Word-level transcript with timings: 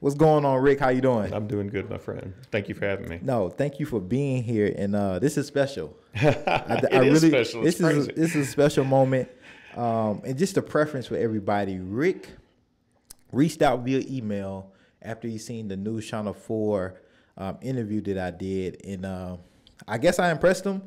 What's 0.00 0.16
going 0.16 0.46
on, 0.46 0.62
Rick? 0.62 0.80
How 0.80 0.88
you 0.88 1.02
doing? 1.02 1.30
I'm 1.30 1.46
doing 1.46 1.66
good, 1.66 1.90
my 1.90 1.98
friend. 1.98 2.32
Thank 2.50 2.70
you 2.70 2.74
for 2.74 2.86
having 2.86 3.06
me. 3.06 3.18
No, 3.20 3.50
thank 3.50 3.78
you 3.78 3.84
for 3.84 4.00
being 4.00 4.42
here, 4.42 4.74
and 4.78 4.96
uh, 4.96 5.18
this 5.18 5.36
is 5.36 5.46
special. 5.46 5.94
I, 6.16 6.28
it 6.28 6.88
I 6.90 7.02
is 7.02 7.22
really, 7.22 7.28
special. 7.28 7.66
It's 7.66 7.76
this 7.76 7.86
crazy. 7.86 7.98
is 8.00 8.08
a, 8.08 8.12
this 8.12 8.34
is 8.34 8.48
a 8.48 8.50
special 8.50 8.84
moment, 8.84 9.28
um, 9.76 10.22
and 10.24 10.38
just 10.38 10.56
a 10.56 10.62
preference 10.62 11.06
for 11.06 11.16
everybody. 11.16 11.80
Rick 11.80 12.30
reached 13.30 13.60
out 13.60 13.80
via 13.80 14.02
email 14.08 14.72
after 15.02 15.28
he 15.28 15.36
seen 15.36 15.68
the 15.68 15.76
News 15.76 16.08
Channel 16.08 16.32
Four 16.32 17.02
um, 17.36 17.58
interview 17.60 18.00
that 18.00 18.16
I 18.16 18.30
did, 18.30 18.80
and 18.86 19.04
uh, 19.04 19.36
I 19.86 19.98
guess 19.98 20.18
I 20.18 20.30
impressed 20.30 20.64
him. 20.64 20.80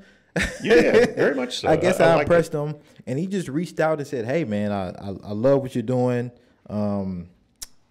yeah, 0.64 1.06
very 1.14 1.36
much 1.36 1.59
so. 1.59 1.68
I 1.68 1.76
guess 1.76 2.00
I, 2.00 2.14
I, 2.14 2.18
I 2.18 2.22
impressed 2.22 2.52
him, 2.52 2.78
and 3.06 3.20
he 3.20 3.28
just 3.28 3.48
reached 3.48 3.80
out 3.80 4.00
and 4.00 4.08
said, 4.08 4.26
"Hey, 4.26 4.44
man, 4.44 4.72
I 4.72 4.90
I, 4.90 5.09
I 5.09 5.32
love 5.34 5.62
what 5.62 5.76
you're 5.76 5.84
doing." 5.84 6.32
Um, 6.68 7.30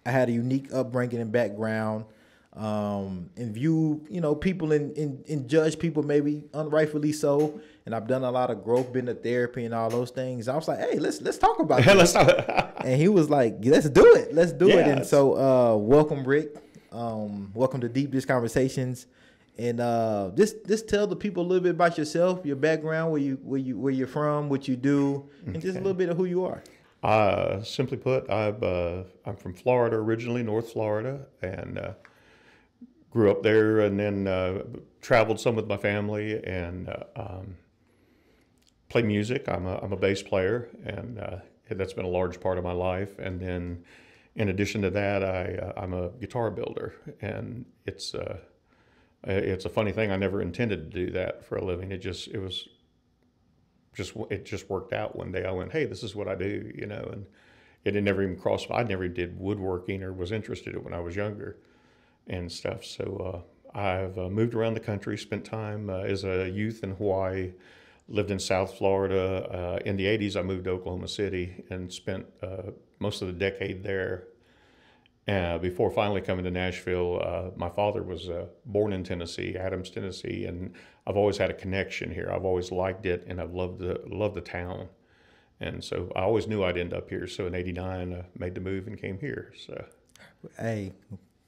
I 0.05 0.11
had 0.11 0.29
a 0.29 0.31
unique 0.31 0.73
upbringing 0.73 1.21
and 1.21 1.31
background, 1.31 2.05
um, 2.53 3.29
and 3.35 3.53
view 3.53 4.05
you 4.09 4.21
know 4.21 4.35
people 4.35 4.71
and, 4.73 4.95
and, 4.97 5.23
and 5.27 5.47
judge 5.47 5.79
people 5.79 6.03
maybe 6.03 6.43
unrightfully 6.53 7.13
so. 7.13 7.59
And 7.85 7.93
I've 7.93 8.07
done 8.07 8.23
a 8.23 8.31
lot 8.31 8.49
of 8.49 8.63
growth, 8.63 8.93
been 8.93 9.07
to 9.07 9.13
therapy 9.13 9.65
and 9.65 9.73
all 9.73 9.89
those 9.89 10.09
things. 10.09 10.47
I 10.47 10.55
was 10.55 10.67
like, 10.67 10.79
hey, 10.79 10.99
let's 10.99 11.21
let's 11.21 11.37
talk 11.37 11.59
about 11.59 11.83
this. 11.85 12.15
and 12.15 12.99
he 12.99 13.07
was 13.07 13.29
like, 13.29 13.57
let's 13.61 13.89
do 13.89 14.15
it, 14.15 14.33
let's 14.33 14.51
do 14.51 14.67
yeah, 14.67 14.75
it. 14.75 14.87
And 14.87 15.05
so, 15.05 15.37
uh, 15.37 15.75
welcome, 15.77 16.23
Rick. 16.23 16.55
Um, 16.91 17.51
welcome 17.55 17.81
to 17.81 17.89
Deep 17.89 18.11
Dish 18.11 18.25
Conversations. 18.25 19.07
And 19.57 19.79
uh, 19.79 20.31
just 20.35 20.65
just 20.67 20.87
tell 20.89 21.05
the 21.05 21.15
people 21.15 21.43
a 21.43 21.47
little 21.47 21.63
bit 21.63 21.71
about 21.71 21.97
yourself, 21.97 22.45
your 22.45 22.55
background, 22.55 23.11
where 23.11 23.21
you 23.21 23.39
where 23.43 23.59
you 23.59 23.77
where 23.77 23.93
you're 23.93 24.07
from, 24.07 24.49
what 24.49 24.67
you 24.67 24.75
do, 24.75 25.29
and 25.45 25.61
just 25.61 25.75
a 25.75 25.79
little 25.79 25.93
bit 25.93 26.09
of 26.09 26.17
who 26.17 26.25
you 26.25 26.43
are. 26.45 26.63
Uh, 27.03 27.61
simply 27.61 27.97
put, 27.97 28.29
I'm, 28.31 28.57
uh, 28.63 29.03
I'm 29.25 29.35
from 29.35 29.53
Florida 29.53 29.97
originally, 29.97 30.41
North 30.41 30.71
Florida, 30.71 31.25
and 31.41 31.77
uh, 31.77 31.91
grew 33.11 33.29
up 33.29 33.43
there 33.43 33.81
and 33.81 33.99
then 33.99 34.25
uh, 34.25 34.63
traveled 35.01 35.37
some 35.37 35.55
with 35.55 35.67
my 35.67 35.75
family 35.75 36.41
and 36.45 36.87
uh, 36.87 37.03
um, 37.17 37.57
play 38.87 39.01
music. 39.01 39.49
I'm 39.49 39.65
a, 39.65 39.79
I'm 39.79 39.91
a 39.91 39.97
bass 39.97 40.23
player, 40.23 40.69
and 40.85 41.19
uh, 41.19 41.37
that's 41.69 41.91
been 41.91 42.05
a 42.05 42.09
large 42.09 42.39
part 42.39 42.57
of 42.57 42.63
my 42.63 42.71
life. 42.71 43.19
And 43.19 43.37
then 43.37 43.83
in 44.35 44.47
addition 44.47 44.81
to 44.83 44.89
that, 44.91 45.23
I, 45.25 45.73
I'm 45.75 45.93
a 45.93 46.07
guitar 46.21 46.51
builder, 46.51 46.95
and 47.19 47.65
it's, 47.85 48.15
it's 49.25 49.65
a 49.65 49.69
funny 49.69 49.91
thing. 49.91 50.09
I 50.09 50.15
never 50.15 50.41
intended 50.41 50.89
to 50.89 51.05
do 51.05 51.11
that 51.11 51.43
for 51.43 51.57
a 51.57 51.65
living. 51.65 51.91
It 51.91 51.97
just, 51.97 52.29
it 52.29 52.39
was 52.39 52.69
just 53.93 54.13
it 54.29 54.45
just 54.45 54.69
worked 54.69 54.93
out 54.93 55.15
one 55.15 55.31
day. 55.31 55.45
I 55.45 55.51
went, 55.51 55.71
hey, 55.71 55.85
this 55.85 56.03
is 56.03 56.15
what 56.15 56.27
I 56.27 56.35
do, 56.35 56.71
you 56.75 56.85
know, 56.85 57.09
and 57.11 57.25
it 57.83 57.95
had 57.95 58.03
never 58.03 58.23
even 58.23 58.37
crossed. 58.37 58.67
I 58.71 58.83
never 58.83 59.07
did 59.07 59.39
woodworking 59.39 60.03
or 60.03 60.13
was 60.13 60.31
interested 60.31 60.73
in 60.73 60.79
it 60.79 60.83
when 60.83 60.93
I 60.93 60.99
was 60.99 61.15
younger, 61.15 61.57
and 62.27 62.51
stuff. 62.51 62.85
So 62.85 63.43
uh, 63.75 63.77
I've 63.77 64.17
uh, 64.17 64.29
moved 64.29 64.53
around 64.53 64.75
the 64.75 64.79
country, 64.79 65.17
spent 65.17 65.45
time 65.45 65.89
uh, 65.89 65.99
as 65.99 66.23
a 66.23 66.49
youth 66.49 66.83
in 66.83 66.91
Hawaii, 66.95 67.53
lived 68.07 68.31
in 68.31 68.39
South 68.39 68.77
Florida. 68.77 69.47
Uh, 69.51 69.79
in 69.85 69.97
the 69.97 70.05
'80s, 70.05 70.35
I 70.35 70.41
moved 70.41 70.65
to 70.65 70.71
Oklahoma 70.71 71.07
City 71.07 71.63
and 71.69 71.91
spent 71.91 72.25
uh, 72.41 72.71
most 72.99 73.21
of 73.21 73.27
the 73.27 73.33
decade 73.33 73.83
there. 73.83 74.27
Uh, 75.25 75.57
before 75.57 75.89
finally 75.89 76.19
coming 76.19 76.43
to 76.43 76.51
Nashville, 76.51 77.21
uh, 77.23 77.51
my 77.55 77.69
father 77.69 78.03
was 78.03 78.29
uh, 78.29 78.45
born 78.65 78.91
in 78.91 79.05
Tennessee, 79.05 79.55
Adams, 79.57 79.89
Tennessee, 79.89 80.45
and 80.45 80.73
I've 81.07 81.15
always 81.15 81.37
had 81.37 81.49
a 81.49 81.53
connection 81.53 82.13
here. 82.13 82.29
I've 82.33 82.43
always 82.43 82.71
liked 82.71 83.05
it, 83.05 83.23
and 83.27 83.39
I've 83.39 83.53
loved 83.53 83.79
the 83.79 84.01
loved 84.05 84.35
the 84.35 84.41
town, 84.41 84.89
and 85.61 85.81
so 85.81 86.11
I 86.13 86.23
always 86.23 86.45
knew 86.47 86.63
I'd 86.63 86.77
end 86.77 86.93
up 86.93 87.09
here. 87.09 87.25
So 87.27 87.47
in 87.47 87.55
'89, 87.55 88.13
I 88.13 88.25
made 88.37 88.53
the 88.53 88.61
move 88.61 88.87
and 88.87 88.99
came 88.99 89.17
here. 89.17 89.53
So, 89.65 89.85
hey, 90.59 90.91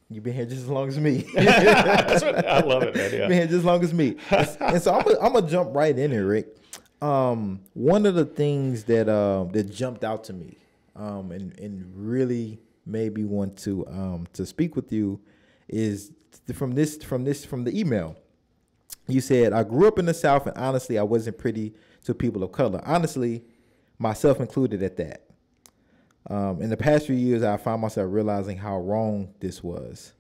You've 0.10 0.24
been 0.24 0.36
here 0.36 0.46
just 0.46 0.62
as 0.62 0.70
long 0.70 0.88
as 0.88 1.00
me. 1.00 1.26
I 1.38 2.62
love 2.64 2.84
it, 2.84 2.96
man. 2.96 3.12
Yeah. 3.12 3.28
Been 3.28 3.32
here 3.32 3.46
just 3.48 3.58
as 3.58 3.66
long 3.66 3.84
as 3.84 3.92
me. 3.92 4.16
and 4.30 4.82
so 4.82 4.94
I'm 4.94 5.34
gonna 5.34 5.48
jump 5.48 5.76
right 5.76 5.98
in 5.98 6.12
here, 6.12 6.28
Rick. 6.28 6.56
Um, 7.02 7.62
one 7.74 8.06
of 8.06 8.14
the 8.14 8.26
things 8.26 8.84
that 8.84 9.10
uh, 9.10 9.46
that 9.52 9.72
jumped 9.72 10.04
out 10.04 10.24
to 10.26 10.34
me, 10.34 10.58
um, 10.96 11.32
and 11.32 11.60
and 11.60 11.92
really 11.96 12.60
made 12.86 13.16
me 13.16 13.26
want 13.26 13.58
to 13.60 13.86
um, 13.88 14.28
to 14.34 14.46
speak 14.46 14.76
with 14.76 14.92
you 14.92 15.20
is 15.68 16.12
from 16.54 16.74
this 16.74 17.04
from 17.04 17.24
this 17.24 17.46
from 17.46 17.64
the 17.64 17.78
email. 17.78 18.16
You 19.08 19.22
said 19.22 19.54
I 19.54 19.64
grew 19.64 19.88
up 19.88 20.00
in 20.00 20.06
the 20.06 20.14
South, 20.14 20.48
and 20.48 20.58
honestly, 20.58 20.98
I 20.98 21.04
wasn't 21.04 21.38
pretty 21.38 21.74
to 22.06 22.14
people 22.14 22.44
of 22.44 22.52
color. 22.52 22.82
Honestly, 22.86 23.44
myself 23.98 24.40
included 24.40 24.84
at 24.84 24.98
that. 24.98 25.24
Um, 26.28 26.62
in 26.62 26.70
the 26.70 26.78
past 26.78 27.06
few 27.06 27.16
years, 27.16 27.44
I 27.44 27.58
found 27.58 27.82
myself 27.82 28.08
realizing 28.12 28.58
how 28.58 28.80
wrong 28.80 29.34
this 29.40 29.64
was. 29.64 30.14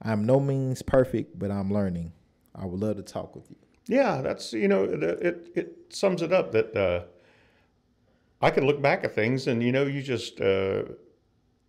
I'm 0.00 0.24
no 0.24 0.38
means 0.38 0.82
perfect, 0.82 1.38
but 1.38 1.50
I'm 1.50 1.72
learning. 1.72 2.12
I 2.54 2.66
would 2.66 2.78
love 2.78 2.96
to 2.96 3.02
talk 3.02 3.34
with 3.34 3.50
you. 3.50 3.56
Yeah, 3.86 4.22
that's 4.22 4.52
you 4.52 4.68
know 4.68 4.84
it 4.84 5.50
it 5.54 5.76
sums 5.90 6.22
it 6.22 6.32
up 6.32 6.52
that 6.52 6.76
uh, 6.76 7.04
I 8.40 8.50
can 8.50 8.66
look 8.66 8.80
back 8.80 9.04
at 9.04 9.14
things 9.14 9.46
and 9.46 9.62
you 9.62 9.72
know 9.72 9.84
you 9.84 10.02
just 10.02 10.40
uh, 10.40 10.84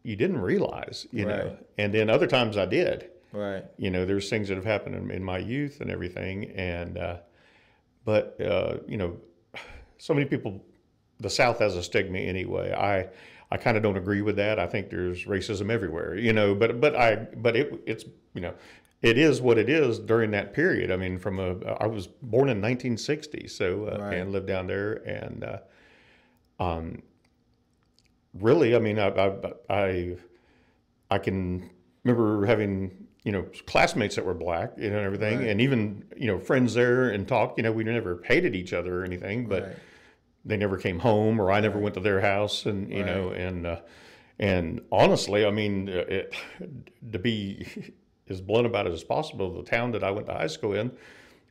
you 0.05 0.15
didn't 0.15 0.39
realize, 0.39 1.07
you 1.11 1.27
right. 1.27 1.37
know. 1.37 1.57
And 1.77 1.93
then 1.93 2.09
other 2.09 2.27
times 2.27 2.57
I 2.57 2.65
did. 2.65 3.09
Right. 3.31 3.65
You 3.77 3.89
know, 3.89 4.05
there's 4.05 4.29
things 4.29 4.47
that 4.47 4.55
have 4.55 4.65
happened 4.65 4.95
in, 4.95 5.11
in 5.11 5.23
my 5.23 5.39
youth 5.39 5.81
and 5.81 5.89
everything, 5.89 6.51
and 6.51 6.97
uh, 6.97 7.17
but 8.05 8.39
uh, 8.39 8.77
you 8.87 8.97
know, 8.97 9.17
so 9.97 10.13
many 10.13 10.25
people, 10.25 10.63
the 11.19 11.29
South 11.29 11.59
has 11.59 11.75
a 11.75 11.83
stigma 11.83 12.19
anyway. 12.19 12.71
I 12.71 13.09
I 13.51 13.57
kind 13.57 13.75
of 13.75 13.83
don't 13.83 13.97
agree 13.97 14.21
with 14.21 14.37
that. 14.37 14.59
I 14.59 14.67
think 14.67 14.89
there's 14.89 15.25
racism 15.25 15.69
everywhere, 15.69 16.15
you 16.15 16.31
know. 16.31 16.55
But 16.55 16.79
but 16.79 16.95
I 16.95 17.15
but 17.15 17.57
it 17.57 17.83
it's 17.85 18.05
you 18.33 18.41
know 18.41 18.53
it 19.01 19.17
is 19.17 19.41
what 19.41 19.57
it 19.57 19.69
is 19.69 19.99
during 19.99 20.31
that 20.31 20.53
period. 20.53 20.91
I 20.91 20.95
mean, 20.95 21.17
from 21.17 21.39
a 21.39 21.57
I 21.79 21.87
was 21.87 22.07
born 22.07 22.47
in 22.49 22.61
1960, 22.61 23.47
so 23.47 23.85
uh, 23.85 23.97
right. 23.99 24.17
and 24.17 24.31
lived 24.31 24.47
down 24.47 24.67
there, 24.67 24.93
and 25.07 25.43
uh, 25.43 26.63
um, 26.63 27.01
really, 28.39 28.75
I 28.75 28.79
mean, 28.79 28.99
I, 28.99 29.07
I, 29.07 29.53
I, 29.69 30.17
I 31.09 31.17
can 31.17 31.69
remember 32.03 32.45
having 32.45 33.07
you 33.23 33.31
know 33.31 33.45
classmates 33.65 34.15
that 34.15 34.25
were 34.25 34.33
black, 34.33 34.73
you 34.77 34.89
know, 34.89 34.97
and 34.97 35.05
everything, 35.05 35.39
right. 35.39 35.47
and 35.49 35.59
even 35.59 36.05
you 36.15 36.27
know 36.27 36.39
friends 36.39 36.73
there 36.73 37.09
and 37.09 37.27
talk. 37.27 37.55
You 37.57 37.63
know, 37.63 37.71
we 37.71 37.83
never 37.83 38.21
hated 38.23 38.55
each 38.55 38.71
other 38.71 39.01
or 39.01 39.03
anything, 39.03 39.47
but 39.47 39.63
right. 39.63 39.75
they 40.45 40.57
never 40.57 40.77
came 40.77 40.99
home, 40.99 41.41
or 41.41 41.51
I 41.51 41.59
never 41.59 41.79
went 41.79 41.95
to 41.95 42.01
their 42.01 42.21
house, 42.21 42.65
and 42.65 42.91
you 42.91 43.03
know, 43.03 43.29
and 43.29 43.65
uh, 43.65 43.79
and 44.39 44.81
honestly, 44.91 45.45
I 45.45 45.51
mean, 45.51 45.89
uh, 45.89 46.05
it, 46.07 46.35
to 47.11 47.19
be 47.19 47.67
as 48.29 48.41
blunt 48.41 48.67
about 48.67 48.85
it 48.85 48.93
as 48.93 49.03
possible, 49.03 49.51
the 49.61 49.69
town 49.69 49.91
that 49.91 50.03
I 50.03 50.11
went 50.11 50.27
to 50.27 50.33
high 50.33 50.47
school 50.47 50.73
in, 50.73 50.91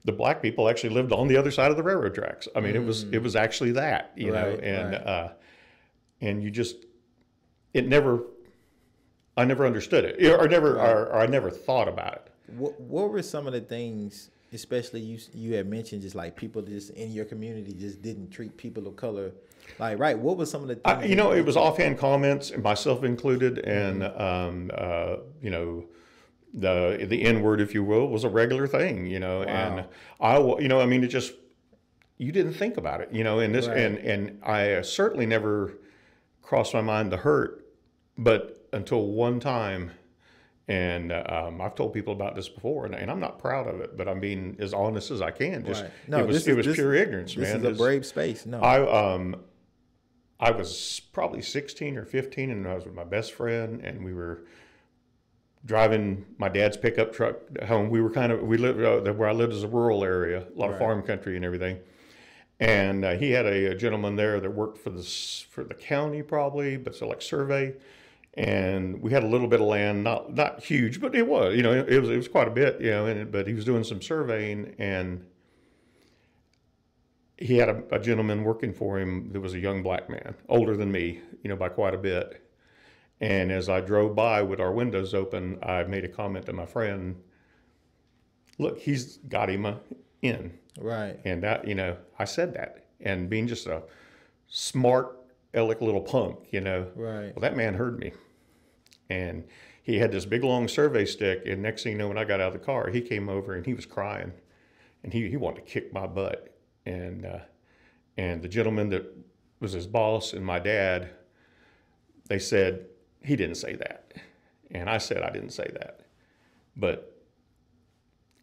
the 0.05 0.13
black 0.13 0.43
people 0.43 0.69
actually 0.69 0.95
lived 0.95 1.13
on 1.13 1.27
the 1.27 1.37
other 1.37 1.51
side 1.51 1.73
of 1.73 1.77
the 1.77 1.83
railroad 1.83 2.15
tracks. 2.15 2.47
I 2.55 2.61
mean, 2.61 2.75
mm. 2.75 2.77
it 2.77 2.85
was 2.85 3.03
it 3.03 3.13
mm. 3.13 3.23
was 3.23 3.35
actually 3.37 3.73
that, 3.73 4.13
you 4.17 4.31
know, 4.31 4.59
and. 4.63 4.95
Uh, 4.95 5.29
and 6.25 6.43
you 6.43 6.51
just 6.51 6.87
it 7.73 7.87
never 7.87 8.23
I 9.37 9.45
never 9.45 9.67
understood 9.67 10.05
it 10.05 10.25
or 10.27 10.49
never 10.49 10.75
right. 10.75 10.91
or, 10.91 11.07
or, 11.07 11.17
I 11.17 11.27
never 11.27 11.51
thought 11.51 11.89
about 11.89 12.15
it. 12.15 12.31
What 12.57 12.81
what 12.81 13.11
were 13.11 13.23
some 13.23 13.47
of 13.47 13.53
the 13.53 13.61
things, 13.61 14.31
especially 14.53 15.01
you 15.01 15.19
you 15.33 15.55
had 15.55 15.69
mentioned 15.69 16.03
just 16.03 16.15
like 16.15 16.37
people 16.37 16.63
just 16.63 16.91
in 16.91 17.13
your 17.13 17.25
community 17.25 17.75
just 17.75 18.03
didn't 18.03 18.31
treat 18.31 18.57
people 18.57 18.87
of 18.87 18.97
color 18.97 19.33
like 19.79 19.99
right? 19.99 20.19
What 20.19 20.37
was 20.37 20.51
some 20.51 20.63
of 20.63 20.69
the 20.69 20.81
I, 20.85 21.05
you 21.05 21.17
know 21.17 21.33
it 21.33 21.45
was 21.45 21.57
offhand 21.57 21.99
comments, 21.99 22.57
myself 22.57 23.03
included, 23.03 23.59
and 23.59 24.03
mm-hmm. 24.03 24.23
um, 24.23 24.71
uh, 24.75 25.17
you 25.43 25.51
know 25.51 25.85
the 26.53 27.07
the 27.09 27.23
N 27.23 27.43
word, 27.43 27.61
if 27.61 27.75
you 27.75 27.83
will, 27.83 28.09
was 28.09 28.25
a 28.25 28.29
regular 28.29 28.67
thing, 28.67 29.07
you 29.07 29.19
know, 29.19 29.41
wow. 29.41 29.47
and 29.47 29.85
I 30.21 30.39
you 30.61 30.69
know 30.69 30.81
I 30.81 30.87
mean 30.87 31.03
it 31.03 31.09
just 31.09 31.33
you 32.19 32.31
didn't 32.31 32.55
think 32.55 32.77
about 32.77 33.01
it, 33.01 33.09
you 33.13 33.25
know, 33.25 33.41
and 33.41 33.55
this 33.55 33.67
right. 33.67 33.79
and 33.79 33.99
and 33.99 34.43
I 34.45 34.83
certainly 34.83 35.27
never 35.27 35.73
crossed 36.45 36.75
my 36.75 36.81
mind 36.81 37.11
to 37.11 37.17
hurt, 37.17 37.67
but 38.17 38.69
until 38.73 39.07
one 39.07 39.41
time, 39.41 39.91
and 40.69 41.13
um, 41.13 41.61
I've 41.61 41.75
told 41.75 41.93
people 41.93 42.13
about 42.13 42.35
this 42.35 42.49
before, 42.49 42.87
and, 42.87 42.95
and, 42.95 43.11
I'm 43.11 43.21
not 43.21 43.39
proud 43.39 43.67
of 43.67 43.81
it, 43.81 43.97
but 43.97 44.09
I'm 44.09 44.21
being 44.21 44.57
as 44.59 44.73
honest 44.73 45.11
as 45.11 45.21
I 45.21 45.31
can. 45.31 45.65
Just 45.65 45.83
right. 45.83 45.91
no, 46.09 46.21
it 46.21 46.27
was 46.27 46.49
it 46.49 46.57
was 46.57 46.67
this, 46.67 46.77
pure 46.77 46.95
ignorance, 46.95 47.35
this 47.35 47.53
man. 47.53 47.61
This 47.61 47.73
is 47.73 47.79
a 47.79 47.83
brave 47.83 48.07
space. 48.07 48.47
No, 48.47 48.61
I 48.61 49.15
um, 49.15 49.37
I 50.41 50.51
was 50.53 51.01
probably 51.13 51.43
16 51.43 51.99
or 51.99 52.05
15, 52.05 52.51
and 52.51 52.67
I 52.67 52.75
was 52.75 52.85
with 52.85 52.95
my 52.95 53.05
best 53.05 53.33
friend, 53.33 53.81
and 53.83 54.05
we 54.05 54.15
were 54.15 54.45
driving 55.67 56.25
my 56.39 56.49
dad's 56.49 56.77
pickup 56.77 57.13
truck 57.13 57.37
home. 57.67 57.91
We 57.91 58.01
were 58.01 58.11
kind 58.11 58.33
of 58.33 58.43
we 58.43 58.57
lived 58.57 58.83
uh, 58.83 59.13
where 59.13 59.29
I 59.29 59.33
lived 59.33 59.53
is 59.53 59.65
a 59.65 59.69
rural 59.69 60.03
area, 60.03 60.47
a 60.55 60.59
lot 60.59 60.71
of 60.71 60.79
farm 60.79 61.03
country 61.03 61.37
and 61.37 61.45
everything. 61.45 61.79
And 62.61 63.05
uh, 63.05 63.17
he 63.17 63.33
had 63.33 63.47
a, 63.47 63.73
a 63.73 63.75
gentleman 63.75 64.17
there 64.17 64.39
that 64.41 64.51
worked 64.51 64.79
for 64.79 64.91
the 64.91 65.03
for 65.03 65.65
the 65.65 65.75
county 65.75 66.23
probably, 66.23 66.77
but 66.77 66.95
so 66.95 67.09
like 67.09 67.23
survey. 67.23 67.75
And 68.35 69.01
we 69.01 69.13
had 69.13 69.23
a 69.23 69.27
little 69.29 69.47
bit 69.47 69.61
of 69.61 69.67
land, 69.67 70.05
not 70.05 70.35
not 70.35 70.63
huge, 70.63 71.01
but 71.01 71.15
it 71.15 71.27
was 71.27 71.55
you 71.57 71.63
know 71.63 71.73
it, 71.73 72.01
was 72.01 72.11
it 72.11 72.17
was 72.17 72.29
quite 72.29 72.49
a 72.49 72.53
bit, 72.53 72.81
you 72.81 72.91
know. 72.91 73.07
And, 73.07 73.31
but 73.31 73.47
he 73.47 73.55
was 73.55 73.65
doing 73.65 73.85
some 73.85 74.01
surveying, 74.01 74.75
and 74.79 75.25
he 77.39 77.59
had 77.59 77.69
a, 77.69 77.83
a 77.93 77.99
gentleman 77.99 78.45
working 78.45 78.73
for 78.73 78.99
him 78.99 79.31
that 79.33 79.41
was 79.41 79.55
a 79.55 79.59
young 79.59 79.83
black 79.83 80.09
man, 80.09 80.35
older 80.49 80.77
than 80.77 80.91
me, 80.91 81.21
you 81.43 81.49
know, 81.49 81.57
by 81.57 81.69
quite 81.69 81.95
a 81.95 81.99
bit. 81.99 82.41
And 83.21 83.51
as 83.53 83.69
I 83.69 83.81
drove 83.81 84.15
by 84.15 84.43
with 84.43 84.61
our 84.61 84.73
windows 84.73 85.15
open, 85.15 85.59
I 85.63 85.85
made 85.85 86.05
a 86.05 86.09
comment 86.09 86.47
to 86.47 86.53
my 86.53 86.67
friend, 86.67 87.17
"Look, 88.59 88.81
he's 88.81 89.19
got 89.19 89.51
him 89.51 89.67
a 89.67 89.81
in." 90.23 90.59
Right. 90.81 91.19
And 91.25 91.43
that, 91.43 91.67
you 91.67 91.75
know, 91.75 91.97
I 92.19 92.25
said 92.25 92.55
that. 92.55 92.87
And 93.01 93.29
being 93.29 93.47
just 93.47 93.67
a 93.67 93.83
smart, 94.49 95.19
aleck 95.53 95.81
little 95.81 96.01
punk, 96.01 96.39
you 96.51 96.61
know, 96.61 96.89
Right. 96.95 97.35
well, 97.35 97.41
that 97.43 97.57
man 97.57 97.75
heard 97.75 97.99
me. 97.99 98.13
And 99.11 99.45
he 99.83 99.99
had 99.99 100.13
this 100.13 100.25
big 100.25 100.43
long 100.43 100.67
survey 100.67 101.05
stick. 101.05 101.43
And 101.47 101.63
next 101.63 101.83
thing 101.83 101.93
you 101.93 101.99
know, 101.99 102.09
when 102.09 102.19
I 102.19 102.25
got 102.25 102.41
out 102.41 102.49
of 102.49 102.53
the 102.55 102.65
car, 102.65 102.89
he 102.89 103.01
came 103.01 103.29
over 103.29 103.55
and 103.55 103.65
he 103.67 103.75
was 103.75 103.87
crying. 103.87 104.33
And 105.03 105.13
he, 105.13 105.29
he 105.29 105.37
wanted 105.37 105.67
to 105.67 105.71
kick 105.73 105.93
my 105.93 106.07
butt. 106.07 106.57
And, 106.87 107.27
uh, 107.27 107.41
and 108.17 108.43
the 108.43 108.49
gentleman 108.49 108.89
that 108.91 109.05
was 109.61 109.73
his 109.73 109.87
boss 109.87 110.33
and 110.33 110.45
my 110.45 110.59
dad, 110.59 111.11
they 112.29 112.39
said, 112.39 112.87
he 113.21 113.37
didn't 113.37 113.57
say 113.57 113.75
that. 113.77 114.13
And 114.71 114.89
I 114.89 114.99
said, 114.99 115.23
I 115.23 115.31
didn't 115.31 115.51
say 115.51 115.71
that. 115.75 116.01
But 116.77 117.14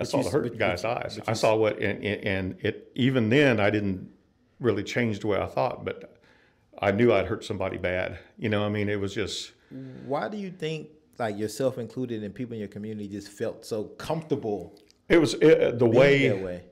I 0.02 0.04
saw 0.04 0.18
you 0.18 0.24
the 0.26 0.30
hurt 0.30 0.44
but- 0.50 0.58
guy's 0.58 0.82
but- 0.84 1.06
eyes. 1.06 1.18
but 1.18 1.30
I 1.30 1.34
saw 1.34 1.56
what, 1.56 1.80
and, 1.80 2.04
and 2.04 2.24
and 2.28 2.56
it, 2.62 2.92
even 2.96 3.30
then, 3.30 3.60
I 3.60 3.70
didn't 3.70 4.10
really 4.60 4.84
change 4.84 5.20
the 5.20 5.28
way 5.28 5.40
I 5.40 5.48
thought, 5.48 5.86
but 5.86 6.18
I 6.80 6.92
knew 6.92 7.12
I'd 7.14 7.26
hurt 7.28 7.44
somebody 7.44 7.78
bad. 7.78 8.20
You 8.38 8.50
know, 8.50 8.66
I 8.66 8.70
mean, 8.70 8.90
it 8.90 9.00
was 9.00 9.14
just, 9.14 9.52
Why 10.06 10.28
do 10.30 10.38
you 10.38 10.52
think, 10.52 10.90
like 11.18 11.38
yourself 11.38 11.78
included, 11.78 12.24
and 12.24 12.34
people 12.34 12.54
in 12.54 12.60
your 12.60 12.68
community 12.68 13.08
just 13.08 13.28
felt 13.30 13.66
so 13.66 13.86
comfortable 13.86 14.76
it 15.10 15.18
was 15.20 15.36
uh, 15.36 15.74
the 15.76 15.86
way, 15.86 16.32
way? 16.32 16.64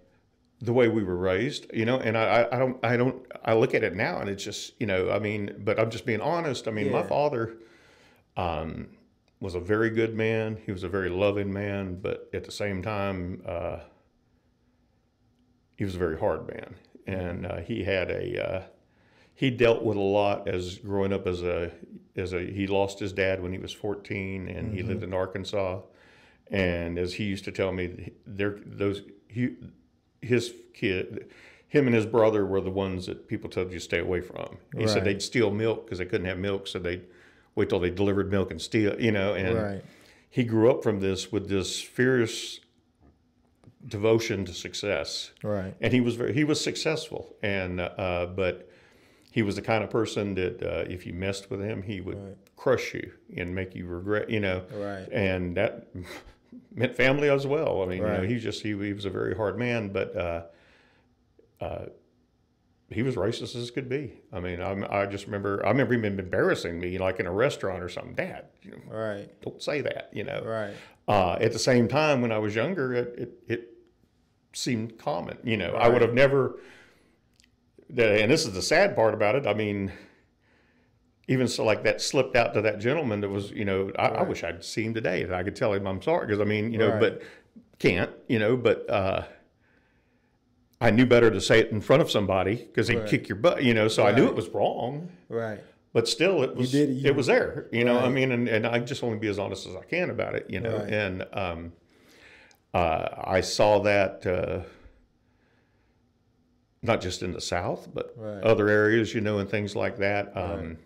the 0.61 0.71
way 0.73 0.87
we 0.87 1.03
were 1.03 1.15
raised, 1.17 1.65
you 1.73 1.85
know, 1.85 1.97
and 1.99 2.17
I, 2.17 2.23
I- 2.43 2.55
I 2.55 2.59
don't, 2.59 2.77
I 2.83 2.97
don't, 2.97 3.25
I 3.45 3.53
look 3.53 3.73
at 3.73 3.83
it 3.83 3.95
now 3.95 4.19
and 4.19 4.29
it's 4.29 4.43
just, 4.43 4.73
you 4.79 4.85
know, 4.87 5.09
I 5.11 5.19
mean, 5.19 5.55
but 5.63 5.79
I'm 5.79 5.89
just 5.89 6.05
being 6.05 6.21
honest. 6.21 6.67
I 6.67 6.71
mean, 6.71 6.91
my 6.91 7.03
father 7.03 7.57
um, 8.37 8.87
was 9.39 9.55
a 9.55 9.59
very 9.59 9.89
good 9.89 10.15
man. 10.15 10.57
He 10.65 10.71
was 10.71 10.83
a 10.83 10.89
very 10.89 11.09
loving 11.09 11.51
man, 11.51 11.95
but 12.01 12.29
at 12.33 12.43
the 12.43 12.51
same 12.51 12.81
time, 12.81 13.41
uh, 13.45 13.79
he 15.77 15.85
was 15.85 15.95
a 15.95 15.99
very 15.99 16.19
hard 16.19 16.47
man. 16.47 16.75
And 17.07 17.45
uh, 17.45 17.57
he 17.61 17.83
had 17.83 18.11
a, 18.11 18.47
uh, 18.47 18.63
he 19.33 19.49
dealt 19.49 19.83
with 19.83 19.95
a 19.97 20.01
lot 20.01 20.47
as 20.47 20.77
growing 20.79 21.13
up 21.13 21.25
as 21.25 21.41
a, 21.41 21.71
as 22.17 22.33
a, 22.33 22.39
he 22.41 22.67
lost 22.67 22.99
his 22.99 23.13
dad 23.13 23.41
when 23.41 23.53
he 23.53 23.59
was 23.59 23.71
14 23.71 24.49
and 24.49 24.73
he 24.73 24.83
lived 24.83 25.03
in 25.03 25.13
Arkansas. 25.13 25.81
And 26.51 26.99
as 26.99 27.13
he 27.13 27.23
used 27.23 27.45
to 27.45 27.51
tell 27.51 27.71
me, 27.71 28.11
there, 28.27 28.59
those, 28.65 29.03
he, 29.29 29.55
his 30.21 30.53
kid, 30.73 31.31
him 31.69 31.85
and 31.85 31.95
his 31.95 32.05
brother 32.05 32.45
were 32.45 32.59
the 32.61 32.69
ones 32.71 33.05
that 33.05 33.27
people 33.27 33.49
told 33.49 33.71
you 33.71 33.77
to 33.77 33.83
stay 33.83 33.99
away 33.99 34.19
from. 34.19 34.57
He 34.75 34.79
Right. 34.79 34.89
said 34.89 35.05
they'd 35.05 35.21
steal 35.21 35.49
milk 35.51 35.85
because 35.85 35.99
they 35.99 36.05
couldn't 36.05 36.27
have 36.27 36.39
milk, 36.39 36.67
so 36.67 36.79
they'd 36.79 37.05
wait 37.59 37.69
till 37.69 37.79
they 37.79 37.89
delivered 37.91 38.31
milk 38.31 38.49
and 38.49 38.61
steal, 38.61 38.99
you 38.99 39.11
know. 39.11 39.33
And 39.33 39.55
Right. 39.61 39.83
he 40.29 40.43
grew 40.43 40.71
up 40.71 40.81
from 40.81 41.01
this 41.01 41.31
with 41.31 41.49
this 41.49 41.79
fierce 41.81 42.61
devotion 43.85 44.45
to 44.45 44.53
success, 44.53 45.31
Right. 45.43 45.75
and 45.81 45.93
he 45.93 46.01
was 46.01 46.15
very 46.15 46.33
he 46.33 46.43
was 46.43 46.59
successful, 46.61 47.35
and 47.43 47.79
uh, 47.81 48.27
but 48.35 48.69
he 49.31 49.41
was 49.43 49.55
the 49.55 49.61
kind 49.61 49.83
of 49.83 49.89
person 49.91 50.33
that 50.35 50.63
uh, 50.63 50.85
if 50.89 51.05
you 51.05 51.13
messed 51.13 51.51
with 51.51 51.59
him, 51.61 51.83
he 51.83 52.01
would 52.01 52.17
Right. 52.17 52.37
crush 52.55 52.93
you 52.93 53.11
and 53.37 53.53
make 53.53 53.75
you 53.75 53.85
regret, 53.85 54.29
you 54.29 54.39
know 54.39 54.63
Right. 54.73 55.07
and 55.11 55.55
that 55.57 55.87
meant 56.73 56.95
family 56.95 57.29
as 57.29 57.45
well. 57.45 57.83
I 57.83 57.85
mean, 57.85 57.97
you 57.99 58.03
know, 58.05 58.19
Right. 58.21 58.29
he 58.29 58.39
just 58.39 58.63
he, 58.63 58.69
he 58.69 58.93
was 58.93 59.05
a 59.05 59.09
very 59.09 59.35
hard 59.35 59.57
man, 59.59 59.89
but 59.89 60.15
uh, 60.15 60.41
uh, 61.61 61.85
he 62.91 63.03
was 63.03 63.15
racist 63.15 63.55
as 63.55 63.69
could 63.71 63.87
be. 63.87 64.13
I 64.33 64.39
mean, 64.39 64.61
I'm, 64.61 64.83
I 64.89 65.05
just 65.05 65.25
remember 65.25 65.63
I 65.65 65.69
remember 65.69 65.93
him 65.93 66.05
embarrassing 66.05 66.79
me, 66.79 66.97
like 66.97 67.19
in 67.19 67.27
a 67.27 67.31
restaurant 67.31 67.83
or 67.83 67.89
something. 67.89 68.15
Dad, 68.15 68.45
you 68.63 68.71
know, 68.71 68.77
Right. 68.97 69.29
don't 69.41 69.61
say 69.61 69.81
that. 69.81 70.09
You 70.11 70.23
know. 70.23 70.43
Right. 70.43 70.73
Uh, 71.07 71.33
at 71.41 71.53
the 71.53 71.59
same 71.59 71.87
time, 71.87 72.21
when 72.21 72.31
I 72.31 72.37
was 72.39 72.55
younger, 72.55 72.93
it 72.93 73.15
it, 73.17 73.33
it 73.47 73.69
seemed 74.53 74.97
common. 74.97 75.37
You 75.43 75.57
know, 75.57 75.73
I 75.75 75.87
would 75.87 76.01
have 76.01 76.13
never. 76.13 76.59
And 77.89 78.29
this 78.31 78.45
is 78.45 78.53
the 78.53 78.61
sad 78.61 78.95
part 78.95 79.13
about 79.15 79.35
it. 79.35 79.47
I 79.47 79.53
mean, 79.55 79.91
even 81.27 81.47
so, 81.47 81.63
like 81.63 81.83
that 81.83 82.01
slipped 82.01 82.35
out 82.35 82.53
to 82.53 82.61
that 82.61 82.79
gentleman 82.79 83.21
that 83.21 83.29
was, 83.29 83.49
you 83.51 83.65
know, 83.65 83.91
I, 83.97 84.07
I 84.09 84.21
wish 84.23 84.43
I'd 84.43 84.63
see 84.63 84.83
him 84.83 84.93
today 84.93 85.23
and 85.23 85.33
I 85.35 85.41
could 85.43 85.55
tell 85.55 85.73
him 85.73 85.87
I'm 85.87 86.01
sorry 86.01 86.27
because 86.27 86.39
I 86.39 86.43
mean, 86.43 86.71
you 86.71 86.77
know, 86.77 86.89
Right. 86.91 86.99
but 86.99 87.21
can't, 87.79 88.11
you 88.27 88.37
know, 88.39 88.55
but 88.57 88.87
uh, 88.89 89.23
I 90.81 90.91
knew 90.91 91.05
better 91.05 91.29
to 91.29 91.41
say 91.41 91.59
it 91.59 91.71
in 91.71 91.81
front 91.81 92.01
of 92.01 92.09
somebody 92.09 92.55
because 92.55 92.87
he'd 92.87 92.99
Right. 92.99 93.09
kick 93.09 93.27
your 93.27 93.35
butt, 93.37 93.63
you 93.63 93.73
know. 93.73 93.87
So 93.87 94.05
I 94.05 94.13
knew 94.15 94.27
it 94.27 94.35
was 94.35 94.47
wrong, 94.49 95.09
Right. 95.27 95.59
but 95.91 96.07
still, 96.07 96.41
it 96.41 96.55
was 96.55 96.71
did- 96.71 96.89
you- 96.89 97.09
it 97.09 97.15
was 97.15 97.27
there, 97.27 97.67
you 97.71 97.83
know. 97.83 97.99
I 97.99 98.07
mean, 98.09 98.31
and, 98.31 98.47
and 98.47 98.65
I 98.65 98.79
just 98.79 99.03
only 99.03 99.17
be 99.17 99.27
as 99.27 99.39
honest 99.39 99.67
as 99.67 99.75
I 99.75 99.83
can 99.83 100.09
about 100.09 100.35
it, 100.35 100.45
you 100.49 100.61
know. 100.61 100.77
Right. 100.77 100.93
And 100.93 101.25
um, 101.33 101.73
uh, 102.73 103.07
I 103.25 103.41
saw 103.41 103.79
that. 103.79 104.25
Uh, 104.25 104.61
not 106.81 107.01
just 107.01 107.21
in 107.23 107.33
the 107.33 107.41
South, 107.41 107.89
but 107.93 108.13
Right. 108.15 108.41
other 108.41 108.69
areas, 108.69 109.13
you 109.13 109.19
know, 109.19 109.37
and 109.39 109.49
things 109.49 109.75
like 109.75 109.97
that. 109.97 110.31
Um, 110.35 110.77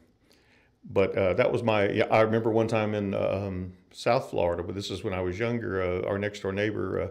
But 0.85 1.15
uh, 1.17 1.33
that 1.35 1.49
was 1.51 1.61
my. 1.63 1.87
Yeah, 1.89 2.07
I 2.11 2.21
remember 2.21 2.49
one 2.51 2.67
time 2.67 2.93
in 2.93 3.13
um, 3.13 3.71
South 3.91 4.31
Florida, 4.31 4.63
but 4.63 4.73
this 4.75 4.89
is 4.91 5.01
when 5.01 5.13
I 5.13 5.21
was 5.21 5.39
younger. 5.39 5.81
Uh, 5.81 6.01
our 6.07 6.17
next 6.17 6.41
door 6.41 6.51
neighbor 6.51 6.99
uh, 6.99 7.07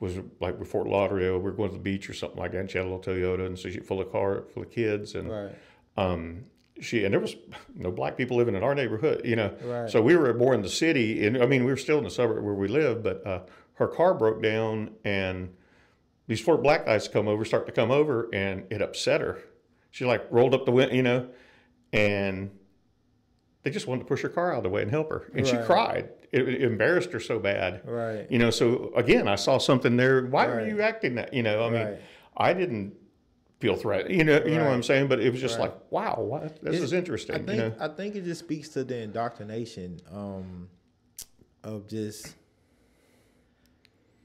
was 0.00 0.18
like 0.40 0.58
with 0.58 0.68
Fort 0.70 0.86
Lauderdale. 0.86 1.38
We 1.38 1.44
were 1.44 1.52
going 1.52 1.70
to 1.70 1.76
the 1.76 1.82
beach 1.82 2.08
or 2.08 2.14
something 2.14 2.38
like 2.38 2.52
that. 2.52 2.58
And 2.60 2.70
she 2.70 2.78
had 2.78 2.86
a 2.86 2.90
little 2.90 3.00
Toyota, 3.02 3.46
and 3.46 3.58
so 3.58 3.68
she 3.70 3.80
full 3.80 4.00
of 4.00 4.10
car, 4.12 4.44
full 4.54 4.62
of 4.62 4.70
kids, 4.70 5.14
and 5.14 5.30
Right. 5.30 5.54
um, 5.96 6.44
she 6.80 7.04
and 7.04 7.12
there 7.12 7.20
was 7.20 7.34
no 7.74 7.90
black 7.90 8.16
people 8.16 8.36
living 8.36 8.54
in 8.54 8.62
our 8.62 8.74
neighborhood, 8.74 9.22
you 9.24 9.34
know. 9.36 9.52
Right. 9.64 9.90
So 9.90 10.00
we 10.00 10.14
were 10.16 10.32
more 10.34 10.54
in 10.54 10.62
the 10.62 10.68
city, 10.68 11.26
and 11.26 11.42
I 11.42 11.46
mean 11.46 11.64
we 11.64 11.70
were 11.72 11.76
still 11.76 11.98
in 11.98 12.04
the 12.04 12.10
suburb 12.10 12.44
where 12.44 12.54
we 12.54 12.68
lived, 12.68 13.02
but 13.02 13.26
uh, 13.26 13.40
her 13.74 13.88
car 13.88 14.14
broke 14.14 14.40
down, 14.42 14.90
and 15.04 15.54
these 16.28 16.40
four 16.40 16.56
black 16.58 16.86
guys 16.86 17.08
come 17.08 17.26
over, 17.26 17.44
start 17.44 17.66
to 17.66 17.72
come 17.72 17.90
over, 17.90 18.28
and 18.32 18.64
it 18.70 18.80
upset 18.82 19.20
her. 19.20 19.38
She 19.90 20.04
like 20.04 20.24
rolled 20.30 20.54
up 20.54 20.64
the 20.66 20.70
window, 20.70 20.94
you 20.94 21.02
know, 21.02 21.28
and 21.92 22.50
they 23.62 23.70
just 23.70 23.86
wanted 23.86 24.00
to 24.00 24.06
push 24.06 24.22
her 24.22 24.28
car 24.28 24.52
out 24.52 24.58
of 24.58 24.62
the 24.62 24.68
way 24.68 24.82
and 24.82 24.90
help 24.90 25.10
her, 25.10 25.30
and 25.34 25.46
she 25.46 25.56
cried. 25.58 26.10
It, 26.30 26.46
it 26.48 26.62
embarrassed 26.62 27.10
her 27.12 27.20
so 27.20 27.38
bad, 27.38 27.80
Right. 27.84 28.30
you 28.30 28.38
know. 28.38 28.50
So 28.50 28.92
again, 28.94 29.26
I 29.28 29.34
saw 29.36 29.58
something 29.58 29.96
there. 29.96 30.26
Why 30.26 30.46
were 30.46 30.56
Right. 30.56 30.68
you 30.68 30.80
acting 30.82 31.14
that? 31.16 31.32
You 31.32 31.42
know, 31.42 31.64
I 31.64 31.70
mean, 31.70 31.82
Right. 31.86 32.00
I 32.36 32.52
didn't 32.52 32.94
feel 33.60 33.74
threatened. 33.76 34.14
You 34.14 34.24
know, 34.24 34.44
you 34.44 34.56
know 34.56 34.64
what 34.64 34.72
I'm 34.74 34.82
saying. 34.82 35.08
But 35.08 35.20
it 35.20 35.30
was 35.30 35.40
just 35.40 35.58
Right. 35.58 35.70
like, 35.70 35.90
wow, 35.90 36.16
what, 36.20 36.60
this 36.62 36.76
It- 36.76 36.82
is 36.82 36.92
interesting. 36.92 37.34
I 37.34 37.38
think 37.38 37.48
you 37.50 37.56
know, 37.56 37.74
I 37.80 37.88
think 37.88 38.14
it 38.14 38.24
just 38.24 38.40
speaks 38.40 38.68
to 38.70 38.84
the 38.84 38.98
indoctrination 38.98 40.00
um, 40.12 40.68
of 41.64 41.86
just 41.88 42.34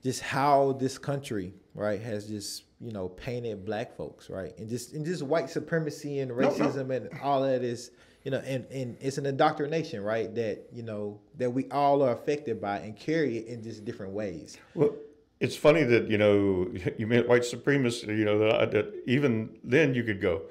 just 0.03 0.21
how 0.21 0.73
this 0.73 0.97
country 0.97 1.53
right 1.73 2.01
has 2.01 2.27
just 2.27 2.63
you 2.81 2.91
know 2.91 3.07
painted 3.09 3.63
black 3.65 3.95
folks 3.95 4.29
right 4.29 4.55
and 4.57 4.69
just 4.69 4.93
and 4.93 5.05
just 5.05 5.23
white 5.23 5.49
supremacy 5.49 6.19
and 6.19 6.29
no. 6.29 6.35
racism 6.49 6.93
and 6.95 7.09
all 7.21 7.41
that 7.41 7.63
is 7.63 7.91
you 8.23 8.31
know 8.31 8.39
and, 8.39 8.65
and 8.71 8.97
it's 8.99 9.17
an 9.17 9.25
indoctrination 9.25 10.03
right 10.03 10.33
that 10.35 10.67
you 10.71 10.83
know 10.83 11.19
that 11.37 11.49
we 11.49 11.69
all 11.69 12.01
are 12.01 12.11
affected 12.11 12.61
by 12.61 12.77
and 12.79 12.95
carry 12.95 13.37
it 13.37 13.47
in 13.47 13.61
just 13.61 13.83
different 13.85 14.13
ways 14.13 14.57
well, 14.75 14.95
it's 15.43 15.57
funny 15.57 15.83
that 15.83 16.09
you 16.09 16.17
know 16.17 16.71
you 16.97 17.05
meant 17.05 17.27
white 17.27 17.41
supremacists. 17.41 18.07
You 18.07 18.25
know 18.25 18.39
that, 18.39 18.71
that 18.71 18.93
even 19.05 19.57
then 19.63 19.93
you 19.93 20.03
could 20.03 20.21
go. 20.21 20.43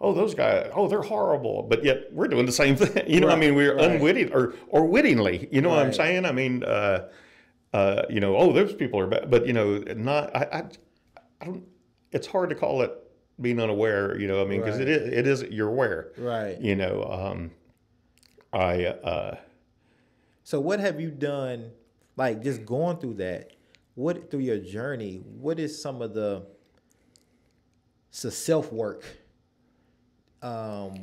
Oh, 0.00 0.14
those 0.14 0.32
guys! 0.32 0.70
Oh, 0.74 0.86
they're 0.86 1.02
horrible. 1.02 1.64
But 1.64 1.82
yet 1.84 2.12
we're 2.12 2.28
doing 2.28 2.46
the 2.46 2.52
same 2.52 2.76
thing. 2.76 3.04
You 3.08 3.20
know, 3.20 3.28
I 3.28 3.36
mean, 3.36 3.56
we're 3.56 3.74
right. 3.74 3.90
unwitting 3.90 4.32
or 4.32 4.54
or 4.68 4.86
wittingly. 4.86 5.48
You 5.50 5.60
know 5.60 5.70
what 5.70 5.80
I'm 5.80 5.92
saying? 5.92 6.24
I 6.24 6.30
mean, 6.30 6.62
uh, 6.62 7.08
uh, 7.72 8.02
you 8.08 8.20
know, 8.20 8.36
oh, 8.36 8.52
those 8.52 8.72
people 8.72 9.00
are 9.00 9.08
bad. 9.08 9.28
But 9.28 9.44
you 9.46 9.52
know, 9.52 9.78
not. 9.96 10.34
I, 10.36 10.44
I, 10.52 10.64
I 11.40 11.44
don't. 11.44 11.64
It's 12.12 12.28
hard 12.28 12.48
to 12.50 12.54
call 12.54 12.82
it 12.82 12.92
being 13.40 13.60
unaware. 13.60 14.18
You 14.18 14.26
know, 14.28 14.42
I 14.42 14.44
mean, 14.46 14.60
because 14.60 14.78
Right. 14.78 14.88
it 14.88 15.02
is. 15.02 15.12
It 15.12 15.26
is. 15.26 15.42
You're 15.50 15.68
aware. 15.68 16.12
right 16.18 16.60
You 16.60 16.76
know, 16.76 17.04
um, 17.04 17.50
I. 18.52 18.86
Uh, 18.86 19.36
So 20.44 20.58
what 20.60 20.80
have 20.80 20.98
you 21.00 21.10
done, 21.10 21.70
like 22.16 22.42
just 22.42 22.64
going 22.64 22.96
through 22.98 23.14
that? 23.14 23.52
What 23.94 24.30
through 24.30 24.40
your 24.40 24.58
journey? 24.58 25.16
What 25.40 25.58
is 25.60 25.80
some 25.80 26.00
of 26.02 26.14
the 26.14 26.46
self 28.10 28.72
work 28.72 29.04
um, 30.42 30.94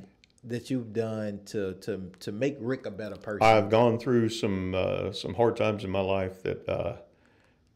that 0.43 0.69
you've 0.69 0.93
done 0.93 1.41
to 1.45 1.73
to 1.75 2.11
to 2.21 2.31
make 2.31 2.57
Rick 2.59 2.85
a 2.85 2.91
better 2.91 3.15
person? 3.17 3.43
I've 3.43 3.69
gone 3.69 3.99
through 3.99 4.29
some 4.29 4.73
uh, 4.73 5.11
some 5.11 5.33
hard 5.33 5.55
times 5.57 5.83
in 5.83 5.89
my 5.89 6.01
life 6.01 6.41
that 6.43 6.67
uh, 6.67 6.97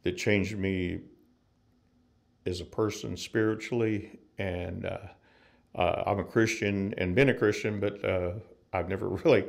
that 0.03 0.13
changed 0.17 0.57
me 0.57 1.01
as 2.49 2.61
a 2.61 2.65
person 2.65 3.15
spiritually, 3.15 4.19
and 4.37 4.85
uh, 4.85 4.97
uh 5.75 6.03
I'm 6.05 6.19
a 6.19 6.23
Christian 6.23 6.93
and 6.97 7.15
been 7.15 7.29
a 7.29 7.33
Christian, 7.33 7.79
but 7.79 8.03
uh, 8.03 8.31
I've 8.73 8.89
never 8.89 9.07
really 9.23 9.45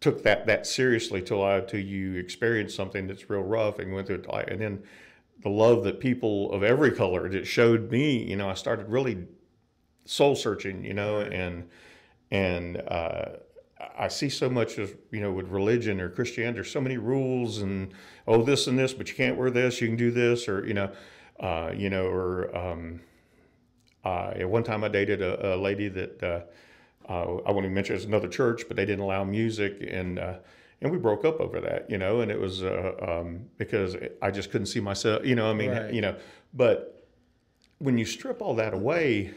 took 0.00 0.22
that 0.22 0.46
that 0.46 0.66
seriously 0.66 1.20
till 1.20 1.44
I 1.44 1.60
till 1.60 1.80
you 1.80 2.14
experience 2.14 2.74
something 2.74 3.06
that's 3.06 3.28
real 3.28 3.42
rough 3.42 3.78
and 3.78 3.92
went 3.92 4.06
through 4.06 4.22
it, 4.26 4.48
and 4.48 4.60
then 4.60 4.82
the 5.42 5.50
love 5.50 5.84
that 5.84 6.00
people 6.00 6.52
of 6.52 6.62
every 6.62 6.90
color 6.90 7.28
that 7.28 7.46
showed 7.46 7.90
me, 7.90 8.22
you 8.22 8.36
know, 8.36 8.48
I 8.48 8.54
started 8.54 8.88
really 8.88 9.26
soul 10.04 10.36
searching, 10.36 10.84
you 10.84 10.94
know, 10.94 11.20
and 11.20 11.68
and 12.30 12.76
uh, 12.88 13.24
I 13.98 14.08
see 14.08 14.28
so 14.28 14.50
much 14.50 14.78
of 14.78 14.94
you 15.10 15.20
know 15.20 15.32
with 15.32 15.48
religion 15.48 16.00
or 16.00 16.10
Christianity. 16.10 16.56
There's 16.56 16.70
so 16.70 16.80
many 16.80 16.98
rules 16.98 17.58
and 17.58 17.92
oh 18.26 18.42
this 18.42 18.66
and 18.66 18.78
this, 18.78 18.92
but 18.92 19.08
you 19.08 19.14
can't 19.14 19.36
wear 19.36 19.50
this. 19.50 19.80
You 19.80 19.88
can 19.88 19.96
do 19.96 20.10
this, 20.10 20.48
or 20.48 20.66
you 20.66 20.74
know, 20.74 20.90
uh, 21.40 21.72
you 21.74 21.90
know, 21.90 22.06
or 22.06 22.56
um, 22.56 23.00
uh, 24.04 24.32
at 24.36 24.48
one 24.48 24.62
time 24.62 24.84
I 24.84 24.88
dated 24.88 25.22
a, 25.22 25.54
a 25.54 25.56
lady 25.56 25.88
that 25.88 26.22
uh, 26.22 26.40
uh, 27.10 27.36
I 27.46 27.50
won't 27.50 27.64
even 27.64 27.74
mention 27.74 27.96
it's 27.96 28.04
another 28.04 28.28
church, 28.28 28.64
but 28.68 28.76
they 28.76 28.86
didn't 28.86 29.04
allow 29.04 29.24
music 29.24 29.84
and. 29.88 30.18
Uh, 30.18 30.34
and 30.82 30.90
we 30.90 30.96
broke 30.96 31.26
up 31.26 31.40
over 31.40 31.60
that, 31.60 31.90
you 31.90 31.98
know, 31.98 32.22
and 32.22 32.30
it 32.30 32.40
was 32.40 32.64
um, 32.64 33.44
because 33.58 33.96
I 34.22 34.30
just 34.30 34.50
couldn't 34.50 34.68
see 34.68 34.80
myself, 34.80 35.26
you 35.26 35.34
know. 35.34 35.50
I 35.50 35.52
mean, 35.52 35.72
right. 35.72 35.92
you 35.92 36.00
know, 36.00 36.16
but 36.54 37.06
when 37.76 37.98
you 37.98 38.06
strip 38.06 38.40
all 38.40 38.54
that 38.54 38.72
away, 38.72 39.34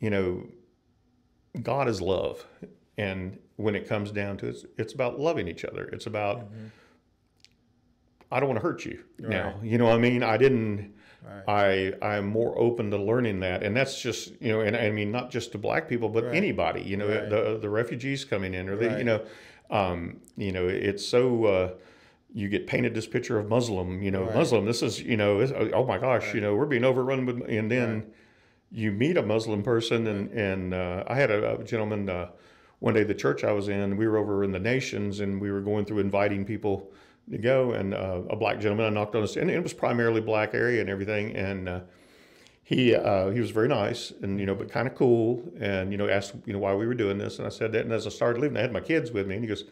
you 0.00 0.10
know, 0.10 0.46
God 1.62 1.88
is 1.88 2.00
love. 2.00 2.44
And 2.96 3.38
when 3.56 3.74
it 3.74 3.88
comes 3.88 4.10
down 4.10 4.36
to 4.38 4.48
it, 4.48 4.56
it's 4.76 4.92
about 4.92 5.20
loving 5.20 5.48
each 5.48 5.64
other. 5.64 5.84
It's 5.84 6.06
about, 6.06 6.40
mm-hmm. 6.40 6.66
I 8.30 8.40
don't 8.40 8.48
want 8.48 8.60
to 8.60 8.66
hurt 8.66 8.84
you 8.84 9.04
right. 9.20 9.30
now. 9.30 9.54
You 9.62 9.78
know 9.78 9.86
what 9.86 9.94
I 9.94 9.98
mean? 9.98 10.22
I 10.22 10.36
didn't, 10.36 10.94
right. 11.46 11.94
I, 12.02 12.06
I'm 12.06 12.26
more 12.26 12.58
open 12.58 12.90
to 12.90 12.98
learning 12.98 13.40
that. 13.40 13.62
And 13.62 13.76
that's 13.76 14.00
just, 14.00 14.32
you 14.40 14.52
know, 14.52 14.60
and 14.60 14.76
I 14.76 14.90
mean, 14.90 15.10
not 15.10 15.30
just 15.30 15.52
to 15.52 15.58
black 15.58 15.88
people, 15.88 16.08
but 16.08 16.24
right. 16.24 16.34
anybody, 16.34 16.82
you 16.82 16.96
know, 16.96 17.06
the, 17.06 17.58
the 17.60 17.70
refugees 17.70 18.24
coming 18.24 18.54
in 18.54 18.68
or 18.68 18.76
the, 18.76 18.98
you 18.98 19.04
know, 19.04 19.24
um, 19.70 20.20
you 20.36 20.52
know, 20.52 20.68
it's 20.68 21.06
so, 21.06 21.44
uh, 21.44 21.70
you 22.34 22.48
get 22.48 22.66
painted 22.66 22.94
this 22.94 23.06
picture 23.06 23.38
of 23.38 23.48
Muslim, 23.48 24.02
you 24.02 24.10
know, 24.10 24.30
Muslim, 24.34 24.66
this 24.66 24.82
is, 24.82 25.00
you 25.00 25.16
know, 25.16 25.40
oh 25.74 25.86
my 25.86 25.98
gosh, 25.98 26.34
you 26.34 26.40
know, 26.40 26.54
we're 26.54 26.66
being 26.66 26.84
overrun 26.84 27.24
with, 27.24 27.42
and 27.48 27.70
then, 27.70 28.10
you 28.70 28.92
meet 28.92 29.16
a 29.16 29.22
Muslim 29.22 29.62
person, 29.62 30.06
and 30.06 30.30
and 30.32 30.74
uh, 30.74 31.02
I 31.06 31.14
had 31.14 31.30
a, 31.30 31.58
a 31.58 31.64
gentleman 31.64 32.08
uh, 32.08 32.28
one 32.80 32.92
day 32.94 33.02
the 33.02 33.14
church 33.14 33.42
I 33.42 33.52
was 33.52 33.68
in. 33.68 33.96
We 33.96 34.06
were 34.06 34.18
over 34.18 34.44
in 34.44 34.52
the 34.52 34.58
nations, 34.58 35.20
and 35.20 35.40
we 35.40 35.50
were 35.50 35.62
going 35.62 35.86
through 35.86 36.00
inviting 36.00 36.44
people 36.44 36.92
to 37.30 37.38
go, 37.38 37.72
and 37.72 37.94
uh, 37.94 38.22
a 38.30 38.36
black 38.36 38.60
gentleman. 38.60 38.86
I 38.86 38.90
knocked 38.90 39.14
on 39.14 39.22
his, 39.22 39.36
and 39.36 39.50
it 39.50 39.62
was 39.62 39.72
primarily 39.72 40.20
black 40.20 40.54
area 40.54 40.80
and 40.80 40.90
everything, 40.90 41.34
and 41.36 41.68
uh, 41.68 41.80
he 42.62 42.94
uh, 42.94 43.30
he 43.30 43.40
was 43.40 43.50
very 43.50 43.68
nice 43.68 44.12
and 44.22 44.38
you 44.38 44.44
know 44.44 44.54
but 44.54 44.70
kind 44.70 44.86
of 44.86 44.94
cool 44.94 45.42
and 45.58 45.90
you 45.90 45.96
know 45.96 46.08
asked 46.08 46.34
you 46.44 46.52
know 46.52 46.58
why 46.58 46.74
we 46.74 46.86
were 46.86 46.94
doing 46.94 47.16
this 47.16 47.38
and 47.38 47.46
I 47.46 47.50
said 47.50 47.72
that 47.72 47.86
and 47.86 47.92
as 47.94 48.06
I 48.06 48.10
started 48.10 48.42
leaving 48.42 48.58
I 48.58 48.60
had 48.60 48.74
my 48.74 48.80
kids 48.80 49.10
with 49.10 49.26
me 49.26 49.36
and 49.36 49.42
he 49.42 49.48
goes 49.48 49.64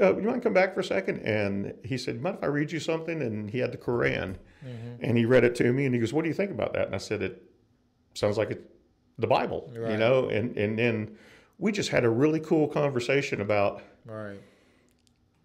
uh, 0.00 0.16
you 0.16 0.22
mind 0.22 0.40
come 0.40 0.52
back 0.52 0.72
for 0.72 0.78
a 0.78 0.84
second 0.84 1.22
and 1.22 1.74
he 1.82 1.98
said 1.98 2.22
mind 2.22 2.36
if 2.36 2.44
I 2.44 2.46
read 2.46 2.70
you 2.70 2.78
something 2.78 3.20
and 3.20 3.50
he 3.50 3.58
had 3.58 3.72
the 3.72 3.78
Quran 3.78 4.36
mm-hmm. 4.64 4.94
and 5.00 5.18
he 5.18 5.24
read 5.24 5.42
it 5.42 5.56
to 5.56 5.72
me 5.72 5.86
and 5.86 5.92
he 5.92 6.00
goes 6.00 6.12
what 6.12 6.22
do 6.22 6.28
you 6.28 6.34
think 6.34 6.52
about 6.52 6.72
that 6.74 6.86
and 6.86 6.94
I 6.94 6.98
said 6.98 7.20
it 7.20 7.42
sounds 8.14 8.38
like 8.38 8.52
it's 8.52 8.62
the 9.20 9.26
Bible, 9.26 9.70
right. 9.76 9.92
you 9.92 9.98
know, 9.98 10.28
and 10.28 10.56
and 10.56 10.78
then 10.78 11.16
we 11.58 11.72
just 11.72 11.90
had 11.90 12.04
a 12.04 12.10
really 12.10 12.40
cool 12.40 12.66
conversation 12.66 13.40
about 13.40 13.82
right. 14.04 14.40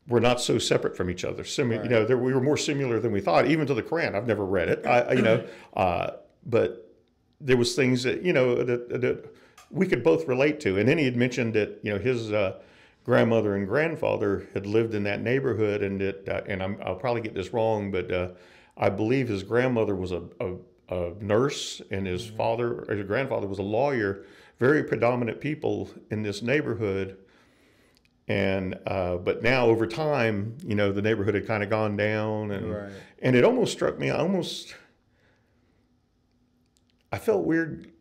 We're 0.07 0.19
not 0.19 0.39
so 0.39 0.59
separate 0.59 0.95
from 0.95 1.09
each 1.09 1.25
other. 1.25 1.43
Simi- 1.43 1.77
right. 1.77 1.83
You 1.83 1.89
know, 1.89 2.17
we 2.17 2.33
were 2.33 2.41
more 2.41 2.57
similar 2.57 2.99
than 2.99 3.11
we 3.11 3.21
thought, 3.21 3.47
even 3.47 3.65
to 3.67 3.73
the 3.73 3.81
Quran. 3.81 4.13
I've 4.13 4.27
never 4.27 4.45
read 4.45 4.69
it, 4.69 4.85
I, 4.85 5.13
you 5.13 5.21
know, 5.21 5.45
uh, 5.75 6.11
but 6.45 6.93
there 7.41 7.57
was 7.57 7.75
things 7.75 8.03
that 8.03 8.21
you 8.21 8.33
know 8.33 8.63
that, 8.63 9.01
that 9.01 9.35
we 9.71 9.87
could 9.87 10.03
both 10.03 10.27
relate 10.27 10.59
to. 10.61 10.77
And 10.77 10.87
then 10.87 10.97
he 10.97 11.05
had 11.05 11.15
mentioned 11.15 11.53
that 11.55 11.79
you 11.81 11.93
know 11.93 11.99
his 11.99 12.31
uh, 12.31 12.59
grandmother 13.03 13.55
and 13.55 13.67
grandfather 13.67 14.47
had 14.53 14.65
lived 14.65 14.93
in 14.93 15.03
that 15.03 15.21
neighborhood, 15.21 15.81
and 15.81 15.99
that 16.01 16.27
uh, 16.29 16.41
and 16.47 16.61
i 16.61 16.67
will 16.67 16.95
probably 16.95 17.21
get 17.21 17.33
this 17.33 17.51
wrong, 17.53 17.91
but 17.91 18.11
uh, 18.11 18.29
I 18.77 18.89
believe 18.89 19.27
his 19.27 19.43
grandmother 19.43 19.95
was 19.95 20.11
a, 20.11 20.21
a 20.39 20.55
a 20.89 21.13
nurse, 21.19 21.81
and 21.91 22.05
his 22.05 22.25
mm-hmm. 22.25 22.37
father, 22.37 22.85
or 22.87 22.95
his 22.95 23.07
grandfather, 23.07 23.47
was 23.47 23.59
a 23.59 23.63
lawyer. 23.63 24.25
Very 24.59 24.83
predominant 24.83 25.41
people 25.41 25.89
in 26.11 26.23
this 26.23 26.41
neighborhood. 26.41 27.17
And 28.27 28.79
uh, 28.87 29.17
but 29.17 29.43
now 29.43 29.67
over 29.67 29.85
time, 29.85 30.57
you 30.65 30.73
know, 30.73 30.91
the 30.91 31.01
neighborhood 31.01 31.35
had 31.35 31.45
kind 31.45 31.61
of 31.61 31.69
gone 31.69 31.95
down, 31.95 32.51
and 32.51 32.73
right. 32.73 32.91
and 33.19 33.35
it 33.35 33.43
almost 33.43 33.71
struck 33.71 33.99
me. 33.99 34.09
I 34.09 34.17
almost 34.17 34.75
I 37.11 37.19
felt 37.19 37.45
weird 37.45 37.91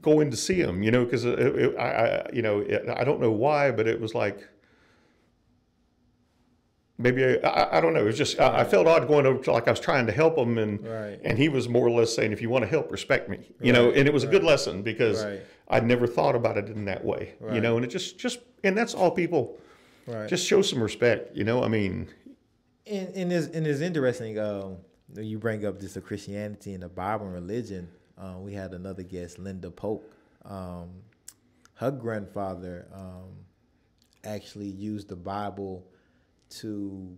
going 0.00 0.30
to 0.30 0.36
see 0.36 0.60
him, 0.60 0.82
you 0.82 0.90
know, 0.90 1.04
because 1.04 1.24
I, 1.24 1.30
I, 1.30 2.30
you 2.32 2.42
know, 2.42 2.60
it, 2.60 2.88
I 2.88 3.04
don't 3.04 3.20
know 3.20 3.30
why, 3.30 3.70
but 3.70 3.86
it 3.86 4.00
was 4.00 4.14
like 4.14 4.48
maybe 6.98 7.42
I, 7.42 7.78
I, 7.78 7.80
don't 7.80 7.94
know. 7.94 8.00
It 8.00 8.04
was 8.04 8.18
just 8.18 8.38
right. 8.38 8.52
I, 8.52 8.60
I, 8.60 8.64
felt 8.64 8.86
odd 8.86 9.06
going 9.08 9.24
over 9.24 9.42
to 9.44 9.52
like 9.52 9.68
I 9.68 9.70
was 9.70 9.80
trying 9.80 10.06
to 10.06 10.12
help 10.12 10.36
him, 10.36 10.58
and 10.58 10.84
right. 10.86 11.20
and 11.24 11.38
he 11.38 11.48
was 11.48 11.68
more 11.68 11.86
or 11.86 11.90
less 11.90 12.14
saying, 12.14 12.32
"If 12.32 12.42
you 12.42 12.50
want 12.50 12.64
to 12.64 12.68
help, 12.68 12.90
respect 12.90 13.28
me," 13.28 13.38
you 13.60 13.72
right. 13.72 13.78
know. 13.78 13.90
And 13.90 14.06
it 14.06 14.12
was 14.12 14.24
a 14.24 14.26
good 14.26 14.44
lesson 14.44 14.82
because 14.82 15.24
I'd 15.68 15.86
never 15.86 16.06
thought 16.06 16.34
about 16.34 16.58
it 16.58 16.68
in 16.68 16.84
that 16.86 17.04
way, 17.04 17.34
you 17.52 17.60
know. 17.60 17.76
And 17.76 17.84
it 17.84 17.88
just 17.88 18.18
just 18.18 18.40
and 18.64 18.76
that's 18.76 18.94
all 18.94 19.10
people. 19.10 19.58
Just 20.26 20.46
show 20.46 20.62
some 20.62 20.82
respect, 20.82 21.36
you 21.36 21.44
know. 21.44 21.62
I 21.62 21.68
mean, 21.68 22.08
and 22.86 23.08
and 23.14 23.32
it's 23.32 23.46
and 23.48 23.66
it's 23.66 23.80
interesting. 23.80 24.38
Um, 24.38 24.78
you 25.16 25.38
bring 25.38 25.64
up 25.64 25.80
this 25.80 25.96
of 25.96 26.04
Christianity 26.04 26.74
and 26.74 26.82
the 26.82 26.88
Bible 26.88 27.26
and 27.26 27.34
religion. 27.34 27.88
Um, 28.16 28.42
we 28.42 28.52
had 28.52 28.72
another 28.72 29.02
guest, 29.02 29.38
Linda 29.38 29.70
Polk. 29.70 30.02
Um, 30.44 30.90
her 31.74 31.90
grandfather 31.90 32.86
um, 32.92 33.30
actually 34.24 34.66
used 34.66 35.08
the 35.08 35.16
Bible 35.16 35.86
to 36.50 37.16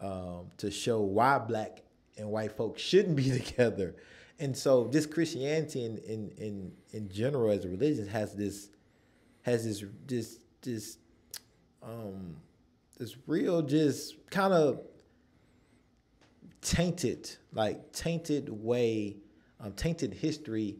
um, 0.00 0.50
to 0.58 0.70
show 0.70 1.00
why 1.00 1.38
black 1.38 1.82
and 2.16 2.28
white 2.28 2.52
folks 2.52 2.82
shouldn't 2.82 3.16
be 3.16 3.30
together. 3.40 3.94
And 4.38 4.56
so 4.56 4.84
this 4.84 5.06
Christianity 5.06 5.84
in, 5.84 5.98
in, 5.98 6.30
in, 6.38 6.72
in 6.90 7.08
general 7.08 7.50
as 7.50 7.64
a 7.64 7.68
religion 7.68 8.08
has 8.08 8.34
this 8.34 8.68
has 9.42 9.64
this 9.64 9.84
this 10.06 10.38
this 10.62 10.98
um 11.82 12.36
this 12.98 13.16
real 13.26 13.62
just 13.62 14.28
kind 14.30 14.52
of 14.52 14.80
tainted 16.62 17.30
like 17.52 17.92
tainted 17.92 18.48
way 18.48 19.16
um, 19.60 19.72
tainted 19.72 20.12
history 20.12 20.76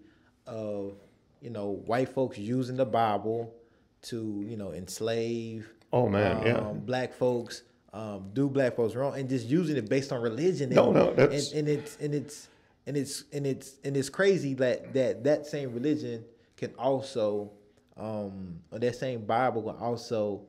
of 0.47 0.95
you 1.41 1.51
know 1.51 1.71
white 1.87 2.09
folks 2.09 2.39
using 2.39 2.77
the 2.77 2.87
Bible 2.87 3.55
to 4.03 4.43
you 4.47 4.57
know 4.57 4.73
enslave 4.73 5.73
oh 5.93 6.09
man 6.09 6.39
um, 6.39 6.47
yeah 6.47 6.61
black 6.61 7.15
folks 7.15 7.63
um, 7.95 8.31
do 8.33 8.51
black 8.51 8.75
folks 8.75 8.95
wrong 8.97 9.17
and 9.17 9.29
just 9.29 9.47
using 9.47 9.77
it 9.77 9.89
based 9.89 10.13
on 10.13 10.21
religion. 10.21 10.65
And, 10.65 10.75
no, 10.75 10.93
no, 10.93 11.15
that's 11.15 11.53
and, 11.53 11.61
and 11.61 11.79
it's 11.79 11.97
and 11.97 12.15
it's 12.15 12.49
and 12.87 12.97
it's 12.97 13.25
and 13.33 13.47
it's 13.47 13.77
and 13.85 13.97
it's 13.97 14.11
crazy 14.11 14.53
that 14.55 14.93
that 14.93 15.23
that 15.25 15.47
same 15.47 15.73
religion 15.73 16.25
can 16.57 16.75
also 16.77 17.53
um, 17.97 18.59
or 18.73 18.81
that 18.81 18.97
same 18.97 19.25
Bible 19.25 19.63
can 19.63 19.77
also 19.77 20.43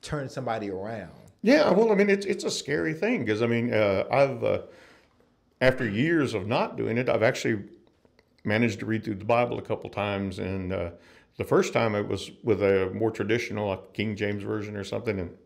turn 0.00 0.28
somebody 0.28 0.70
around. 0.70 1.10
Yeah, 1.42 1.70
well, 1.70 1.90
I 1.90 1.96
mean, 1.96 2.08
it's 2.08 2.24
it's 2.24 2.44
a 2.44 2.50
scary 2.50 2.94
thing 2.94 3.24
because 3.24 3.42
I 3.42 3.48
mean, 3.48 3.74
uh, 3.74 4.04
I've 4.10 4.44
uh, 4.44 4.62
after 5.60 5.88
years 5.88 6.34
of 6.34 6.46
not 6.46 6.76
doing 6.76 6.98
it, 6.98 7.08
I've 7.08 7.24
actually 7.24 7.64
managed 8.44 8.78
to 8.78 8.86
read 8.86 9.02
through 9.02 9.16
the 9.16 9.24
Bible 9.24 9.58
a 9.58 9.62
couple 9.62 9.90
times, 9.90 10.38
and 10.38 10.72
uh, 10.72 10.90
the 11.36 11.44
first 11.44 11.72
time 11.72 11.96
it 11.96 12.06
was 12.06 12.30
with 12.44 12.62
a 12.62 12.90
more 12.94 13.10
traditional, 13.10 13.68
like 13.68 13.92
King 13.92 14.14
James 14.14 14.44
version 14.44 14.76
or 14.76 14.84
something, 14.84 15.18
and 15.18 15.36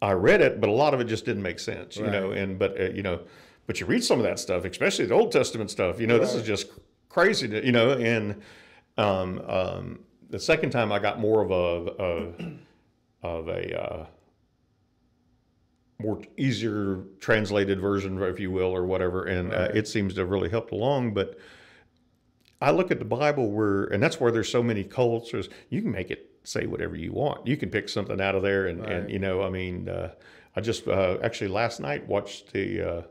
I 0.00 0.12
read 0.12 0.40
it, 0.40 0.60
but 0.60 0.68
a 0.68 0.72
lot 0.72 0.94
of 0.94 1.00
it 1.00 1.04
just 1.04 1.24
didn't 1.24 1.42
make 1.42 1.58
sense, 1.58 1.96
right. 1.96 2.06
you 2.06 2.12
know. 2.12 2.30
And 2.30 2.58
but 2.58 2.80
uh, 2.80 2.84
you 2.90 3.02
know, 3.02 3.20
but 3.66 3.80
you 3.80 3.86
read 3.86 4.04
some 4.04 4.18
of 4.18 4.24
that 4.24 4.38
stuff, 4.38 4.64
especially 4.64 5.06
the 5.06 5.14
Old 5.14 5.32
Testament 5.32 5.70
stuff. 5.70 6.00
You 6.00 6.06
know, 6.06 6.14
right. 6.14 6.22
this 6.22 6.34
is 6.34 6.46
just 6.46 6.68
crazy, 7.08 7.48
to, 7.48 7.64
you 7.64 7.72
know. 7.72 7.92
And 7.92 8.40
um, 8.96 9.40
um, 9.46 9.98
the 10.30 10.38
second 10.38 10.70
time, 10.70 10.92
I 10.92 10.98
got 10.98 11.18
more 11.18 11.42
of 11.42 11.50
a, 11.50 12.02
a 13.22 13.26
of 13.26 13.48
a 13.48 13.82
uh, 13.82 14.06
more 16.00 16.20
easier 16.36 17.00
translated 17.18 17.80
version, 17.80 18.22
if 18.22 18.38
you 18.38 18.50
will, 18.50 18.74
or 18.74 18.86
whatever. 18.86 19.24
And 19.24 19.52
uh, 19.52 19.56
right. 19.56 19.70
uh, 19.70 19.74
it 19.74 19.88
seems 19.88 20.14
to 20.14 20.20
have 20.20 20.30
really 20.30 20.48
helped 20.48 20.72
along. 20.72 21.14
But 21.14 21.38
I 22.60 22.70
look 22.70 22.90
at 22.90 22.98
the 22.98 23.04
Bible 23.04 23.50
where, 23.50 23.84
and 23.84 24.02
that's 24.02 24.20
where 24.20 24.30
there's 24.30 24.50
so 24.50 24.62
many 24.62 24.84
cults. 24.84 25.32
There's, 25.32 25.48
you 25.70 25.82
can 25.82 25.90
make 25.90 26.10
it 26.10 26.27
say 26.44 26.66
whatever 26.66 26.96
you 26.96 27.12
want. 27.12 27.46
You 27.46 27.56
can 27.56 27.70
pick 27.70 27.88
something 27.88 28.20
out 28.20 28.34
of 28.34 28.42
there, 28.42 28.66
and, 28.66 28.80
right. 28.80 28.92
and 28.92 29.10
you 29.10 29.18
know, 29.18 29.42
I 29.42 29.50
mean, 29.50 29.88
uh, 29.88 30.12
I 30.56 30.60
just 30.60 30.86
uh, 30.88 31.18
actually 31.22 31.48
last 31.48 31.80
night 31.80 32.06
watched 32.06 32.52
the. 32.52 32.82
Uh, 32.82 33.02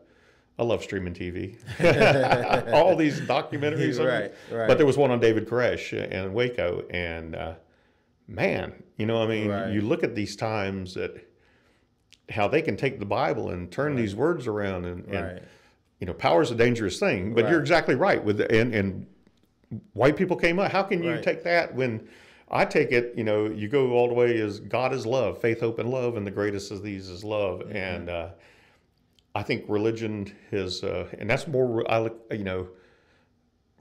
I 0.59 0.63
love 0.63 0.81
streaming 0.81 1.13
TV. 1.13 1.55
All 2.73 2.95
these 2.95 3.21
documentaries, 3.21 3.99
right, 4.03 4.33
right. 4.51 4.67
But 4.67 4.77
there 4.77 4.87
was 4.87 4.97
one 4.97 5.11
on 5.11 5.19
David 5.19 5.47
Koresh 5.47 5.93
in 5.93 6.33
Waco, 6.33 6.83
and 6.89 7.35
uh, 7.35 7.53
man, 8.27 8.73
you 8.97 9.05
know, 9.05 9.21
I 9.21 9.27
mean, 9.27 9.49
Right. 9.49 9.71
you 9.71 9.81
look 9.81 10.03
at 10.03 10.15
these 10.15 10.35
times 10.35 10.95
that 10.95 11.23
how 12.29 12.47
they 12.47 12.61
can 12.61 12.75
take 12.75 12.97
the 12.97 13.05
Bible 13.05 13.51
and 13.51 13.71
turn 13.71 13.95
these 13.95 14.15
words 14.15 14.47
around 14.47 14.85
and, 14.85 15.05
and 15.05 15.41
you 15.99 16.07
know, 16.07 16.13
power 16.13 16.41
is 16.41 16.51
a 16.51 16.55
dangerous 16.55 16.99
thing. 16.99 17.33
But 17.33 17.49
you're 17.49 17.59
exactly 17.59 17.95
right. 17.95 18.23
With 18.23 18.37
the, 18.37 18.51
and 18.51 18.73
and 18.73 19.07
white 19.93 20.17
people 20.17 20.35
came 20.35 20.59
up. 20.59 20.71
How 20.71 20.83
can 20.83 21.03
you 21.03 21.21
take 21.21 21.43
that 21.43 21.73
when 21.73 22.07
I 22.49 22.65
take 22.65 22.91
it? 22.91 23.13
You 23.17 23.23
know, 23.23 23.45
you 23.45 23.67
go 23.67 23.91
all 23.91 24.07
the 24.07 24.13
way 24.13 24.39
as 24.39 24.59
God 24.59 24.93
is 24.93 25.05
love, 25.05 25.39
faith, 25.41 25.59
hope, 25.59 25.79
and 25.79 25.89
love, 25.89 26.15
and 26.15 26.25
the 26.25 26.31
greatest 26.31 26.71
of 26.71 26.81
these 26.81 27.09
is 27.09 27.23
love. 27.23 27.59
Mm-hmm. 27.59 27.75
And 27.75 28.09
uh, 28.09 28.29
I 29.35 29.43
think 29.43 29.65
religion 29.67 30.33
is, 30.51 30.83
uh, 30.83 31.07
and 31.19 31.29
that's 31.29 31.47
more. 31.47 31.89
I 31.91 31.99
look, 31.99 32.25
you 32.31 32.43
know, 32.43 32.69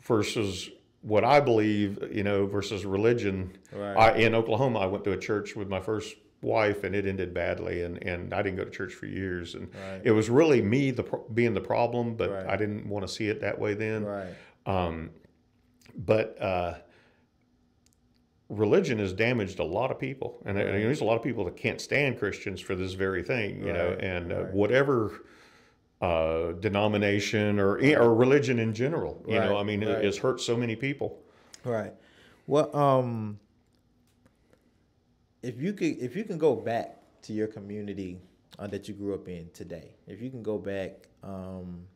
versus 0.03 0.71
what 1.03 1.25
I 1.25 1.39
believe, 1.41 1.99
you 2.13 2.25
know, 2.25 2.47
versus 2.47 2.85
religion. 2.85 3.57
Right. 3.73 3.97
I, 3.97 4.17
in 4.17 4.35
Oklahoma, 4.35 4.81
I 4.81 4.87
went 4.87 5.05
to 5.05 5.13
a 5.13 5.19
church 5.19 5.55
with 5.55 5.69
my 5.69 5.79
first 5.81 6.17
wife, 6.43 6.83
and 6.85 6.95
it 6.95 7.07
ended 7.07 7.33
badly, 7.33 7.83
and, 7.83 8.03
and 8.03 8.35
I 8.35 8.43
didn't 8.43 8.57
go 8.57 8.65
to 8.65 8.71
church 8.71 8.93
for 8.95 9.07
years, 9.07 9.55
and 9.55 9.69
Right. 9.75 10.01
it 10.05 10.11
was 10.11 10.29
really 10.29 10.61
me 10.61 10.91
the 10.91 11.05
pro- 11.05 11.25
being 11.33 11.55
the 11.55 11.61
problem, 11.61 12.15
but 12.15 12.31
Right. 12.31 12.47
I 12.47 12.57
didn't 12.57 12.89
want 12.89 13.07
to 13.07 13.13
see 13.13 13.29
it 13.29 13.41
that 13.41 13.59
way 13.59 13.75
then. 13.75 14.05
Right. 14.05 14.35
Um, 14.67 15.11
but 15.97 16.41
uh, 16.43 16.75
religion 18.49 18.99
has 18.99 19.13
damaged 19.13 19.59
a 19.59 19.65
lot 19.65 19.91
of 19.91 19.99
people, 19.99 20.41
and 20.45 20.57
there- 20.57 20.71
there's 20.71 21.01
a 21.01 21.05
lot 21.05 21.17
of 21.17 21.23
people 21.23 21.45
that 21.45 21.57
can't 21.57 21.81
stand 21.81 22.19
Christians 22.19 22.61
for 22.61 22.75
this 22.75 22.93
very 22.95 23.23
thing, 23.23 23.61
you 23.61 23.73
know, 23.73 23.91
Right, 23.91 24.01
and 24.05 24.33
uh, 24.33 24.43
right. 24.45 24.55
whatever 24.55 25.13
uh, 26.01 26.53
denomination 26.53 27.59
or 27.59 27.79
or 27.79 28.15
religion 28.15 28.59
in 28.59 28.75
general, 28.75 29.25
you 29.27 29.35
know, 29.35 29.57
I 29.57 29.63
mean, 29.63 29.81
right. 29.81 29.93
it, 29.99 30.05
it's 30.05 30.19
hurt 30.19 30.41
so 30.41 30.55
many 30.57 30.77
people. 30.77 31.23
Right. 31.65 31.95
Well, 32.47 32.75
um, 32.77 33.39
if 35.43 35.61
you 35.61 35.73
could, 35.73 35.99
if 35.99 36.15
you 36.17 36.25
can 36.25 36.39
go 36.39 36.55
back 36.55 36.99
to 37.23 37.33
your 37.33 37.47
community 37.47 38.21
uh, 38.59 38.67
that 38.69 38.89
you 38.89 38.95
grew 38.95 39.15
up 39.15 39.27
in 39.29 39.49
today, 39.53 39.97
if 40.07 40.21
you 40.21 40.31
can 40.31 40.43
go 40.43 40.59
back, 40.59 41.09
um, 41.23 41.87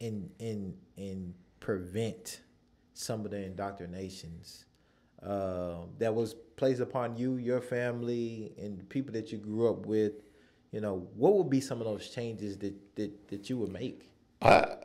and 0.00 0.30
and 0.40 0.74
and 0.96 1.34
prevent 1.60 2.40
some 2.94 3.24
of 3.24 3.30
the 3.30 3.42
indoctrinations 3.44 4.65
uh, 5.26 5.86
that 5.98 6.14
was 6.14 6.34
placed 6.56 6.80
upon 6.80 7.16
you, 7.16 7.36
your 7.36 7.60
family, 7.60 8.52
and 8.58 8.78
the 8.78 8.84
people 8.84 9.12
that 9.12 9.32
you 9.32 9.38
grew 9.38 9.68
up 9.68 9.86
with, 9.86 10.12
you 10.72 10.80
know, 10.80 11.08
what 11.16 11.34
would 11.34 11.50
be 11.50 11.60
some 11.60 11.80
of 11.80 11.86
those 11.86 12.08
changes 12.08 12.56
that 12.58 12.74
that, 12.96 13.28
that 13.28 13.50
you 13.50 13.58
would 13.58 13.72
make? 13.72 14.10
I 14.42 14.76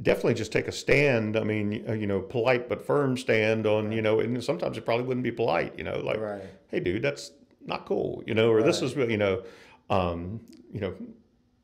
definitely 0.00 0.34
just 0.34 0.52
take 0.52 0.68
a 0.68 0.72
stand. 0.72 1.36
I 1.36 1.44
mean, 1.44 1.84
uh, 1.88 1.92
you 1.92 2.06
know, 2.06 2.20
polite 2.20 2.68
but 2.68 2.86
firm 2.86 3.16
stand 3.16 3.66
on, 3.66 3.92
you 3.92 4.02
know, 4.02 4.20
and 4.20 4.42
sometimes 4.42 4.76
it 4.76 4.84
probably 4.84 5.04
wouldn't 5.04 5.24
be 5.24 5.32
polite, 5.32 5.76
you 5.78 5.84
know, 5.84 5.98
like, 6.00 6.20
Right. 6.20 6.42
hey, 6.68 6.80
dude, 6.80 7.02
that's 7.02 7.32
not 7.64 7.86
cool, 7.86 8.22
you 8.26 8.34
know, 8.34 8.50
or 8.50 8.62
this 8.62 8.82
Right. 8.82 8.90
is, 8.90 9.10
you 9.10 9.16
know, 9.16 9.42
um, 9.90 10.40
you 10.72 10.80
know, 10.80 10.94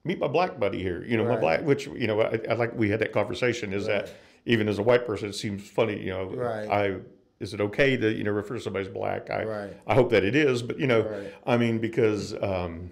meet 0.04 0.18
my 0.18 0.28
black 0.28 0.58
buddy 0.58 0.82
here, 0.82 1.04
you 1.04 1.16
know, 1.16 1.24
my 1.24 1.36
black, 1.36 1.62
which, 1.62 1.86
you 1.86 2.06
know, 2.06 2.20
I, 2.20 2.40
I 2.48 2.54
like 2.54 2.74
we 2.74 2.88
had 2.88 3.00
that 3.00 3.12
conversation 3.12 3.72
is 3.72 3.86
that 3.86 4.02
Right. 4.04 4.14
Even 4.46 4.68
as 4.68 4.78
a 4.78 4.82
white 4.82 5.06
person, 5.06 5.28
it 5.28 5.34
seems 5.34 5.68
funny, 5.68 6.00
you 6.02 6.10
know, 6.10 6.24
Right. 6.34 6.68
I, 6.70 6.96
is 7.40 7.54
it 7.54 7.60
okay 7.60 7.96
to, 7.96 8.12
you 8.12 8.24
know, 8.24 8.30
refer 8.32 8.54
to 8.54 8.60
somebody 8.60 8.86
as 8.86 8.92
black? 8.92 9.30
I, 9.30 9.44
Right. 9.44 9.76
I 9.86 9.94
hope 9.94 10.10
that 10.10 10.24
it 10.24 10.34
is, 10.36 10.62
but, 10.62 10.78
you 10.78 10.86
know, 10.86 11.02
Right. 11.02 11.32
I 11.46 11.56
mean, 11.56 11.78
because, 11.78 12.34
um, 12.42 12.90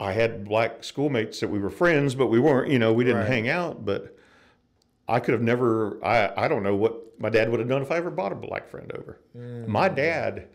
I 0.00 0.12
had 0.12 0.44
black 0.44 0.82
schoolmates 0.82 1.38
that 1.40 1.48
we 1.48 1.58
were 1.60 1.70
friends, 1.70 2.14
but 2.14 2.26
we 2.26 2.40
weren't, 2.40 2.70
you 2.72 2.78
know, 2.78 2.92
we 2.92 3.04
didn't 3.04 3.20
Right. 3.20 3.28
hang 3.28 3.48
out. 3.48 3.84
But 3.84 4.16
I 5.08 5.20
could 5.20 5.32
have 5.32 5.42
never, 5.42 6.04
I, 6.04 6.32
I 6.44 6.48
don't 6.48 6.62
know 6.64 6.74
what 6.74 7.20
my 7.20 7.28
dad 7.30 7.50
would 7.50 7.60
have 7.60 7.68
done 7.68 7.82
if 7.82 7.90
I 7.92 7.96
ever 7.98 8.10
brought 8.10 8.32
a 8.32 8.36
black 8.36 8.68
friend 8.68 8.90
over. 8.98 9.20
My 9.66 9.88
dad, 9.88 10.48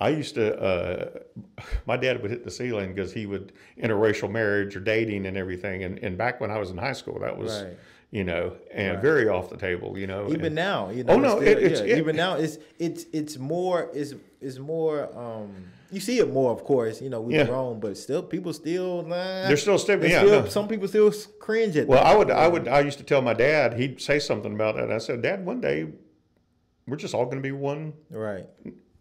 I 0.00 0.10
used 0.10 0.34
to, 0.34 0.58
uh, 0.60 1.10
my 1.86 1.96
dad 1.96 2.20
would 2.22 2.30
hit 2.30 2.44
the 2.44 2.50
ceiling 2.50 2.94
because 2.94 3.12
he 3.12 3.26
would 3.26 3.52
interracial 3.82 4.30
marriage 4.30 4.76
or 4.76 4.80
dating 4.80 5.26
and 5.26 5.36
everything. 5.36 5.84
And, 5.84 5.98
and 6.00 6.18
back 6.18 6.40
when 6.40 6.50
I 6.50 6.58
was 6.58 6.70
in 6.70 6.76
high 6.76 6.92
school, 6.92 7.18
that 7.20 7.36
was, 7.36 7.62
Right. 7.62 7.76
you 8.10 8.24
know, 8.24 8.56
and 8.72 8.94
Right. 8.94 9.02
very 9.02 9.28
off 9.28 9.48
the 9.50 9.56
table, 9.56 9.96
you 9.98 10.06
know. 10.06 10.26
even 10.30 10.46
and- 10.46 10.54
now 10.54 10.90
you 10.90 11.02
know 11.04 11.14
Oh, 11.14 11.18
no, 11.18 11.38
it's 11.38 11.42
still- 11.50 11.58
it- 11.58 11.62
it's- 11.64 11.80
yeah, 11.80 11.94
it- 11.94 11.98
even 11.98 12.16
now 12.16 12.36
it's 12.36 12.58
it's 12.78 13.06
it's 13.12 13.38
more 13.38 13.90
it's 13.94 14.14
it's 14.40 14.58
more 14.58 15.08
um 15.16 15.50
you 15.90 16.00
see 16.00 16.18
it 16.18 16.28
more 16.32 16.50
of 16.52 16.62
course 16.64 17.00
you 17.00 17.08
know 17.08 17.20
we've 17.20 17.36
Yeah. 17.36 17.46
grown 17.46 17.80
but 17.80 17.96
still 17.96 18.22
people 18.22 18.52
still 18.52 19.02
nah, 19.02 19.46
They're 19.48 19.56
still 19.56 19.78
stepping- 19.78 20.02
they 20.02 20.10
yeah, 20.10 20.24
still- 20.24 20.42
no. 20.42 20.46
some 20.48 20.68
people 20.68 20.88
still 20.88 21.12
cringe 21.40 21.76
at 21.76 21.86
Well, 21.88 22.02
that. 22.02 22.12
I 22.12 22.16
would, 22.16 22.30
I 22.30 22.48
would, 22.48 22.68
I 22.68 22.80
used 22.80 22.98
to 22.98 23.04
tell 23.04 23.22
my 23.22 23.34
dad. 23.34 23.74
He'd 23.74 24.00
say 24.00 24.18
something 24.18 24.52
about 24.52 24.76
it. 24.76 24.84
And 24.84 24.92
I 24.92 24.98
said, 24.98 25.22
Dad, 25.22 25.44
one 25.46 25.60
day 25.60 25.86
we're 26.86 26.96
just 26.96 27.14
all 27.14 27.24
going 27.24 27.38
to 27.38 27.42
be 27.42 27.52
one 27.52 27.92
right 28.10 28.46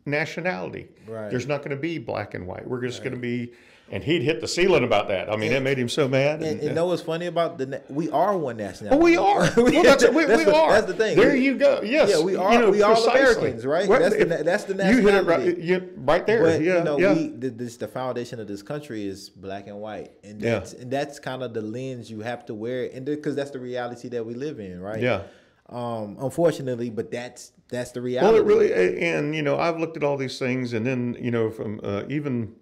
nationality. 0.05 0.87
Right. 1.07 1.29
There's 1.29 1.47
not 1.47 1.59
going 1.59 1.71
to 1.71 1.81
be 1.81 1.97
black 1.97 2.33
and 2.33 2.47
white. 2.47 2.67
We're 2.67 2.81
just 2.81 3.03
going 3.03 3.13
to 3.15 3.19
be. 3.19 3.51
And 3.91 4.03
he'd 4.03 4.23
hit 4.23 4.41
the 4.41 4.47
ceiling 4.47 4.83
about 4.83 5.09
that. 5.09 5.31
I 5.31 5.35
mean, 5.35 5.51
it 5.51 5.61
made 5.61 5.77
him 5.77 5.89
so 5.89 6.07
mad. 6.07 6.41
and, 6.41 6.53
And, 6.53 6.59
and 6.61 6.75
know 6.75 6.87
what's 6.87 7.03
funny 7.03 7.27
about 7.27 7.59
the 7.59 7.83
we 7.87 8.09
are 8.09 8.35
one 8.35 8.57
nationality 8.57 8.99
oh, 8.99 9.03
we 9.03 9.15
are. 9.15 9.41
Well, 9.55 9.83
that's, 9.83 10.09
we, 10.09 10.25
that's 10.25 10.39
we 10.39 10.45
the, 10.45 10.55
are. 10.55 10.71
that's 10.73 10.87
the 10.87 10.95
thing 10.95 11.15
There 11.15 11.35
you 11.35 11.55
go. 11.55 11.81
Yes. 11.83 12.09
yeah 12.09 12.19
we 12.19 12.35
are 12.35 12.51
You 12.53 12.59
know, 12.61 12.69
we 12.71 12.81
are. 12.81 12.95
Americans 12.97 13.63
right 13.63 13.87
Well, 13.87 13.99
that's 13.99 14.15
the 14.15 14.21
if- 14.21 14.27
na- 14.27 14.41
that's 14.41 14.63
the 14.63 14.73
You 14.73 14.97
hit 15.05 15.13
it 15.13 15.25
right, 15.27 15.55
you, 15.59 15.93
right 15.97 16.25
there. 16.25 16.41
But 16.41 16.61
yeah. 16.61 16.79
you 16.79 16.83
know, 16.83 16.97
yeah. 16.97 17.13
we 17.13 17.27
the, 17.27 17.51
this 17.51 17.77
the 17.77 17.87
foundation 17.87 18.39
of 18.39 18.47
this 18.47 18.63
country 18.63 19.05
is 19.05 19.29
black 19.29 19.67
and 19.67 19.77
white, 19.79 20.13
and 20.23 20.41
Yeah. 20.41 20.53
that's 20.53 20.73
and 20.73 20.89
that's 20.89 21.19
kind 21.19 21.43
of 21.43 21.53
the 21.53 21.61
lens 21.61 22.09
you 22.09 22.21
have 22.21 22.43
to 22.47 22.55
wear, 22.55 22.89
and 22.91 23.05
because 23.05 23.35
that's 23.35 23.51
the 23.51 23.59
reality 23.59 24.07
that 24.09 24.25
we 24.25 24.33
live 24.33 24.59
in, 24.59 24.81
right? 24.81 24.99
yeah. 24.99 25.21
Um, 25.69 26.17
unfortunately, 26.19 26.89
but 26.89 27.09
that's 27.11 27.51
that's 27.69 27.91
the 27.91 28.01
reality. 28.01 28.31
Well, 28.33 28.41
it 28.41 28.45
really, 28.45 29.01
and 29.03 29.33
you 29.35 29.41
know, 29.41 29.57
I've 29.57 29.79
looked 29.79 29.97
at 29.97 30.03
all 30.03 30.15
these 30.17 30.37
things, 30.37 30.73
and 30.73 30.85
then 30.85 31.17
you 31.19 31.31
know, 31.31 31.49
from 31.49 31.79
uh, 31.83 32.03
even 32.09 32.53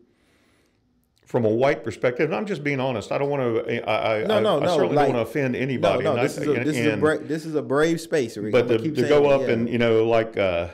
from 1.25 1.45
a 1.45 1.49
white 1.49 1.83
perspective, 1.83 2.25
and 2.29 2.35
I'm 2.35 2.45
just 2.45 2.63
being 2.63 2.79
honest. 2.79 3.11
I 3.11 3.17
don't 3.17 3.29
want 3.29 3.65
to. 3.67 3.89
I, 3.89 4.21
I, 4.21 4.23
No, 4.25 4.39
no, 4.39 4.55
I, 4.59 4.61
I 4.61 4.65
no, 4.65 4.75
certainly 4.75 4.95
like- 4.95 5.07
don't 5.07 5.15
want 5.15 5.27
to 5.27 5.31
offend 5.31 5.55
anybody. 5.55 6.03
no, 6.03 6.11
and 6.11 6.19
I- 6.19 6.23
this 6.23 6.37
is 6.37 6.47
a 6.47 6.53
and- 6.53 6.65
this 6.65 6.77
is 6.77 6.93
a 6.93 6.97
bra- 6.97 7.17
this 7.21 7.45
is 7.45 7.55
a 7.55 7.61
brave 7.61 7.99
space. 7.99 8.37
Rick. 8.37 8.51
but 8.53 8.67
to, 8.67 8.79
keep 8.79 8.95
to 8.95 9.07
go 9.07 9.29
up 9.29 9.41
yeah. 9.41 9.49
and 9.53 9.69
you 9.69 9.77
know 9.77 10.07
like 10.07 10.37
uh, 10.37 10.69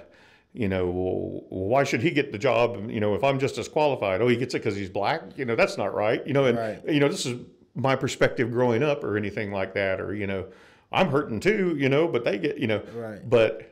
you 0.54 0.68
know 0.68 1.44
why 1.50 1.84
should 1.84 2.02
he 2.02 2.12
get 2.12 2.32
the 2.32 2.38
job 2.40 2.90
you 2.90 3.00
know 3.00 3.14
if 3.14 3.24
i'm 3.24 3.38
just 3.38 3.60
as 3.60 3.68
qualified 3.70 4.20
oh 4.20 4.28
he 4.28 4.36
gets 4.36 4.56
it 4.56 4.60
because 4.60 4.76
he's 4.76 4.90
black 4.90 5.22
you 5.38 5.46
know 5.46 5.56
that's 5.56 5.78
not 5.78 5.94
right 5.94 6.26
you 6.26 6.34
know 6.34 6.46
and 6.46 6.58
Right. 6.58 6.82
you 6.90 7.00
know 7.00 7.08
this 7.08 7.28
is 7.28 7.40
my 7.76 7.96
perspective 7.96 8.50
growing 8.52 8.82
up 8.82 9.04
or 9.04 9.16
anything 9.16 9.52
like 9.52 9.76
that 9.76 10.02
or 10.02 10.16
you 10.16 10.26
know 10.26 10.48
i'm 10.92 11.10
hurting 11.10 11.40
too 11.40 11.76
you 11.78 11.90
know 11.90 12.08
but 12.08 12.24
they 12.24 12.38
get 12.38 12.58
you 12.58 12.68
know 12.68 12.82
Right. 12.96 13.28
but 13.30 13.72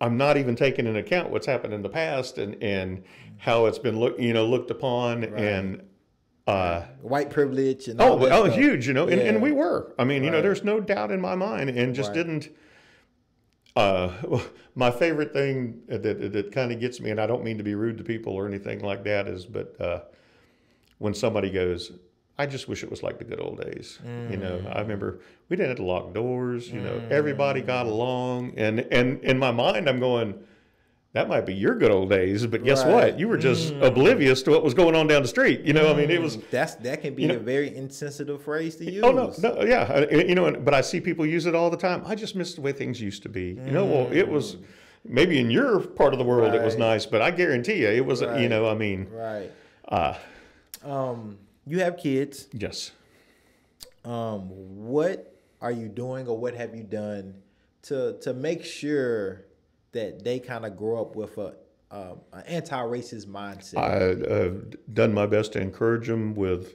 i'm 0.00 0.16
not 0.16 0.36
even 0.36 0.56
taking 0.56 0.86
into 0.86 1.00
account 1.00 1.30
what's 1.30 1.46
happened 1.46 1.74
in 1.74 1.82
the 1.82 1.88
past 1.88 2.38
and 2.38 2.60
and 2.62 3.04
how 3.38 3.66
it's 3.66 3.78
been 3.78 3.98
look 3.98 4.18
you 4.18 4.32
know 4.32 4.46
looked 4.46 4.70
upon 4.70 5.24
and 5.24 5.82
uh 6.46 6.82
white 7.02 7.30
privilege 7.30 7.88
and 7.88 8.00
all 8.00 8.12
Oh, 8.22 8.28
oh, 8.30 8.44
stuff. 8.46 8.54
huge, 8.56 8.88
you 8.88 8.94
know, 8.94 9.06
and, 9.06 9.20
Yeah. 9.20 9.28
and 9.28 9.40
we 9.42 9.52
were. 9.52 9.92
I 9.96 10.02
mean, 10.02 10.24
you 10.24 10.30
know, 10.32 10.42
there's 10.42 10.64
no 10.64 10.80
doubt 10.80 11.12
in 11.12 11.20
my 11.20 11.36
mind, 11.36 11.70
and 11.70 11.94
just 11.94 12.08
Right. 12.08 12.14
didn't. 12.16 12.48
Uh, 13.76 14.10
my 14.74 14.90
favorite 14.90 15.32
thing 15.32 15.82
that 15.86 16.02
that, 16.02 16.32
that 16.32 16.50
kind 16.52 16.72
of 16.72 16.80
gets 16.80 17.00
me, 17.00 17.10
and 17.10 17.20
I 17.20 17.28
don't 17.28 17.44
mean 17.44 17.58
to 17.58 17.64
be 17.64 17.76
rude 17.76 17.96
to 17.98 18.04
people 18.04 18.32
or 18.34 18.46
anything 18.48 18.80
like 18.80 19.04
that, 19.04 19.28
is 19.28 19.46
but 19.46 19.80
uh, 19.80 20.00
when 20.98 21.14
somebody 21.14 21.48
goes, 21.50 21.92
"I 22.42 22.46
just 22.46 22.68
wish 22.68 22.82
it 22.82 22.90
was 22.90 23.02
like 23.02 23.16
the 23.18 23.24
good 23.24 23.40
old 23.40 23.56
days." 23.66 23.98
You 24.32 24.36
know, 24.36 24.56
I 24.76 24.80
remember 24.80 25.08
we 25.48 25.56
didn't 25.56 25.70
have 25.70 25.76
to 25.78 25.84
lock 25.94 26.12
doors. 26.14 26.70
You 26.70 26.80
know, 26.80 26.96
everybody 27.10 27.60
got 27.62 27.86
along, 27.86 28.54
and 28.56 28.80
and 28.98 29.06
in 29.24 29.38
my 29.38 29.50
mind, 29.50 29.88
I'm 29.88 30.00
going. 30.00 30.34
That 31.14 31.28
might 31.28 31.44
be 31.44 31.52
your 31.52 31.74
good 31.74 31.90
old 31.90 32.08
days, 32.08 32.46
but 32.46 32.64
guess 32.64 32.84
Right. 32.86 32.94
what? 32.94 33.18
You 33.20 33.28
were 33.28 33.36
just 33.36 33.74
oblivious 33.82 34.40
to 34.44 34.50
what 34.52 34.62
was 34.64 34.72
going 34.72 34.94
on 34.96 35.06
down 35.08 35.20
the 35.20 35.28
street. 35.28 35.60
You 35.60 35.74
know, 35.74 35.92
I 35.92 35.94
mean, 35.94 36.10
it 36.10 36.22
was 36.22 36.38
That's 36.50 36.74
that 36.76 37.02
can 37.02 37.14
be 37.14 37.22
you 37.24 37.28
know- 37.28 37.34
a 37.36 37.38
very 37.54 37.68
insensitive 37.76 38.40
phrase 38.40 38.76
to 38.76 38.90
use. 38.90 39.04
Oh 39.04 39.12
no, 39.12 39.30
no, 39.44 39.62
yeah, 39.62 40.06
you 40.10 40.34
know, 40.34 40.50
but 40.52 40.72
I 40.72 40.80
see 40.80 41.00
people 41.02 41.26
use 41.26 41.44
it 41.44 41.54
all 41.54 41.68
the 41.68 41.76
time. 41.76 42.02
I 42.06 42.14
just 42.14 42.34
miss 42.34 42.54
the 42.54 42.62
way 42.62 42.72
things 42.72 42.98
used 42.98 43.22
to 43.24 43.28
be. 43.28 43.48
You 43.66 43.72
know, 43.76 43.84
well, 43.84 44.08
it 44.10 44.26
was 44.26 44.56
maybe 45.04 45.38
in 45.38 45.50
your 45.50 45.80
part 45.80 46.14
of 46.14 46.18
the 46.18 46.24
world 46.24 46.54
it 46.54 46.62
was 46.62 46.76
Mm. 46.76 46.86
Nice, 46.90 47.04
but 47.04 47.20
I 47.20 47.30
guarantee 47.30 47.78
you, 47.82 47.88
it 47.88 48.06
was. 48.06 48.22
You 48.22 48.48
know, 48.48 48.66
I 48.66 48.74
mean, 48.74 49.06
Right. 49.12 49.50
uh, 49.90 50.14
Um, 50.82 51.36
you 51.66 51.80
have 51.80 51.96
kids. 51.96 52.48
yes. 52.52 52.92
um, 54.04 54.48
what 54.86 55.34
are 55.60 55.72
you 55.72 55.88
doing 55.88 56.26
or 56.26 56.36
what 56.36 56.54
have 56.54 56.74
you 56.74 56.82
done 56.82 57.34
to 57.82 58.18
to 58.20 58.34
make 58.34 58.64
sure 58.64 59.44
that 59.92 60.24
they 60.24 60.38
kind 60.38 60.64
of 60.66 60.76
grow 60.76 61.00
up 61.00 61.14
with 61.16 61.38
a 61.38 61.54
um, 61.90 62.20
an 62.32 62.42
anti-racist 62.46 63.26
mindset? 63.26 63.76
I, 63.76 64.34
have 64.34 64.94
done 64.94 65.12
my 65.12 65.26
best 65.26 65.52
to 65.52 65.60
encourage 65.60 66.08
them 66.08 66.34
with 66.34 66.74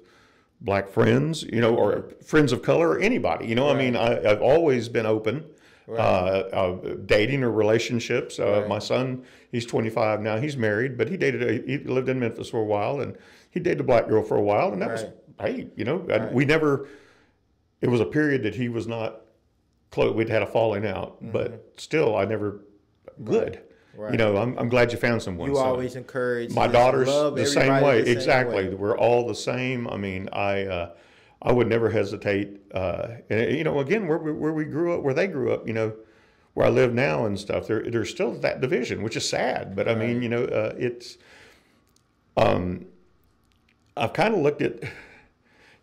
black 0.62 0.88
friends, 0.90 1.44
you 1.44 1.60
know, 1.60 1.76
or 1.76 2.14
friends 2.24 2.52
of 2.52 2.62
color, 2.62 2.90
or 2.90 3.00
anybody. 3.00 3.48
You 3.48 3.56
know, 3.56 3.70
I 3.70 3.76
mean, 3.76 3.96
I, 3.96 4.30
I've 4.30 4.42
always 4.42 4.90
been 4.90 5.06
open. 5.06 5.46
Uh, 5.90 6.44
uh, 6.52 6.96
dating 7.06 7.44
or 7.44 7.50
relationships. 7.52 8.40
Uh, 8.40 8.60
Right. 8.60 8.68
My 8.68 8.80
son, 8.80 9.24
he's 9.54 9.66
25 9.66 10.20
now. 10.20 10.38
He's 10.38 10.58
married, 10.58 10.98
but 10.98 11.08
he 11.08 11.16
dated. 11.16 11.42
A, 11.42 11.66
he 11.66 11.78
lived 11.78 12.10
in 12.10 12.20
Memphis 12.20 12.50
for 12.50 12.60
a 12.60 12.66
while, 12.66 13.00
and 13.00 13.18
he 13.58 13.64
dated 13.64 13.80
a 13.80 13.84
black 13.84 14.08
girl 14.08 14.22
for 14.24 14.38
a 14.38 14.42
while, 14.42 14.72
and 14.72 14.82
that 14.82 14.90
was 14.92 15.06
hey, 15.42 15.68
you 15.76 15.84
know, 15.84 16.06
I- 16.12 16.32
we 16.32 16.46
never. 16.46 16.88
It 17.82 17.90
was 17.90 18.00
a 18.00 18.06
period 18.06 18.44
that 18.44 18.56
he 18.56 18.70
was 18.70 18.88
not 18.88 19.22
close. 19.92 20.14
We'd 20.16 20.30
had 20.30 20.42
a 20.42 20.48
falling 20.48 20.86
out, 20.86 21.18
but 21.22 21.74
still, 21.78 22.16
I 22.16 22.26
never 22.26 22.62
good. 23.24 23.54
Mm-hmm. 23.54 24.02
Right. 24.02 24.12
You 24.12 24.18
know, 24.20 24.38
I'm, 24.38 24.56
I'm 24.60 24.70
glad 24.70 24.92
you 24.92 24.98
found 25.00 25.24
someone. 25.24 25.50
You 25.50 25.56
So- 25.56 25.62
always 25.64 25.96
encourage. 25.96 26.52
my 26.52 26.68
daughter's 26.68 27.08
the 27.08 27.46
same 27.46 27.82
way. 27.84 28.02
the 28.02 28.06
same 28.06 28.16
exactly. 28.18 28.70
way. 28.70 28.76
We're 28.76 28.98
all 28.98 29.28
the 29.28 29.34
same. 29.36 29.88
I 29.88 29.98
mean, 29.98 30.30
I 30.32 30.66
uh, 30.66 30.92
I 31.42 31.52
would 31.52 31.68
never 31.68 31.90
hesitate. 31.90 32.62
Uh, 32.72 33.08
and, 33.30 33.58
you 33.58 33.64
know, 33.64 33.80
again, 33.80 34.08
where, 34.08 34.20
we- 34.20 34.32
where 34.34 34.54
we 34.54 34.66
grew 34.66 34.94
up, 34.96 35.02
where 35.02 35.16
they 35.16 35.26
grew 35.28 35.52
up, 35.52 35.68
you 35.68 35.74
know, 35.74 35.94
where 36.54 36.68
I 36.68 36.70
live 36.70 36.94
now 36.94 37.26
and 37.26 37.40
stuff, 37.40 37.66
there 37.68 37.84
there's 37.90 38.10
still 38.12 38.34
that 38.42 38.62
division, 38.62 39.02
which 39.04 39.16
is 39.16 39.28
sad. 39.28 39.76
But 39.76 39.88
I 39.88 39.96
mean, 39.96 40.22
you 40.24 40.30
know, 40.30 40.44
uh, 40.46 40.74
it's 40.78 41.18
um, 42.36 42.86
I've 43.98 44.14
kind 44.14 44.34
of 44.34 44.42
looked 44.42 44.62
at. 44.62 44.80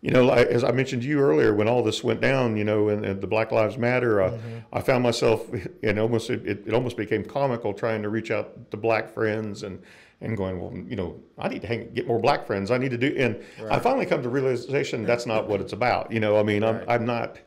You 0.01 0.11
know, 0.11 0.23
like, 0.23 0.45
as 0.47 0.63
I 0.63 0.71
mentioned 0.71 1.01
to 1.01 1.07
you 1.07 1.19
earlier, 1.19 1.55
when 1.55 1.67
all 1.67 1.81
this 1.81 2.03
went 2.03 2.21
down, 2.21 2.57
you 2.57 2.63
know, 2.63 2.89
and, 2.89 3.03
and 3.03 3.19
the 3.19 3.25
Black 3.25 3.51
Lives 3.51 3.75
Matter, 3.75 4.21
uh, 4.21 4.37
I 4.71 4.81
found 4.81 5.01
myself, 5.01 5.49
and 5.83 5.97
almost 5.97 6.29
it, 6.29 6.45
it 6.45 6.73
almost 6.75 6.95
became 6.95 7.23
comical 7.25 7.73
trying 7.73 8.03
to 8.03 8.09
reach 8.09 8.29
out 8.29 8.69
to 8.69 8.77
black 8.77 9.11
friends 9.11 9.63
and 9.63 9.81
and 10.21 10.37
going, 10.37 10.61
well, 10.61 10.71
you 10.87 10.95
know, 10.95 11.19
I 11.39 11.49
need 11.49 11.61
to 11.63 11.67
hang, 11.67 11.91
get 11.93 12.07
more 12.07 12.19
black 12.19 12.45
friends. 12.45 12.69
I 12.71 12.77
need 12.77 12.91
to 12.91 12.97
do, 12.97 13.15
and 13.17 13.43
I 13.69 13.79
finally 13.79 14.05
come 14.05 14.21
to 14.21 14.29
realization 14.29 15.05
that's 15.05 15.25
not 15.25 15.47
what 15.47 15.59
it's 15.59 15.73
about. 15.73 16.11
You 16.11 16.19
know, 16.19 16.39
I 16.39 16.43
mean, 16.43 16.63
I'm 16.63 16.77
Right. 16.77 16.85
I'm 16.89 17.05
not. 17.05 17.39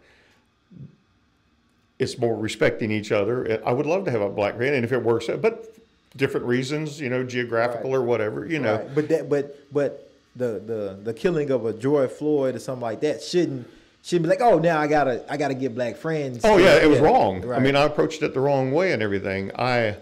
It's 1.99 2.19
more 2.19 2.37
respecting 2.37 2.91
each 2.91 3.11
other. 3.13 3.61
I 3.65 3.73
would 3.73 3.87
love 3.87 4.05
to 4.05 4.11
have 4.11 4.21
a 4.21 4.29
black 4.29 4.57
friend, 4.57 4.75
and 4.75 4.85
if 4.85 4.93
it 4.93 5.03
works, 5.03 5.29
but 5.41 5.77
different 6.17 6.47
reasons, 6.47 7.01
you 7.01 7.09
know, 7.09 7.25
geographical 7.25 7.95
or 7.95 8.03
whatever, 8.03 8.47
you 8.47 8.59
know. 8.59 8.77
Right. 8.77 8.95
But 8.95 9.09
that, 9.09 9.29
but 9.29 9.73
but 9.73 10.08
the 10.39 10.63
the 10.65 10.99
the 11.03 11.13
killing 11.15 11.51
of 11.51 11.67
a 11.67 11.73
George 11.73 12.11
Floyd 12.11 12.55
or 12.55 12.59
something 12.59 12.83
like 12.83 13.01
that 13.01 13.23
shouldn't 13.23 13.69
should 14.03 14.23
be 14.23 14.29
like, 14.29 14.41
oh, 14.41 14.59
now 14.59 14.79
I 14.81 14.87
gotta 14.87 15.25
I 15.31 15.37
gotta 15.37 15.55
get 15.55 15.75
black 15.75 15.97
friends. 15.97 16.45
Oh 16.45 16.57
yeah, 16.57 16.77
it 16.77 16.89
was 16.89 17.01
wrong. 17.01 17.43
Right. 17.43 17.61
I 17.61 17.63
mean, 17.63 17.77
I 17.77 17.83
approached 17.83 18.23
it 18.23 18.33
the 18.33 18.41
wrong 18.41 18.73
way 18.73 18.93
and 18.93 19.03
everything. 19.03 19.51
I, 19.59 19.97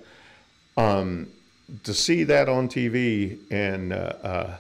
um, 0.77 1.29
to 1.83 1.94
see 1.94 2.22
that 2.25 2.49
on 2.49 2.68
TV 2.68 3.38
and 3.51 3.92
uh, 3.92 3.96
uh, 4.22 4.57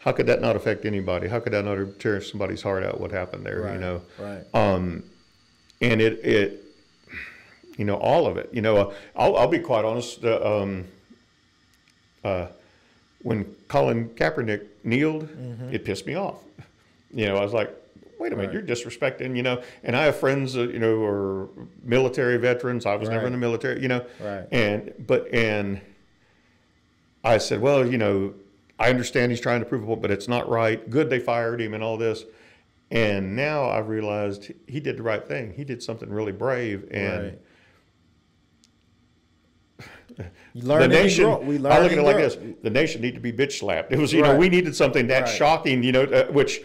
how 0.00 0.12
could 0.12 0.26
that 0.26 0.40
not 0.40 0.54
affect 0.54 0.84
anybody? 0.84 1.26
How 1.26 1.40
could 1.40 1.52
that 1.54 1.64
not 1.64 1.98
tear 1.98 2.20
somebody's 2.20 2.62
heart 2.62 2.84
out? 2.84 3.00
What 3.00 3.10
happened 3.10 3.44
there? 3.44 3.62
right. 3.62 3.74
You 3.74 3.80
know, 3.80 4.02
Right. 4.18 4.44
um, 4.54 5.02
and 5.80 6.00
it 6.00 6.24
it, 6.24 6.64
you 7.76 7.84
know, 7.84 7.96
all 7.96 8.26
of 8.26 8.36
it. 8.36 8.50
You 8.52 8.60
know, 8.62 8.76
uh, 8.76 8.94
I'll 9.16 9.36
I'll 9.36 9.48
be 9.48 9.58
quite 9.58 9.84
honest. 9.84 10.22
Uh, 10.24 10.60
um, 10.62 10.84
uh, 12.22 12.46
when 13.22 13.44
Colin 13.68 14.08
Kaepernick 14.10 14.66
kneeled, 14.84 15.28
it 15.72 15.84
pissed 15.84 16.06
me 16.06 16.14
off. 16.14 16.36
You 17.12 17.26
know, 17.26 17.36
I 17.36 17.42
was 17.42 17.52
like, 17.52 17.74
wait 18.18 18.32
a 18.32 18.36
minute, 18.36 18.50
Mm-hmm. 18.52 18.56
Right. 18.56 18.68
you're 18.68 18.76
disrespecting, 18.90 19.36
you 19.36 19.42
know. 19.42 19.62
And 19.82 19.96
I 19.96 20.04
have 20.04 20.16
friends, 20.16 20.52
that, 20.54 20.72
you 20.72 20.78
know, 20.78 20.94
who 20.96 21.04
are 21.04 21.48
military 21.82 22.36
veterans. 22.36 22.86
I 22.86 22.94
was 22.96 23.08
never 23.08 23.26
in 23.26 23.32
the 23.32 23.38
military, 23.38 23.80
you 23.80 23.88
know. 23.88 24.04
Right. 24.20 24.46
And 24.52 24.92
but 25.06 25.32
and 25.32 25.80
I 27.24 27.38
said, 27.38 27.60
well, 27.60 27.86
you 27.86 27.98
know, 27.98 28.34
I 28.78 28.90
understand 28.90 29.32
he's 29.32 29.40
trying 29.40 29.60
to 29.60 29.66
prove 29.66 29.82
a 29.82 29.86
point, 29.86 30.02
but 30.02 30.10
it's 30.10 30.28
not 30.28 30.48
right. 30.48 30.88
Good 30.90 31.10
they 31.10 31.18
fired 31.18 31.60
him 31.60 31.74
and 31.74 31.82
all 31.82 31.96
this. 31.96 32.24
And 32.90 33.34
now 33.34 33.68
I've 33.68 33.88
realized 33.88 34.52
he 34.68 34.78
did 34.78 34.96
the 34.98 35.02
right 35.02 35.26
thing. 35.26 35.52
He 35.52 35.64
did 35.64 35.82
something 35.82 36.08
really 36.10 36.32
brave 36.32 36.86
and. 36.90 37.22
Right. 37.24 37.38
You 40.54 40.62
learn 40.62 40.80
the 40.80 40.88
nation. 40.88 41.46
We 41.46 41.58
learn 41.58 41.72
I 41.72 41.78
look 41.80 41.92
at 41.92 41.98
it 41.98 42.02
like 42.02 42.16
this: 42.16 42.36
the 42.62 42.70
nation 42.70 43.02
need 43.02 43.14
to 43.14 43.20
be 43.20 43.32
bitch 43.32 43.58
slapped. 43.58 43.92
It 43.92 43.98
was, 43.98 44.12
you 44.12 44.22
know, 44.22 44.36
we 44.36 44.48
needed 44.48 44.74
something 44.74 45.06
that 45.08 45.24
Right. 45.24 45.28
shocking, 45.34 45.82
you 45.82 45.92
know, 45.92 46.04
uh, 46.04 46.26
which 46.32 46.62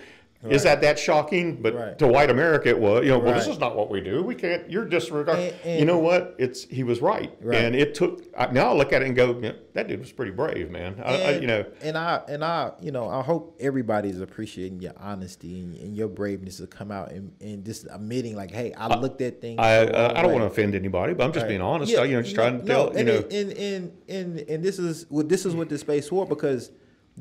is 0.49 0.63
that 0.63 0.81
that 0.81 0.97
shocking? 0.97 1.61
But 1.61 1.75
Right. 1.75 1.97
to 1.99 2.07
white 2.07 2.29
America, 2.29 2.69
it 2.69 2.79
was, 2.79 3.03
you 3.03 3.11
know, 3.11 3.19
well, 3.19 3.33
this 3.35 3.47
is 3.47 3.59
not 3.59 3.75
what 3.75 3.89
we 3.91 4.01
do. 4.01 4.23
We 4.23 4.33
can't. 4.35 4.69
You're 4.69 4.85
disregarding. 4.85 5.47
And- 5.47 5.55
and- 5.65 5.79
you 5.79 5.85
know 5.85 5.99
what? 5.99 6.35
It's 6.39 6.63
he 6.65 6.83
was 6.83 7.01
right, 7.01 7.31
Right. 7.41 7.57
and 7.63 7.75
it 7.75 7.93
took. 7.93 8.23
I, 8.37 8.51
now 8.51 8.71
I 8.71 8.73
look 8.75 8.91
at 8.93 9.01
it 9.01 9.05
and 9.07 9.15
go, 9.15 9.37
yeah, 9.41 9.51
that 9.73 9.87
dude 9.87 9.99
was 9.99 10.11
pretty 10.11 10.31
brave, 10.31 10.71
man. 10.71 10.95
I, 11.03 11.21
I, 11.23 11.31
you 11.39 11.47
know, 11.47 11.63
and 11.83 11.97
I 11.97 12.21
and 12.27 12.43
I, 12.43 12.71
you 12.81 12.91
know, 12.91 13.07
I 13.07 13.21
hope 13.21 13.55
everybody's 13.59 14.19
appreciating 14.19 14.81
your 14.81 14.93
honesty 14.97 15.59
and, 15.59 15.75
and 15.75 15.95
your 15.95 16.07
braveness 16.07 16.57
to 16.57 16.67
come 16.67 16.91
out 16.91 17.11
and, 17.11 17.31
and 17.39 17.63
just 17.65 17.85
admitting 17.91 18.35
like, 18.35 18.51
hey, 18.51 18.73
I 18.73 18.97
looked 18.97 19.21
at 19.21 19.41
things. 19.41 19.59
I 19.59 19.85
uh, 19.85 20.13
I 20.15 20.21
don't 20.21 20.31
want 20.31 20.41
to 20.43 20.47
offend 20.47 20.75
anybody, 20.75 21.13
but 21.13 21.23
I'm 21.25 21.33
just 21.33 21.43
Right. 21.43 21.49
being 21.49 21.61
honest. 21.61 21.91
Yeah, 21.91 22.03
you 22.03 22.15
know, 22.15 22.21
just 22.21 22.35
no, 22.35 22.41
trying 22.43 22.59
to 22.61 22.65
no, 22.65 22.89
tell. 22.89 22.97
You 22.97 23.03
know, 23.05 23.23
and, 23.31 23.51
and 23.53 23.91
and 24.09 24.39
and 24.49 24.63
this 24.63 24.79
is 24.79 25.05
what 25.09 25.29
this 25.29 25.45
is 25.45 25.55
what 25.55 25.69
this 25.69 25.81
space 25.81 26.09
for 26.09 26.25
because 26.25 26.71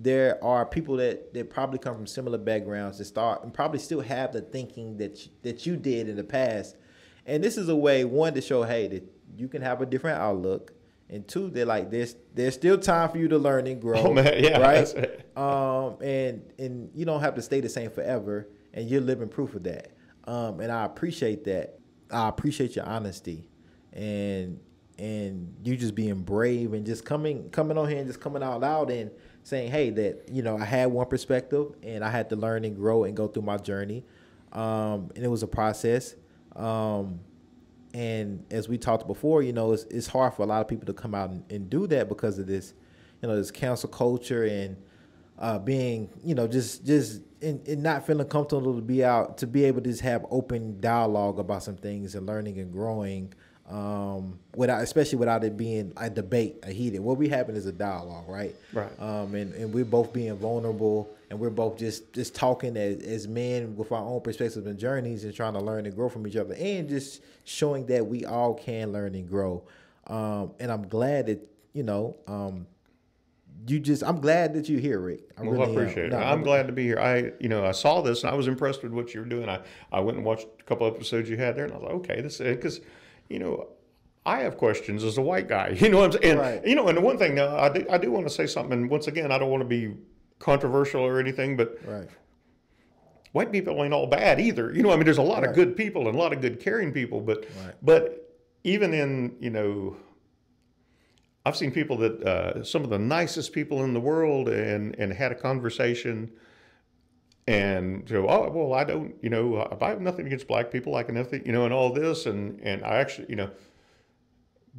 there 0.02 0.42
are 0.42 0.64
people 0.64 0.96
that 0.96 1.34
that 1.34 1.50
probably 1.50 1.78
come 1.78 1.94
from 1.94 2.06
similar 2.06 2.38
backgrounds 2.38 2.98
that 2.98 3.04
start 3.04 3.44
and 3.44 3.52
probably 3.52 3.78
still 3.78 4.00
have 4.00 4.32
the 4.32 4.40
thinking 4.40 4.96
that 4.96 5.26
you, 5.26 5.32
that 5.42 5.66
you 5.66 5.76
did 5.76 6.08
in 6.08 6.16
the 6.16 6.24
past, 6.24 6.76
and 7.26 7.44
this 7.44 7.58
is 7.58 7.68
a 7.68 7.76
way 7.76 8.04
one 8.04 8.32
to 8.34 8.40
show 8.40 8.62
hey 8.62 8.88
that 8.88 9.04
you 9.36 9.46
can 9.46 9.62
have 9.62 9.80
a 9.82 9.86
different 9.86 10.18
outlook. 10.18 10.72
And 11.10 11.26
two, 11.26 11.50
they're 11.50 11.66
like 11.66 11.90
there's 11.90 12.16
there's 12.34 12.54
still 12.54 12.78
time 12.78 13.10
for 13.10 13.18
you 13.18 13.28
to 13.28 13.38
learn 13.38 13.66
and 13.66 13.80
grow. 13.80 13.96
Oh, 14.06 14.14
man, 14.14 14.42
yeah, 14.42 14.58
that's 14.58 14.94
right. 14.94 15.20
Um, 15.36 15.96
and 16.02 16.42
and 16.58 16.90
you 16.94 17.04
don't 17.04 17.20
have 17.20 17.34
to 17.34 17.42
stay 17.42 17.60
the 17.60 17.68
same 17.68 17.90
forever, 17.90 18.48
and 18.72 18.88
you're 18.88 19.00
living 19.00 19.28
proof 19.28 19.54
of 19.54 19.64
that. 19.64 19.92
Um, 20.24 20.60
and 20.60 20.72
I 20.72 20.84
appreciate 20.84 21.44
that. 21.44 21.78
I 22.10 22.28
appreciate 22.28 22.76
your 22.76 22.86
honesty, 22.86 23.48
and 23.92 24.60
and 24.98 25.54
you 25.64 25.76
just 25.76 25.94
being 25.94 26.22
brave 26.22 26.74
and 26.74 26.84
just 26.84 27.04
coming 27.04 27.50
coming 27.50 27.78
on 27.78 27.88
here 27.88 27.98
and 27.98 28.06
just 28.06 28.20
coming 28.20 28.42
out 28.42 28.60
loud 28.60 28.90
and 28.90 29.10
saying, 29.42 29.70
hey, 29.70 29.90
that 29.90 30.28
you 30.30 30.42
know 30.42 30.56
I 30.56 30.64
had 30.64 30.86
one 30.86 31.06
perspective 31.06 31.72
and 31.82 32.04
I 32.04 32.10
had 32.10 32.28
to 32.30 32.36
learn 32.36 32.64
and 32.64 32.76
grow 32.76 33.04
and 33.04 33.16
go 33.16 33.28
through 33.28 33.42
my 33.42 33.56
journey, 33.56 34.04
um, 34.52 35.10
and 35.14 35.24
it 35.24 35.28
was 35.28 35.42
a 35.42 35.48
process. 35.48 36.14
Um, 36.56 37.20
and 37.92 38.44
as 38.50 38.68
we 38.68 38.78
talked 38.78 39.06
before, 39.06 39.42
you 39.42 39.52
know, 39.52 39.72
it's, 39.72 39.84
it's 39.84 40.06
hard 40.06 40.34
for 40.34 40.42
a 40.42 40.46
lot 40.46 40.60
of 40.60 40.68
people 40.68 40.86
to 40.86 40.92
come 40.92 41.14
out 41.14 41.30
and, 41.30 41.44
and 41.50 41.68
do 41.68 41.86
that 41.88 42.08
because 42.08 42.38
of 42.38 42.46
this, 42.46 42.74
you 43.20 43.28
know, 43.28 43.34
this 43.34 43.50
cancel 43.50 43.88
culture 43.88 44.44
and 44.44 44.76
uh, 45.38 45.58
being, 45.58 46.08
you 46.24 46.34
know, 46.34 46.46
just 46.46 46.84
just 46.84 47.22
and 47.42 47.82
not 47.82 48.06
feeling 48.06 48.28
comfortable 48.28 48.74
to 48.74 48.82
be 48.82 49.02
out 49.02 49.38
to 49.38 49.46
be 49.46 49.64
able 49.64 49.80
to 49.80 49.88
just 49.88 50.02
have 50.02 50.24
open 50.30 50.80
dialogue 50.80 51.38
about 51.38 51.62
some 51.62 51.76
things 51.76 52.14
and 52.14 52.26
learning 52.26 52.58
and 52.58 52.72
growing. 52.72 53.32
Um, 53.70 54.40
without, 54.56 54.82
especially 54.82 55.18
without 55.18 55.44
it 55.44 55.56
being 55.56 55.92
a 55.96 56.10
debate, 56.10 56.56
a 56.64 56.72
heated. 56.72 56.98
What 56.98 57.18
we 57.18 57.28
having 57.28 57.54
is 57.54 57.66
a 57.66 57.72
dialogue, 57.72 58.28
right? 58.28 58.52
Right. 58.72 58.90
Um, 59.00 59.34
and, 59.36 59.54
and 59.54 59.72
we're 59.72 59.84
both 59.84 60.12
being 60.12 60.34
vulnerable, 60.36 61.08
and 61.30 61.38
we're 61.38 61.50
both 61.50 61.78
just 61.78 62.12
just 62.12 62.34
talking 62.34 62.76
as, 62.76 63.00
as 63.02 63.28
men 63.28 63.76
with 63.76 63.92
our 63.92 64.02
own 64.04 64.22
perspectives 64.22 64.66
and 64.66 64.76
journeys, 64.76 65.22
and 65.22 65.32
trying 65.32 65.52
to 65.52 65.60
learn 65.60 65.86
and 65.86 65.94
grow 65.94 66.08
from 66.08 66.26
each 66.26 66.34
other, 66.34 66.54
and 66.58 66.88
just 66.88 67.22
showing 67.44 67.86
that 67.86 68.04
we 68.04 68.24
all 68.24 68.54
can 68.54 68.92
learn 68.92 69.14
and 69.14 69.28
grow. 69.28 69.62
Um, 70.08 70.50
and 70.58 70.72
I'm 70.72 70.88
glad 70.88 71.26
that 71.26 71.48
you 71.72 71.84
know, 71.84 72.16
um, 72.26 72.66
you 73.68 73.78
just. 73.78 74.02
I'm 74.02 74.20
glad 74.20 74.54
that 74.54 74.68
you're 74.68 74.80
here, 74.80 74.98
Rick. 74.98 75.30
I 75.38 75.42
Well, 75.42 75.52
really 75.52 75.62
I 75.66 75.68
am. 75.68 75.76
appreciate 75.76 76.06
it. 76.06 76.10
No, 76.10 76.18
I'm 76.18 76.42
glad 76.42 76.66
to 76.66 76.72
be 76.72 76.82
here. 76.82 76.98
I, 76.98 77.30
you 77.38 77.48
know, 77.48 77.64
I 77.64 77.70
saw 77.70 78.00
this 78.00 78.24
and 78.24 78.32
I 78.32 78.34
was 78.34 78.48
impressed 78.48 78.82
with 78.82 78.90
what 78.92 79.14
you 79.14 79.20
were 79.20 79.26
doing. 79.26 79.48
I, 79.48 79.60
I 79.92 80.00
went 80.00 80.16
and 80.16 80.26
watched 80.26 80.48
a 80.58 80.62
couple 80.64 80.88
episodes 80.88 81.30
you 81.30 81.36
had 81.36 81.54
there, 81.54 81.66
and 81.66 81.72
I 81.72 81.76
was 81.76 81.84
like, 81.84 81.94
okay, 81.94 82.20
this 82.20 82.38
because, 82.38 82.80
you 83.30 83.38
know, 83.38 83.68
I 84.26 84.40
have 84.40 84.58
questions 84.58 85.02
as 85.02 85.16
a 85.16 85.22
white 85.22 85.48
guy. 85.48 85.70
You 85.80 85.88
know 85.88 85.98
what 85.98 86.14
I'm 86.16 86.20
saying? 86.20 86.32
And 86.32 86.40
Right. 86.40 86.66
you 86.66 86.74
know, 86.74 86.88
and 86.88 86.98
the 86.98 87.00
one 87.00 87.16
thing 87.16 87.34
now, 87.36 87.56
I 87.56 87.70
do, 87.72 87.86
I 87.88 87.96
do 87.96 88.10
want 88.10 88.26
to 88.26 88.32
say 88.34 88.46
something. 88.46 88.72
And 88.72 88.90
once 88.90 89.06
again, 89.06 89.32
I 89.32 89.38
don't 89.38 89.50
want 89.50 89.62
to 89.62 89.68
be 89.68 89.94
controversial 90.38 91.00
or 91.02 91.18
anything, 91.18 91.56
but 91.56 91.78
Right. 91.86 92.08
white 93.32 93.52
people 93.52 93.82
ain't 93.82 93.94
all 93.94 94.06
bad 94.08 94.40
either. 94.40 94.74
You 94.74 94.82
know, 94.82 94.90
I 94.90 94.96
mean, 94.96 95.04
there's 95.04 95.18
a 95.18 95.22
lot 95.22 95.40
Right. 95.42 95.50
of 95.50 95.54
good 95.54 95.76
people 95.76 96.06
and 96.08 96.14
a 96.16 96.18
lot 96.18 96.32
of 96.34 96.40
good 96.42 96.60
caring 96.60 96.92
people, 96.92 97.20
but 97.20 97.46
but 97.82 98.26
even 98.64 98.92
in 98.92 99.36
you 99.40 99.50
know, 99.50 99.96
I've 101.46 101.56
seen 101.56 101.70
people 101.70 101.96
that 101.98 102.22
uh, 102.22 102.64
some 102.64 102.84
of 102.84 102.90
the 102.90 102.98
nicest 102.98 103.52
people 103.54 103.84
in 103.84 103.94
the 103.94 104.00
world 104.00 104.48
and 104.48 104.94
and 104.98 105.12
had 105.12 105.32
a 105.32 105.34
conversation. 105.36 106.30
And 107.46 108.08
so, 108.08 108.28
oh 108.28 108.50
well, 108.50 108.74
I 108.74 108.84
don't, 108.84 109.14
you 109.22 109.30
know, 109.30 109.76
I 109.80 109.88
have 109.88 110.00
nothing 110.00 110.26
against 110.26 110.46
black 110.46 110.70
people, 110.70 110.92
like 110.92 111.10
nothing, 111.10 111.44
you 111.44 111.52
know, 111.52 111.64
and 111.64 111.74
all 111.74 111.92
this, 111.92 112.26
and 112.26 112.60
and 112.60 112.84
I 112.84 112.96
actually, 112.96 113.26
you 113.28 113.36
know, 113.36 113.50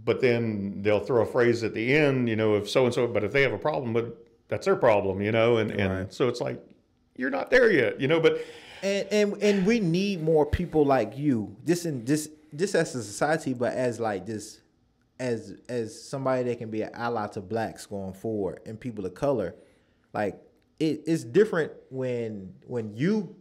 but 0.05 0.21
then 0.21 0.81
they'll 0.81 0.99
throw 0.99 1.23
a 1.23 1.25
phrase 1.25 1.63
at 1.63 1.73
the 1.73 1.93
end, 1.95 2.29
you 2.29 2.35
know, 2.35 2.55
if 2.55 2.69
so 2.69 2.85
and 2.85 2.93
so, 2.93 3.07
but 3.07 3.23
if 3.23 3.31
they 3.33 3.41
have 3.41 3.51
a 3.53 3.57
problem, 3.57 3.93
but 3.93 4.25
that's 4.47 4.65
their 4.65 4.75
problem, 4.75 5.21
you 5.21 5.31
know, 5.31 5.57
and 5.57 5.71
and 5.71 5.91
Right. 5.93 6.13
so 6.13 6.27
it's 6.27 6.39
like 6.39 6.61
you're 7.17 7.29
not 7.29 7.49
there 7.51 7.71
yet, 7.71 7.99
you 7.99 8.07
know, 8.07 8.19
but 8.19 8.41
and 8.83 9.07
and 9.11 9.43
and 9.43 9.65
we 9.65 9.79
need 9.79 10.21
more 10.21 10.45
people 10.45 10.85
like 10.85 11.17
you 11.17 11.55
just 11.65 11.85
in 11.85 12.05
just 12.05 12.29
just 12.55 12.73
as 12.75 12.95
a 12.95 13.03
society 13.03 13.53
but 13.53 13.73
as 13.73 13.99
like 13.99 14.25
just 14.25 14.61
as 15.19 15.55
as 15.69 16.01
somebody 16.03 16.43
that 16.43 16.57
can 16.57 16.69
be 16.69 16.81
an 16.81 16.89
ally 16.93 17.27
to 17.27 17.41
blacks 17.41 17.85
going 17.85 18.13
forward 18.13 18.59
and 18.65 18.79
people 18.79 19.05
of 19.05 19.13
color 19.13 19.55
like 20.13 20.39
it, 20.81 21.03
it's 21.05 21.23
different 21.23 21.71
when 21.89 22.51
when 22.65 22.93
you 22.95 23.35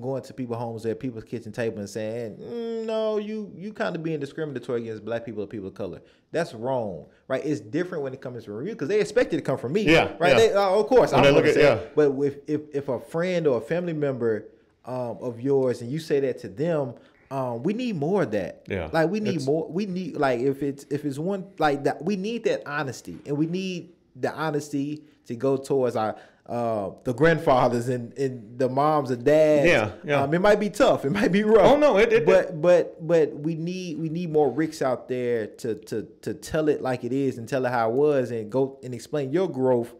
go 0.00 0.16
into 0.16 0.32
people's 0.32 0.58
homes 0.58 0.86
at 0.86 1.00
people's 1.00 1.24
kitchen 1.24 1.50
table 1.50 1.78
and 1.80 1.90
saying 1.90 2.36
mm, 2.36 2.86
no 2.86 3.18
you 3.18 3.50
you 3.56 3.72
kind 3.72 3.96
of 3.96 4.02
being 4.04 4.20
discriminatory 4.20 4.82
against 4.82 5.04
black 5.04 5.24
people 5.24 5.42
or 5.42 5.46
people 5.48 5.66
of 5.66 5.74
color 5.74 6.00
that's 6.30 6.54
wrong 6.54 7.06
right 7.26 7.44
it's 7.44 7.60
different 7.60 8.04
when 8.04 8.14
it 8.14 8.20
comes 8.20 8.44
from 8.44 8.64
you 8.64 8.72
because 8.72 8.86
they 8.86 9.00
expect 9.00 9.32
it 9.32 9.36
to 9.36 9.42
come 9.42 9.58
from 9.58 9.72
me 9.72 9.82
Yeah, 9.82 10.12
right 10.20 10.30
yeah. 10.32 10.38
They, 10.38 10.52
uh, 10.52 10.70
of 10.70 10.86
course 10.86 11.10
When 11.10 11.18
I'm 11.20 11.24
they 11.24 11.32
look 11.32 11.46
at- 11.46 11.54
say 11.54 11.62
yeah. 11.62 11.80
but 11.96 12.12
if 12.22 12.36
if 12.46 12.60
if 12.72 12.88
a 12.88 13.00
friend 13.00 13.46
or 13.48 13.58
a 13.58 13.60
family 13.60 13.92
member 13.92 14.46
um, 14.84 15.18
of 15.20 15.40
yours 15.40 15.82
and 15.82 15.90
you 15.90 15.98
say 15.98 16.20
that 16.20 16.38
to 16.38 16.48
them, 16.48 16.94
um, 17.30 17.62
we 17.62 17.74
need 17.74 17.96
more 17.96 18.22
of 18.22 18.30
that. 18.30 18.62
Yeah. 18.66 18.88
like 18.92 19.10
we 19.10 19.20
need 19.20 19.30
It's- 19.36 19.46
more. 19.46 19.68
We 19.70 19.84
need 19.86 20.16
like 20.16 20.40
if 20.40 20.62
it's 20.62 20.86
if 20.88 21.04
it's 21.04 21.18
one 21.18 21.44
like 21.58 21.84
that, 21.84 22.02
we 22.02 22.16
need 22.16 22.44
that 22.44 22.62
honesty, 22.66 23.18
and 23.26 23.36
we 23.36 23.46
need 23.46 23.90
the 24.16 24.32
honesty 24.32 25.02
to 25.26 25.36
go 25.36 25.56
towards 25.58 25.96
our 25.96 26.16
uh 26.50 26.90
the 27.04 27.14
grandfathers 27.14 27.88
and, 27.88 28.12
and 28.18 28.58
the 28.58 28.68
moms 28.68 29.10
and 29.12 29.24
dads. 29.24 29.66
Yeah, 29.68 29.92
yeah. 30.04 30.22
Um, 30.24 30.34
it 30.34 30.40
might 30.40 30.58
be 30.58 30.68
tough. 30.68 31.04
It 31.04 31.10
might 31.10 31.30
be 31.30 31.44
rough. 31.44 31.64
Oh, 31.64 31.76
no, 31.76 31.96
it- 31.96 32.12
it- 32.12 32.26
but 32.26 32.60
but 32.60 33.06
but 33.06 33.32
we 33.38 33.54
need 33.54 33.98
we 34.00 34.08
need 34.08 34.30
more 34.32 34.50
Ricks 34.50 34.82
out 34.82 35.08
there 35.08 35.46
to 35.46 35.76
to 35.76 36.08
to 36.22 36.34
tell 36.34 36.68
it 36.68 36.82
like 36.82 37.04
it 37.04 37.12
is 37.12 37.38
and 37.38 37.48
tell 37.48 37.64
it 37.66 37.70
how 37.70 37.88
it 37.90 37.94
was 37.94 38.32
and 38.32 38.50
go 38.50 38.78
and 38.82 38.92
explain 38.92 39.32
your 39.32 39.48
growth 39.48 39.94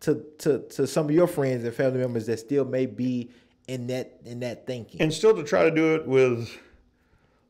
to 0.00 0.24
to 0.38 0.58
to 0.70 0.86
some 0.86 1.06
of 1.06 1.12
your 1.12 1.28
friends 1.28 1.62
and 1.64 1.72
family 1.72 2.00
members 2.00 2.26
that 2.26 2.38
still 2.40 2.64
may 2.64 2.86
be 2.86 3.30
in 3.68 3.86
that 3.86 4.18
in 4.24 4.40
that 4.40 4.66
thinking. 4.66 5.00
and 5.00 5.12
still 5.14 5.34
to 5.36 5.44
try 5.44 5.62
to 5.62 5.70
do 5.70 5.94
it 5.94 6.06
with 6.08 6.50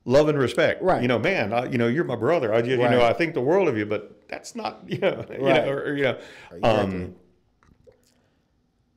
love 0.04 0.28
and 0.28 0.38
respect. 0.38 0.82
Right. 0.82 1.00
You 1.00 1.08
know, 1.08 1.18
man, 1.18 1.52
I, 1.54 1.64
you 1.64 1.78
know, 1.78 1.88
you're 1.88 2.04
my 2.04 2.14
brother. 2.16 2.52
I, 2.52 2.58
just, 2.60 2.72
you 2.72 2.82
Right. 2.82 2.90
know, 2.90 3.02
I 3.02 3.14
think 3.14 3.32
the 3.32 3.40
world 3.40 3.68
of 3.68 3.78
you, 3.78 3.86
but 3.86 4.28
that's 4.28 4.54
not, 4.54 4.82
you 4.86 4.98
know, 4.98 5.24
you 5.32 5.38
know, 5.38 5.68
or, 5.70 5.78
or, 5.84 5.96
you 5.96 6.02
know, 6.04 6.18
Exactly. 6.52 6.62
um, 6.62 7.14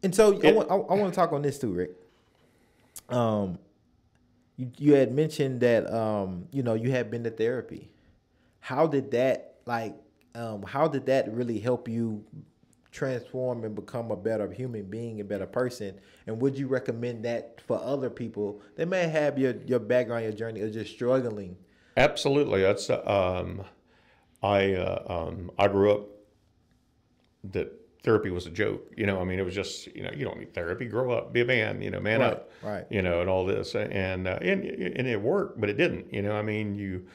And 0.08 0.15
so 0.15 0.39
I 0.41 0.54
want 0.54 0.72
I, 0.72 0.76
want 0.76 1.13
to 1.13 1.20
talk 1.20 1.34
on 1.34 1.41
this 1.41 1.60
too, 1.60 1.74
Rick. 1.74 1.91
Um, 3.10 3.60
you 4.56 4.72
you 4.78 4.93
had 4.93 5.12
mentioned 5.12 5.60
that 5.60 5.93
um 5.93 6.48
you 6.50 6.63
know 6.63 6.76
you 6.76 6.91
had 6.91 7.12
been 7.12 7.26
to 7.26 7.30
therapy. 7.30 7.89
How 8.62 8.88
did 8.88 9.12
that 9.12 9.56
like 9.65 9.98
um 10.34 10.63
how 10.63 10.88
did 10.88 11.08
that 11.08 11.30
really 11.34 11.60
help 11.60 11.89
you 11.89 12.24
transform 12.89 13.65
and 13.65 13.76
become 13.76 14.10
a 14.12 14.15
better 14.15 14.50
human 14.50 14.86
being, 14.86 15.20
a 15.20 15.26
better 15.26 15.46
person? 15.46 16.00
And 16.26 16.41
would 16.41 16.58
you 16.58 16.67
recommend 16.67 17.26
that 17.26 17.60
for 17.67 17.78
other 17.78 18.10
people 18.10 18.62
that 18.78 18.88
may 18.88 19.10
have 19.10 19.38
your 19.38 19.56
your 19.65 19.80
background, 19.80 20.24
your 20.24 20.32
journey, 20.32 20.62
or 20.62 20.70
just 20.70 20.93
struggling? 20.93 21.58
absolutely. 21.98 22.62
That's, 22.62 22.89
um, 22.89 23.65
I, 24.41 24.74
uh, 24.76 25.04
um, 25.28 25.52
I 25.60 25.67
grew 25.67 25.91
up 25.91 26.08
that 27.52 27.74
therapy 28.08 28.30
was 28.30 28.48
a 28.48 28.50
joke. 28.50 28.89
You 28.96 29.06
know, 29.06 29.20
I 29.20 29.26
mean, 29.26 29.38
it 29.38 29.43
was 29.43 29.54
just, 29.54 29.88
you 29.93 30.02
know, 30.02 30.12
you 30.15 30.24
don't 30.24 30.39
need 30.39 30.54
therapy. 30.54 30.86
Grow 30.86 31.12
up, 31.12 31.34
be 31.34 31.41
a 31.41 31.46
man. 31.46 31.82
You 31.82 31.91
know, 31.91 32.00
man 32.00 32.22
Right, 32.22 32.32
up. 32.32 32.50
right. 32.63 32.86
You 32.89 33.02
know, 33.02 33.20
and 33.20 33.30
all 33.30 33.46
this, 33.46 33.76
and 33.76 34.28
uh, 34.28 34.39
and 34.41 34.63
and 34.63 35.08
it 35.08 35.22
worked, 35.22 35.60
but 35.60 35.70
it 35.70 35.78
didn't. 35.78 36.13
You 36.13 36.22
know, 36.22 36.32
I 36.32 36.41
mean, 36.41 36.76
you 36.76 37.06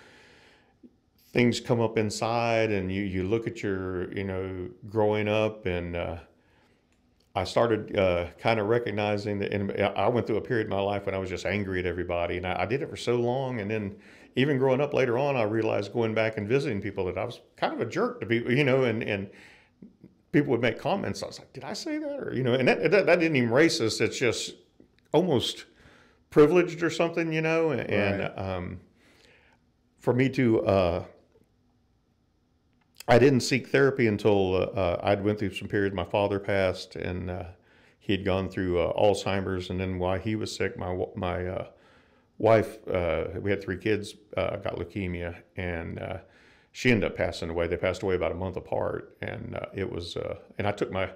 things 1.32 1.60
come 1.60 1.80
up 1.80 1.96
inside, 1.96 2.70
and 2.70 2.92
you 2.92 3.02
you 3.02 3.22
look 3.24 3.46
at 3.46 3.62
your, 3.62 4.12
you 4.12 4.24
know, 4.24 4.68
growing 4.90 5.28
up, 5.28 5.64
and 5.64 5.96
uh, 5.96 6.16
I 7.34 7.44
started 7.44 7.96
uh, 7.98 8.26
kind 8.38 8.60
of 8.60 8.66
recognizing 8.66 9.38
that. 9.38 9.50
And 9.52 9.72
I 9.96 10.08
went 10.08 10.26
through 10.26 10.36
a 10.36 10.42
period 10.42 10.66
in 10.66 10.70
my 10.70 10.80
life 10.80 11.06
when 11.06 11.14
I 11.14 11.18
was 11.18 11.30
just 11.30 11.46
angry 11.46 11.80
at 11.80 11.86
everybody, 11.86 12.36
and 12.36 12.46
I, 12.46 12.64
I 12.64 12.66
did 12.66 12.82
it 12.82 12.90
for 12.90 12.96
so 12.96 13.16
long, 13.16 13.60
and 13.60 13.70
then. 13.70 13.96
Even 14.34 14.56
growing 14.56 14.80
up 14.80 14.94
later 14.94 15.18
on, 15.18 15.36
I 15.36 15.42
realized 15.42 15.92
going 15.92 16.14
back 16.14 16.38
and 16.38 16.48
visiting 16.48 16.80
people 16.80 17.04
that 17.04 17.18
I 17.18 17.24
was 17.26 17.40
kind 17.58 17.74
of 17.74 17.82
a 17.82 17.84
jerk 17.84 18.18
to 18.20 18.26
people, 18.26 18.50
you 18.50 18.64
know, 18.64 18.84
and, 18.84 19.02
and 19.02 19.28
people 20.32 20.50
would 20.50 20.62
make 20.62 20.78
comments. 20.78 21.22
I 21.22 21.26
was 21.26 21.38
like, 21.38 21.52
did 21.52 21.62
I 21.62 21.74
say 21.74 21.98
that? 21.98 22.18
Or, 22.18 22.34
you 22.34 22.42
know, 22.42 22.54
and 22.54 22.66
that, 22.66 22.90
that, 22.90 23.06
that 23.06 23.20
didn't 23.20 23.36
even 23.36 23.50
racist. 23.50 24.00
It's 24.00 24.18
just 24.18 24.54
almost 25.12 25.66
privileged 26.30 26.82
or 26.82 26.90
something, 26.90 27.32
you 27.32 27.42
know? 27.42 27.70
And 27.70 28.20
Right. 28.20 28.38
um, 28.38 28.80
for 29.98 30.14
me 30.14 30.30
to, 30.30 30.66
uh, 30.66 31.04
I 33.06 33.18
didn't 33.18 33.40
seek 33.40 33.68
therapy 33.68 34.06
until 34.06 34.70
uh, 34.74 34.96
I'd 35.02 35.22
went 35.22 35.38
through 35.38 35.54
some 35.54 35.68
period. 35.68 35.92
My 35.92 36.04
father 36.04 36.38
passed 36.38 36.96
and 36.96 37.30
uh, 37.30 37.44
he 37.98 38.12
had 38.12 38.24
gone 38.24 38.48
through 38.48 38.80
uh, 38.80 38.92
Alzheimer's. 38.94 39.68
And 39.68 39.78
then 39.78 39.98
while 39.98 40.18
he 40.18 40.34
was 40.34 40.54
sick, 40.54 40.78
my, 40.78 41.06
my 41.14 41.46
uh, 41.46 41.66
wife, 42.38 42.78
uh, 42.88 43.24
we 43.40 43.50
had 43.50 43.62
three 43.62 43.76
kids, 43.76 44.14
uh, 44.36 44.56
got 44.56 44.76
leukemia 44.76 45.36
and 45.56 45.98
uh, 45.98 46.18
she 46.72 46.90
ended 46.90 47.10
up 47.10 47.16
passing 47.16 47.50
away. 47.50 47.66
They 47.66 47.76
passed 47.76 48.02
away 48.02 48.14
about 48.14 48.32
a 48.32 48.34
month 48.34 48.56
apart, 48.56 49.16
and 49.20 49.54
uh, 49.54 49.66
it 49.74 49.90
was. 49.92 50.16
Uh, 50.16 50.38
and 50.58 50.66
I 50.66 50.72
took 50.72 50.90
my 50.90 51.10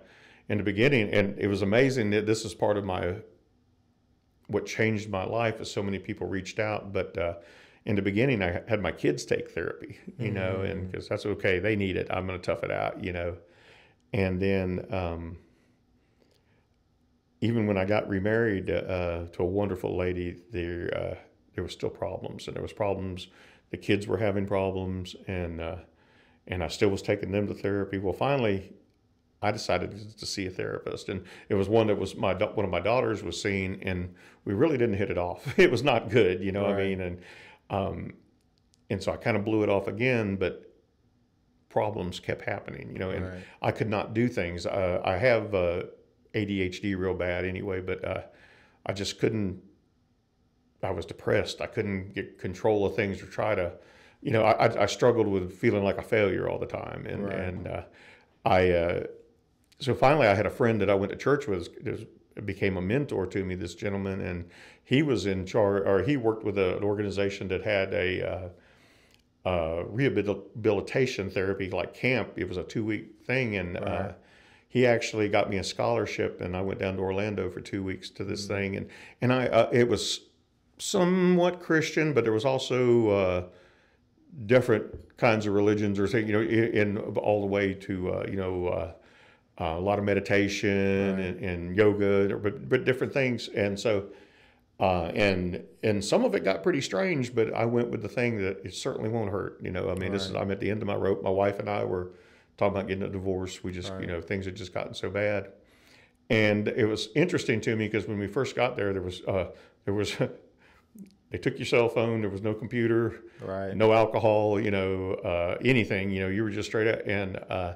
in 0.49 0.59
the 0.59 0.64
beginning, 0.64 1.11
and 1.12 1.37
it 1.38 1.49
was 1.49 1.62
amazing 1.62 2.11
that 2.11 2.27
this 2.27 2.45
is 2.45 2.55
part 2.55 2.77
of 2.77 2.85
my 2.85 3.16
what 4.49 4.66
changed 4.66 5.09
my 5.09 5.25
life. 5.25 5.61
Is 5.61 5.71
so 5.71 5.83
many 5.83 5.99
people 5.99 6.27
reached 6.27 6.59
out, 6.59 6.92
but 6.92 7.16
uh, 7.16 7.35
in 7.87 7.97
the 7.97 8.03
beginning, 8.03 8.42
I 8.42 8.62
had 8.69 8.83
my 8.83 8.92
kids 8.92 9.25
take 9.25 9.51
therapy, 9.51 9.99
you 10.19 10.31
know, 10.31 10.61
and 10.61 10.90
because 10.90 11.09
that's 11.09 11.25
okay, 11.25 11.59
they 11.59 11.75
need 11.75 11.97
it. 11.97 12.07
I'm 12.11 12.27
going 12.27 12.38
to 12.38 12.45
tough 12.45 12.62
it 12.62 12.71
out, 12.71 13.03
you 13.03 13.12
know, 13.12 13.37
and 14.12 14.40
then. 14.40 14.87
Um, 14.90 15.38
even 17.42 17.66
when 17.66 17.77
I 17.77 17.85
got 17.85 18.09
remarried 18.09 18.71
uh, 18.71 19.27
to 19.33 19.42
a 19.42 19.45
wonderful 19.45 19.95
lady, 19.95 20.37
there 20.53 20.90
uh, 20.97 21.14
there 21.55 21.62
was 21.62 21.73
still 21.73 21.90
problems, 21.90 22.47
and 22.47 22.57
there 22.57 22.62
was 22.62 22.73
problems. 22.73 23.29
The 23.70 23.76
kids 23.76 24.07
were 24.07 24.18
having 24.18 24.46
problems, 24.46 25.16
and 25.26 25.61
uh, 25.61 25.76
and 26.46 26.62
I 26.62 26.68
still 26.68 26.88
was 26.88 27.02
taking 27.02 27.33
them 27.33 27.46
to 27.48 27.55
therapy. 27.55 27.98
Well, 27.98 28.12
finally, 28.12 28.72
I 29.42 29.50
decided 29.50 30.18
to 30.18 30.26
see 30.26 30.46
a 30.46 30.50
therapist, 30.50 31.09
and 31.09 31.24
it 31.48 31.55
was 31.55 31.68
one 31.68 31.88
that 31.88 31.98
was 31.98 32.14
my 32.16 32.35
one 32.35 32.64
of 32.64 32.70
my 32.70 32.81
daughters 32.81 33.22
was 33.22 33.40
seeing, 33.40 33.83
and 33.83 34.14
we 34.44 34.55
really 34.55 34.79
didn't 34.79 34.96
hit 34.96 35.11
it 35.11 35.18
off. 35.18 35.59
It 35.59 35.70
was 35.70 35.83
not 35.83 36.11
good, 36.11 36.42
you 36.42 36.52
know. 36.52 36.62
what 36.62 36.72
I 36.72 36.85
mean, 36.85 37.00
and 37.00 37.20
um, 37.70 38.14
and 38.88 39.02
so 39.02 39.12
I 39.12 39.16
kind 39.16 39.37
of 39.37 39.44
blew 39.44 39.62
it 39.62 39.68
off 39.68 39.88
again, 39.88 40.37
but 40.37 40.62
problems 41.68 42.20
kept 42.20 42.42
happening, 42.42 42.90
you 42.92 42.98
know, 42.98 43.11
and 43.11 43.24
Right. 43.26 43.42
I 43.61 43.70
could 43.72 43.90
not 43.90 44.14
do 44.14 44.29
things. 44.29 44.64
Uh, 44.64 45.02
I 45.05 45.16
have 45.16 45.55
uh, 45.55 45.83
ADHD 46.35 46.96
real 46.96 47.14
bad 47.14 47.44
anyway, 47.44 47.81
but 47.81 48.05
uh, 48.05 48.22
I 48.87 48.92
just 48.92 49.18
couldn't. 49.18 49.61
I 50.83 50.91
was 50.91 51.07
depressed. 51.07 51.61
I 51.61 51.67
couldn't 51.67 52.15
get 52.15 52.39
control 52.39 52.85
of 52.87 52.95
things 52.95 53.23
or 53.23 53.27
try 53.27 53.55
to, 53.55 53.73
you 54.23 54.31
know, 54.31 54.43
I, 54.45 54.83
I- 54.83 54.87
struggled 54.87 55.27
with 55.27 55.53
feeling 55.57 55.85
like 55.85 55.99
a 55.99 56.03
failure 56.03 56.49
all 56.49 56.59
the 56.59 56.67
time, 56.67 57.07
and 57.07 57.25
Right. 57.25 57.39
and 57.39 57.67
uh, 57.67 57.83
I. 58.45 58.71
Uh, 58.71 59.05
so 59.79 59.95
finally, 59.95 60.27
I 60.27 60.35
had 60.35 60.47
a 60.47 60.51
friend 60.51 60.81
that 60.81 60.89
I 60.89 60.95
went 60.95 61.12
to 61.12 61.19
church 61.19 61.47
with. 61.47 61.69
It 62.37 62.45
became 62.47 62.77
a 62.77 62.83
mentor 62.83 63.27
to 63.27 63.45
me. 63.45 63.55
This 63.55 63.75
gentleman, 63.75 64.21
and 64.21 64.49
he 64.85 65.03
was 65.03 65.27
in 65.27 65.47
charge, 65.47 65.85
or 65.87 66.03
he 66.03 66.17
worked 66.17 66.45
with 66.45 66.59
a, 66.59 66.77
an 66.77 66.85
organization 66.85 67.49
that 67.49 67.62
had 67.65 67.93
a. 67.95 68.29
Uh, 68.31 68.49
uh, 69.45 69.85
rehabilitation 69.87 71.31
therapy 71.31 71.71
like 71.71 71.95
camp. 71.95 72.33
It 72.37 72.49
was 72.49 72.57
a 72.57 72.65
two 72.65 72.85
week 72.85 73.25
thing, 73.25 73.57
and 73.57 73.77
uh, 73.77 73.81
Right. 73.81 74.15
he 74.69 74.87
actually 74.87 75.29
got 75.29 75.49
me 75.49 75.57
a 75.59 75.65
scholarship, 75.65 76.41
and 76.41 76.57
I 76.57 76.62
went 76.62 76.81
down 76.81 76.97
to 76.97 77.03
Orlando 77.03 77.49
for 77.51 77.61
two 77.61 77.85
weeks 77.85 78.11
to 78.11 78.23
Mm-hmm. 78.23 78.31
this 78.33 78.47
thing, 78.47 78.77
and 78.77 78.89
and 79.21 79.33
I 79.33 79.47
uh, 79.47 79.71
it 79.73 79.89
was 79.89 80.21
somewhat 80.79 81.61
Christian, 81.61 82.12
but 82.12 82.25
there 82.25 82.33
was 82.33 82.45
also 82.45 83.09
uh, 83.09 83.45
different 84.47 85.17
kinds 85.17 85.47
of 85.47 85.55
religions 85.55 85.99
or 85.99 86.07
things, 86.07 86.29
you 86.29 86.35
know, 86.35 86.43
in, 86.43 86.99
in 86.99 86.99
all 86.99 87.41
the 87.41 87.47
way 87.47 87.75
to 87.75 88.12
uh, 88.12 88.27
you 88.29 88.37
know. 88.37 88.69
Uh, 88.69 88.93
uh, 89.59 89.77
a 89.79 89.81
lot 89.81 89.99
of 89.99 90.05
meditation 90.05 91.19
and, 91.19 91.41
and 91.41 91.77
yoga, 91.77 92.37
but 92.37 92.69
but 92.69 92.85
different 92.85 93.11
things, 93.11 93.49
and 93.49 93.81
so 93.81 94.05
uh, 94.79 95.07
and 95.15 95.65
and 95.83 96.05
some 96.05 96.25
of 96.25 96.35
it 96.35 96.45
got 96.45 96.62
pretty 96.62 96.83
strange, 96.83 97.35
but 97.35 97.55
I 97.55 97.65
went 97.65 97.89
with 97.89 98.03
the 98.03 98.09
thing 98.09 98.37
that 98.43 98.61
it 98.65 98.75
certainly 98.75 99.09
won't 99.09 99.31
hurt. 99.31 99.59
You 99.62 99.71
know, 99.71 99.91
I 99.91 99.95
mean, 99.95 100.12
this 100.12 100.27
is 100.27 100.35
I'm 100.35 100.51
at 100.51 100.61
the 100.61 100.71
end 100.71 100.83
of 100.83 100.87
my 100.87 100.95
rope. 100.95 101.23
My 101.23 101.31
wife 101.31 101.59
and 101.59 101.71
I 101.71 101.85
were 101.85 102.11
talking 102.59 102.77
about 102.77 102.89
getting 102.89 103.05
a 103.05 103.09
divorce. 103.09 103.65
We 103.65 103.73
just, 103.73 103.93
you 104.01 104.07
know, 104.07 104.21
things 104.21 104.45
had 104.45 104.55
just 104.55 104.75
gotten 104.75 104.93
so 104.93 105.09
bad, 105.09 105.53
and 106.29 106.69
it 106.69 106.85
was 106.85 107.09
interesting 107.15 107.62
to 107.62 107.75
me 107.75 107.87
because 107.87 108.07
when 108.07 108.19
we 108.19 108.27
first 108.27 108.55
got 108.55 108.77
there, 108.77 108.93
there 108.93 109.01
was 109.01 109.23
uh, 109.23 109.47
there 109.87 109.95
was 109.95 110.15
they 111.31 111.39
took 111.39 111.59
your 111.59 111.67
cell 111.67 111.89
phone. 111.89 112.21
There 112.21 112.31
was 112.31 112.43
no 112.43 112.55
computer, 112.55 113.23
Right. 113.41 113.75
no 113.77 113.93
alcohol. 113.93 114.61
You 114.61 114.71
know, 114.71 115.12
uh, 115.15 115.57
anything. 115.65 116.11
You 116.11 116.21
know, 116.21 116.29
you 116.29 116.43
were 116.43 116.51
just 116.51 116.69
straight 116.69 116.89
up 116.89 117.01
and. 117.07 117.37
Uh, 117.49 117.75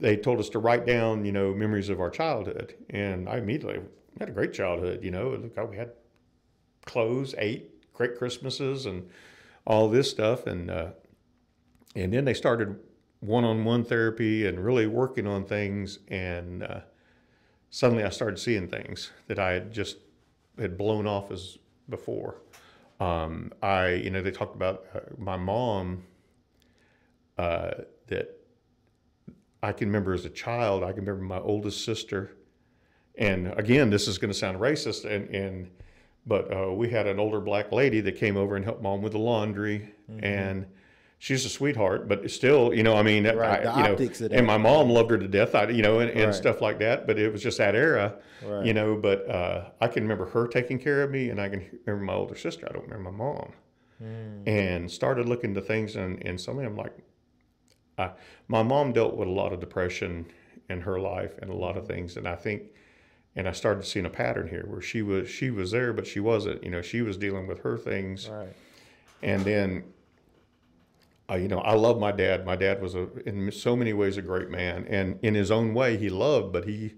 they 0.00 0.16
told 0.16 0.38
us 0.38 0.50
to 0.50 0.58
write 0.58 0.84
down, 0.84 1.24
you 1.24 1.32
know, 1.32 1.54
memories 1.54 1.88
of 1.88 1.98
our 1.98 2.10
childhood, 2.10 2.74
and 2.90 3.26
I 3.26 3.38
immediately 3.38 3.80
had 4.20 4.28
a 4.28 4.32
great 4.32 4.52
childhood. 4.52 5.02
You 5.02 5.10
know, 5.10 5.30
look, 5.30 5.70
we 5.70 5.78
had 5.78 5.92
clothes, 6.84 7.34
ate 7.38 7.92
great 7.94 8.16
Christmases, 8.18 8.84
and 8.84 9.08
all 9.66 9.88
this 9.88 10.10
stuff, 10.10 10.46
and 10.46 10.70
uh, 10.70 10.90
and 11.96 12.12
then 12.12 12.26
they 12.26 12.34
started 12.34 12.76
one-on-one 13.20 13.82
therapy 13.84 14.46
and 14.46 14.62
really 14.62 14.86
working 14.86 15.26
on 15.26 15.44
things, 15.44 16.00
and 16.08 16.62
uh, 16.62 16.80
suddenly 17.70 18.04
I 18.04 18.10
started 18.10 18.38
seeing 18.38 18.68
things 18.68 19.10
that 19.26 19.38
I 19.38 19.52
had 19.52 19.72
just 19.72 19.96
had 20.58 20.76
blown 20.76 21.06
off 21.06 21.30
as 21.30 21.56
before. 21.88 22.42
Um, 23.00 23.52
I, 23.62 23.90
you 23.90 24.10
know, 24.10 24.22
they 24.22 24.30
talked 24.30 24.56
about 24.56 24.84
uh, 24.94 25.00
my 25.16 25.36
mom 25.36 26.04
uh, 27.36 27.70
that 28.08 28.36
I 29.62 29.72
can 29.72 29.88
remember 29.88 30.14
as 30.14 30.24
a 30.24 30.30
child. 30.30 30.82
I 30.82 30.92
can 30.92 31.04
remember 31.04 31.22
my 31.22 31.38
oldest 31.40 31.84
sister, 31.84 32.32
and 33.16 33.52
again, 33.56 33.90
this 33.90 34.08
is 34.08 34.18
going 34.18 34.32
to 34.32 34.38
sound 34.38 34.58
racist, 34.58 35.04
and 35.04 35.28
and 35.34 35.70
but 36.26 36.52
uh, 36.52 36.72
we 36.72 36.90
had 36.90 37.06
an 37.06 37.18
older 37.18 37.40
black 37.40 37.72
lady 37.72 38.00
that 38.00 38.16
came 38.16 38.36
over 38.36 38.56
and 38.56 38.64
helped 38.64 38.82
mom 38.82 39.02
with 39.02 39.12
the 39.12 39.18
laundry, 39.18 39.94
and 40.20 40.66
she's 41.18 41.44
a 41.44 41.48
sweetheart, 41.48 42.08
but 42.08 42.30
still, 42.30 42.72
you 42.72 42.82
know, 42.82 42.96
I 42.96 43.02
mean, 43.02 43.24
Right, 43.26 43.60
I, 43.60 43.64
the 43.72 43.76
you 43.78 43.82
know, 43.84 43.92
optics 43.92 44.20
of 44.20 44.32
and 44.32 44.46
my 44.46 44.56
mom 44.56 44.88
loved 44.88 45.10
her 45.10 45.18
to 45.18 45.28
death, 45.28 45.54
I, 45.54 45.68
you 45.68 45.82
know, 45.82 45.98
and, 46.00 46.10
and 46.10 46.26
Right. 46.26 46.34
stuff 46.34 46.60
like 46.60 46.78
that. 46.78 47.06
But 47.06 47.18
it 47.18 47.32
was 47.32 47.42
just 47.42 47.58
that 47.58 47.74
era, 47.74 48.14
Right. 48.42 48.64
you 48.64 48.72
know. 48.74 48.96
But 48.96 49.28
uh, 49.28 49.70
I 49.80 49.88
can 49.88 50.04
remember 50.04 50.26
her 50.26 50.46
taking 50.46 50.78
care 50.78 51.02
of 51.02 51.10
me, 51.10 51.30
and 51.30 51.40
I 51.40 51.48
can 51.48 51.64
remember 51.86 52.04
my 52.04 52.14
older 52.14 52.36
sister. 52.36 52.66
I 52.68 52.72
don't 52.72 52.84
remember 52.88 53.10
my 53.10 53.16
mom. 53.24 53.52
Hmm. 53.98 54.48
And 54.48 54.90
started 54.90 55.28
looking 55.28 55.54
to 55.54 55.60
things, 55.60 55.96
and 55.96 56.24
and 56.24 56.40
suddenly 56.40 56.64
I'm 56.66 56.76
like, 56.76 56.96
I, 57.98 58.12
my 58.46 58.62
mom 58.62 58.92
dealt 58.92 59.16
with 59.16 59.26
a 59.28 59.32
lot 59.32 59.52
of 59.52 59.58
depression 59.60 60.26
in 60.70 60.82
her 60.82 61.00
life 61.00 61.36
and 61.42 61.50
a 61.50 61.54
lot 61.56 61.76
of 61.76 61.86
things, 61.86 62.16
and 62.16 62.26
I 62.28 62.36
think. 62.36 62.62
And 63.36 63.46
I 63.46 63.52
started 63.52 63.84
seeing 63.84 64.06
a 64.06 64.10
pattern 64.10 64.48
here 64.48 64.64
where 64.66 64.80
she 64.80 65.00
was 65.00 65.28
she 65.28 65.50
was 65.50 65.70
there, 65.70 65.92
but 65.92 66.06
she 66.08 66.18
wasn't. 66.18 66.64
You 66.64 66.70
know, 66.70 66.82
she 66.82 67.02
was 67.02 67.16
dealing 67.16 67.46
with 67.46 67.60
her 67.60 67.76
things, 67.76 68.28
Right. 68.28 68.48
and 69.22 69.44
then, 69.44 69.84
you 71.36 71.48
know, 71.48 71.58
I 71.60 71.74
love 71.74 71.98
my 71.98 72.12
dad. 72.12 72.46
My 72.46 72.56
dad 72.56 72.80
was 72.80 72.94
a, 72.94 73.08
in 73.28 73.50
so 73.52 73.76
many 73.76 73.92
ways 73.92 74.16
a 74.16 74.22
great 74.22 74.50
man, 74.50 74.86
and 74.88 75.18
in 75.22 75.34
his 75.34 75.50
own 75.50 75.74
way, 75.74 75.96
he 75.96 76.08
loved, 76.08 76.52
but 76.52 76.64
he 76.64 76.94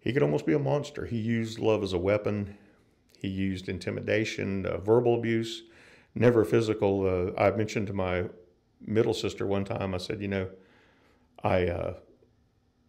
he 0.00 0.12
could 0.12 0.22
almost 0.22 0.46
be 0.46 0.54
a 0.54 0.58
monster. 0.58 1.06
He 1.06 1.18
used 1.18 1.58
love 1.58 1.82
as 1.82 1.92
a 1.92 1.98
weapon. 1.98 2.56
He 3.18 3.28
used 3.28 3.68
intimidation, 3.68 4.64
uh, 4.64 4.78
verbal 4.78 5.14
abuse, 5.14 5.64
never 6.14 6.44
physical. 6.44 7.34
Uh, 7.36 7.40
I 7.40 7.50
mentioned 7.50 7.86
to 7.88 7.92
my 7.92 8.30
middle 8.80 9.14
sister 9.14 9.46
one 9.46 9.64
time. 9.64 9.94
I 9.94 9.98
said, 9.98 10.22
you 10.22 10.28
know, 10.28 10.48
I 11.44 11.66
uh, 11.66 11.94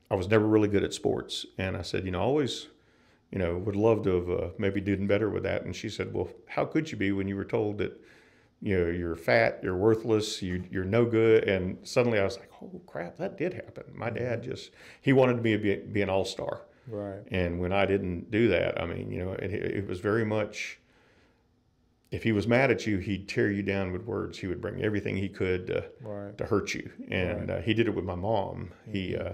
I 0.09 0.15
was 0.15 0.27
never 0.27 0.45
really 0.45 0.67
good 0.67 0.83
at 0.83 0.93
sports, 0.93 1.45
and 1.57 1.75
I 1.77 1.81
said, 1.81 2.05
you 2.05 2.11
know, 2.11 2.21
always 2.21 2.67
you 3.31 3.39
know, 3.39 3.57
would 3.57 3.75
love 3.77 4.03
to 4.03 4.09
have 4.15 4.29
uh, 4.29 4.49
maybe 4.57 4.81
done 4.81 5.07
better 5.07 5.29
with 5.29 5.43
that. 5.43 5.63
And 5.63 5.75
she 5.75 5.89
said, 5.89 6.13
well, 6.13 6.29
how 6.47 6.65
could 6.65 6.91
you 6.91 6.97
be 6.97 7.11
when 7.13 7.27
you 7.27 7.35
were 7.35 7.45
told 7.45 7.77
that, 7.77 7.99
you 8.61 8.77
know, 8.79 8.89
you're 8.91 9.15
fat, 9.15 9.59
you're 9.63 9.75
worthless, 9.77 10.41
you, 10.41 10.63
you're 10.69 10.85
no 10.85 11.05
good. 11.05 11.45
And 11.49 11.77
suddenly 11.83 12.19
I 12.19 12.23
was 12.23 12.37
like, 12.37 12.51
oh 12.61 12.81
crap, 12.85 13.17
that 13.17 13.37
did 13.37 13.53
happen. 13.53 13.85
My 13.93 14.09
dad 14.09 14.43
just, 14.43 14.71
he 15.01 15.13
wanted 15.13 15.41
me 15.41 15.53
to 15.53 15.57
be, 15.57 15.75
be 15.77 16.01
an 16.01 16.09
all-star. 16.09 16.61
Right. 16.87 17.21
And 17.31 17.59
when 17.59 17.73
I 17.73 17.85
didn't 17.85 18.29
do 18.31 18.47
that, 18.49 18.79
I 18.81 18.85
mean, 18.85 19.11
you 19.11 19.23
know, 19.23 19.31
it, 19.33 19.51
it 19.53 19.87
was 19.87 19.99
very 19.99 20.25
much, 20.25 20.79
if 22.11 22.23
he 22.23 22.31
was 22.33 22.45
mad 22.47 22.69
at 22.71 22.85
you, 22.85 22.97
he'd 22.97 23.27
tear 23.27 23.49
you 23.49 23.63
down 23.63 23.91
with 23.93 24.03
words. 24.03 24.37
He 24.37 24.47
would 24.47 24.61
bring 24.61 24.81
everything 24.83 25.15
he 25.17 25.29
could 25.29 25.67
to, 25.67 25.85
Right. 26.01 26.37
to 26.37 26.45
hurt 26.45 26.73
you. 26.73 26.91
And 27.09 27.49
uh, 27.49 27.61
he 27.61 27.73
did 27.73 27.87
it 27.87 27.95
with 27.95 28.03
my 28.05 28.15
mom. 28.15 28.71
He, 28.91 29.15
uh, 29.15 29.33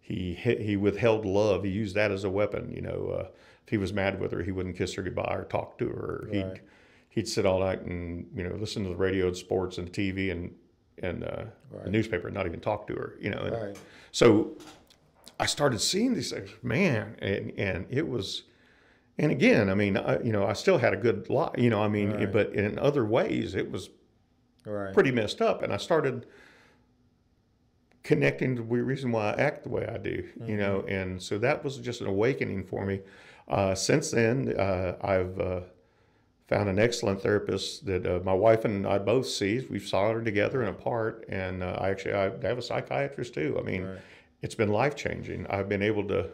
he 0.00 0.34
he 0.34 0.76
withheld 0.76 1.24
love. 1.24 1.62
He 1.62 1.70
used 1.70 1.94
that 1.94 2.10
as 2.10 2.24
a 2.24 2.30
weapon. 2.30 2.72
You 2.74 2.80
know, 2.82 3.16
uh, 3.20 3.28
if 3.64 3.68
he 3.70 3.76
was 3.76 3.92
mad 3.92 4.18
with 4.20 4.32
her, 4.32 4.42
he 4.42 4.50
wouldn't 4.50 4.76
kiss 4.76 4.94
her 4.94 5.02
goodbye 5.02 5.32
or 5.36 5.44
talk 5.44 5.78
to 5.78 5.86
her. 5.88 6.24
Right. 6.26 6.34
he'd 6.34 6.60
sit 7.28 7.44
all 7.46 7.60
night 7.60 7.82
and 7.82 8.26
you 8.34 8.42
know 8.44 8.54
listen 8.54 8.82
to 8.84 8.88
the 8.90 8.96
radio 8.96 9.26
and 9.28 9.36
sports 9.36 9.78
and 9.78 9.92
TV 9.92 10.30
and 10.30 10.54
and 11.02 11.24
uh, 11.24 11.44
Right. 11.70 11.84
the 11.84 11.90
newspaper, 11.90 12.26
and 12.28 12.34
not 12.34 12.46
even 12.46 12.60
talk 12.60 12.86
to 12.88 12.94
her. 12.94 13.16
You 13.20 13.30
know, 13.30 13.38
and 13.38 13.52
Right. 13.52 13.78
so 14.12 14.56
I 15.38 15.46
started 15.46 15.80
seeing 15.80 16.14
these 16.14 16.30
things, 16.32 16.50
man, 16.62 17.16
and 17.20 17.52
and 17.58 17.86
it 17.90 18.08
was. 18.08 18.44
And 19.18 19.30
again, 19.30 19.68
I 19.68 19.74
mean, 19.74 19.98
I, 19.98 20.18
you 20.22 20.32
know, 20.32 20.46
I 20.46 20.54
still 20.54 20.78
had 20.78 20.94
a 20.94 20.96
good 20.96 21.28
life, 21.28 21.50
you 21.58 21.68
know, 21.68 21.82
I 21.82 21.88
mean, 21.88 22.10
Right. 22.12 22.32
but 22.32 22.54
in 22.54 22.78
other 22.78 23.04
ways, 23.04 23.54
it 23.54 23.70
was 23.70 23.90
Right. 24.64 24.94
pretty 24.94 25.10
messed 25.10 25.42
up. 25.42 25.62
And 25.62 25.74
I 25.74 25.76
started 25.76 26.24
connecting 28.02 28.56
to 28.56 28.62
the 28.62 28.68
reason 28.82 29.12
why 29.12 29.32
I 29.32 29.40
act 29.40 29.64
the 29.64 29.68
way 29.68 29.86
I 29.86 29.98
do, 29.98 30.26
you 30.46 30.56
know. 30.56 30.84
And 30.88 31.20
so 31.22 31.36
that 31.38 31.62
was 31.62 31.76
just 31.78 32.00
an 32.00 32.06
awakening 32.06 32.64
for 32.64 32.86
me. 32.86 33.00
Uh, 33.46 33.74
since 33.74 34.10
then, 34.10 34.54
uh, 34.58 34.96
I've 35.02 35.38
uh, 35.38 35.60
found 36.50 36.68
an 36.68 36.78
excellent 36.80 37.22
therapist 37.22 37.86
that 37.86 38.04
uh, 38.04 38.18
my 38.24 38.32
wife 38.34 38.64
and 38.64 38.84
I 38.86 38.98
both 38.98 39.26
see. 39.28 39.64
We've 39.70 39.86
soldered 39.86 40.24
together 40.24 40.60
and 40.62 40.68
apart. 40.70 41.24
And 41.28 41.62
uh, 41.62 41.78
I 41.80 41.90
actually 41.90 42.14
I 42.14 42.24
have 42.24 42.58
a 42.58 42.62
psychiatrist 42.62 43.32
too. 43.34 43.56
I 43.58 43.62
mean, 43.62 43.84
Right. 43.86 43.98
it's 44.42 44.56
been 44.56 44.68
life 44.68 44.96
changing. 44.96 45.46
I've 45.48 45.68
been 45.68 45.80
able 45.80 46.06
to 46.08 46.26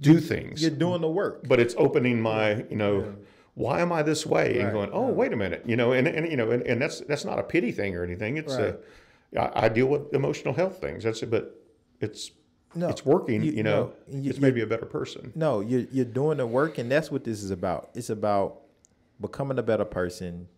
do 0.00 0.20
things 0.20 0.60
You're 0.60 0.70
doing 0.70 1.00
the 1.00 1.08
work. 1.08 1.48
but 1.48 1.58
it's 1.60 1.74
opening 1.78 2.20
my 2.20 2.64
you 2.68 2.76
know 2.76 3.00
Yeah. 3.00 3.10
why 3.54 3.80
am 3.80 3.92
i 3.92 4.02
this 4.02 4.26
way 4.26 4.58
and 4.58 4.72
going 4.72 4.90
oh 4.92 5.08
wait 5.08 5.32
a 5.32 5.36
minute 5.36 5.62
you 5.64 5.76
know 5.76 5.92
and, 5.92 6.06
and 6.08 6.28
you 6.28 6.36
know 6.36 6.50
and, 6.50 6.62
and 6.64 6.82
that's 6.82 7.00
that's 7.00 7.24
not 7.24 7.38
a 7.38 7.42
pity 7.44 7.70
thing 7.72 7.94
or 7.96 8.02
anything 8.04 8.36
it's 8.36 8.58
Right. 8.58 8.76
a 9.34 9.40
I, 9.40 9.66
I 9.66 9.68
deal 9.68 9.86
with 9.86 10.12
emotional 10.12 10.52
health 10.52 10.78
things 10.80 11.04
that's 11.04 11.22
it 11.22 11.30
but 11.30 11.58
it's 12.00 12.32
No, 12.74 12.88
it's 12.88 13.04
working 13.04 13.42
you- 13.42 13.52
you, 13.52 13.62
know 13.62 13.92
no, 14.08 14.20
you- 14.20 14.30
it's 14.30 14.40
maybe 14.40 14.60
a 14.60 14.66
better 14.66 14.86
person 14.86 15.32
No, 15.34 15.60
you're 15.60 15.86
you're 15.92 16.04
doing 16.04 16.38
the 16.38 16.46
work, 16.46 16.78
and 16.78 16.90
that's 16.90 17.10
what 17.10 17.24
this 17.24 17.42
is 17.42 17.50
about. 17.50 17.90
It's 17.94 18.10
about 18.10 18.60
becoming 19.20 19.58
a 19.58 19.62
better 19.62 19.84
person 19.84 20.48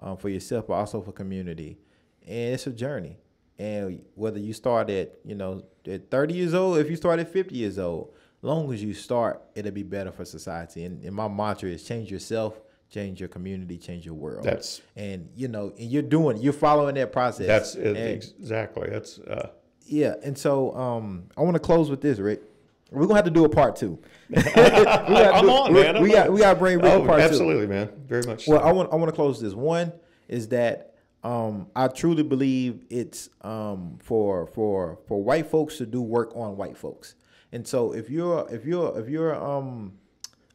um, 0.00 0.16
for 0.16 0.28
yourself, 0.28 0.66
but 0.66 0.74
also 0.74 1.00
for 1.00 1.12
community. 1.12 1.78
And 2.26 2.54
it's 2.54 2.66
a 2.66 2.70
journey. 2.72 3.18
And 3.58 4.04
whether 4.16 4.38
you 4.40 4.52
start 4.52 4.90
at 4.90 5.14
you 5.24 5.34
know 5.36 5.62
at 5.86 6.10
30 6.10 6.34
years 6.34 6.54
old, 6.54 6.78
if 6.78 6.90
you 6.90 6.96
start 6.96 7.20
at 7.20 7.28
50 7.32 7.54
years 7.54 7.78
old, 7.78 8.12
long 8.42 8.72
as 8.72 8.82
you 8.82 8.92
start, 8.94 9.42
it'll 9.54 9.70
be 9.70 9.82
better 9.84 10.10
for 10.10 10.24
society. 10.24 10.84
And, 10.84 11.04
and 11.04 11.14
my 11.14 11.28
mantra 11.28 11.68
is 11.70 11.84
change 11.84 12.10
yourself, 12.10 12.60
change 12.90 13.20
your 13.20 13.28
community, 13.28 13.78
change 13.78 14.04
your 14.04 14.14
world. 14.16 14.44
that's 14.44 14.82
and 14.96 15.28
you 15.36 15.46
know, 15.48 15.72
and 15.78 15.88
you're 15.90 16.02
doing, 16.02 16.38
you're 16.38 16.52
following 16.52 16.96
that 16.96 17.12
process. 17.12 17.46
that's 17.46 17.74
And- 17.76 17.96
exactly 17.96 18.88
that's 18.90 19.20
uh, 19.20 19.50
yeah, 19.86 20.14
and 20.22 20.36
so 20.36 20.74
um, 20.76 21.24
I 21.36 21.42
want 21.42 21.54
to 21.54 21.60
close 21.60 21.90
with 21.90 22.00
this, 22.00 22.18
Rick. 22.18 22.42
We're 22.90 23.02
gonna 23.06 23.16
have 23.16 23.24
to 23.24 23.30
do 23.30 23.44
a 23.44 23.48
part 23.48 23.76
two. 23.76 23.98
We 24.30 24.36
I'm 24.36 24.44
do- 25.44 25.50
on, 25.50 25.72
man. 25.72 25.96
I'm 25.96 26.02
we 26.02 26.10
got 26.12 26.32
we 26.32 26.40
got 26.40 26.54
to 26.54 26.58
bring 26.58 26.78
Rick 26.78 26.92
oh 26.92 27.04
part 27.04 27.18
two. 27.20 27.24
absolutely 27.26 27.66
man 27.66 27.88
very 28.06 28.22
much 28.22 28.46
Well, 28.46 28.60
so. 28.60 28.64
I 28.66 28.72
want 28.72 28.92
I 28.92 28.96
want 28.96 29.08
to 29.08 29.14
close 29.14 29.40
this. 29.40 29.52
One 29.54 29.92
is 30.28 30.48
that 30.48 30.94
um, 31.24 31.66
I 31.74 31.88
truly 31.88 32.22
believe 32.22 32.84
it's 32.90 33.30
um, 33.42 33.98
for 34.00 34.46
for 34.48 34.98
for 35.08 35.22
white 35.22 35.46
folks 35.50 35.78
to 35.78 35.86
do 35.86 36.00
work 36.02 36.36
on 36.36 36.56
white 36.56 36.76
folks. 36.76 37.14
And 37.52 37.66
so 37.66 37.92
if 37.92 38.10
you're 38.10 38.46
if 38.50 38.64
you're 38.64 38.98
if 38.98 39.08
you're 39.08 39.34
um, 39.34 39.94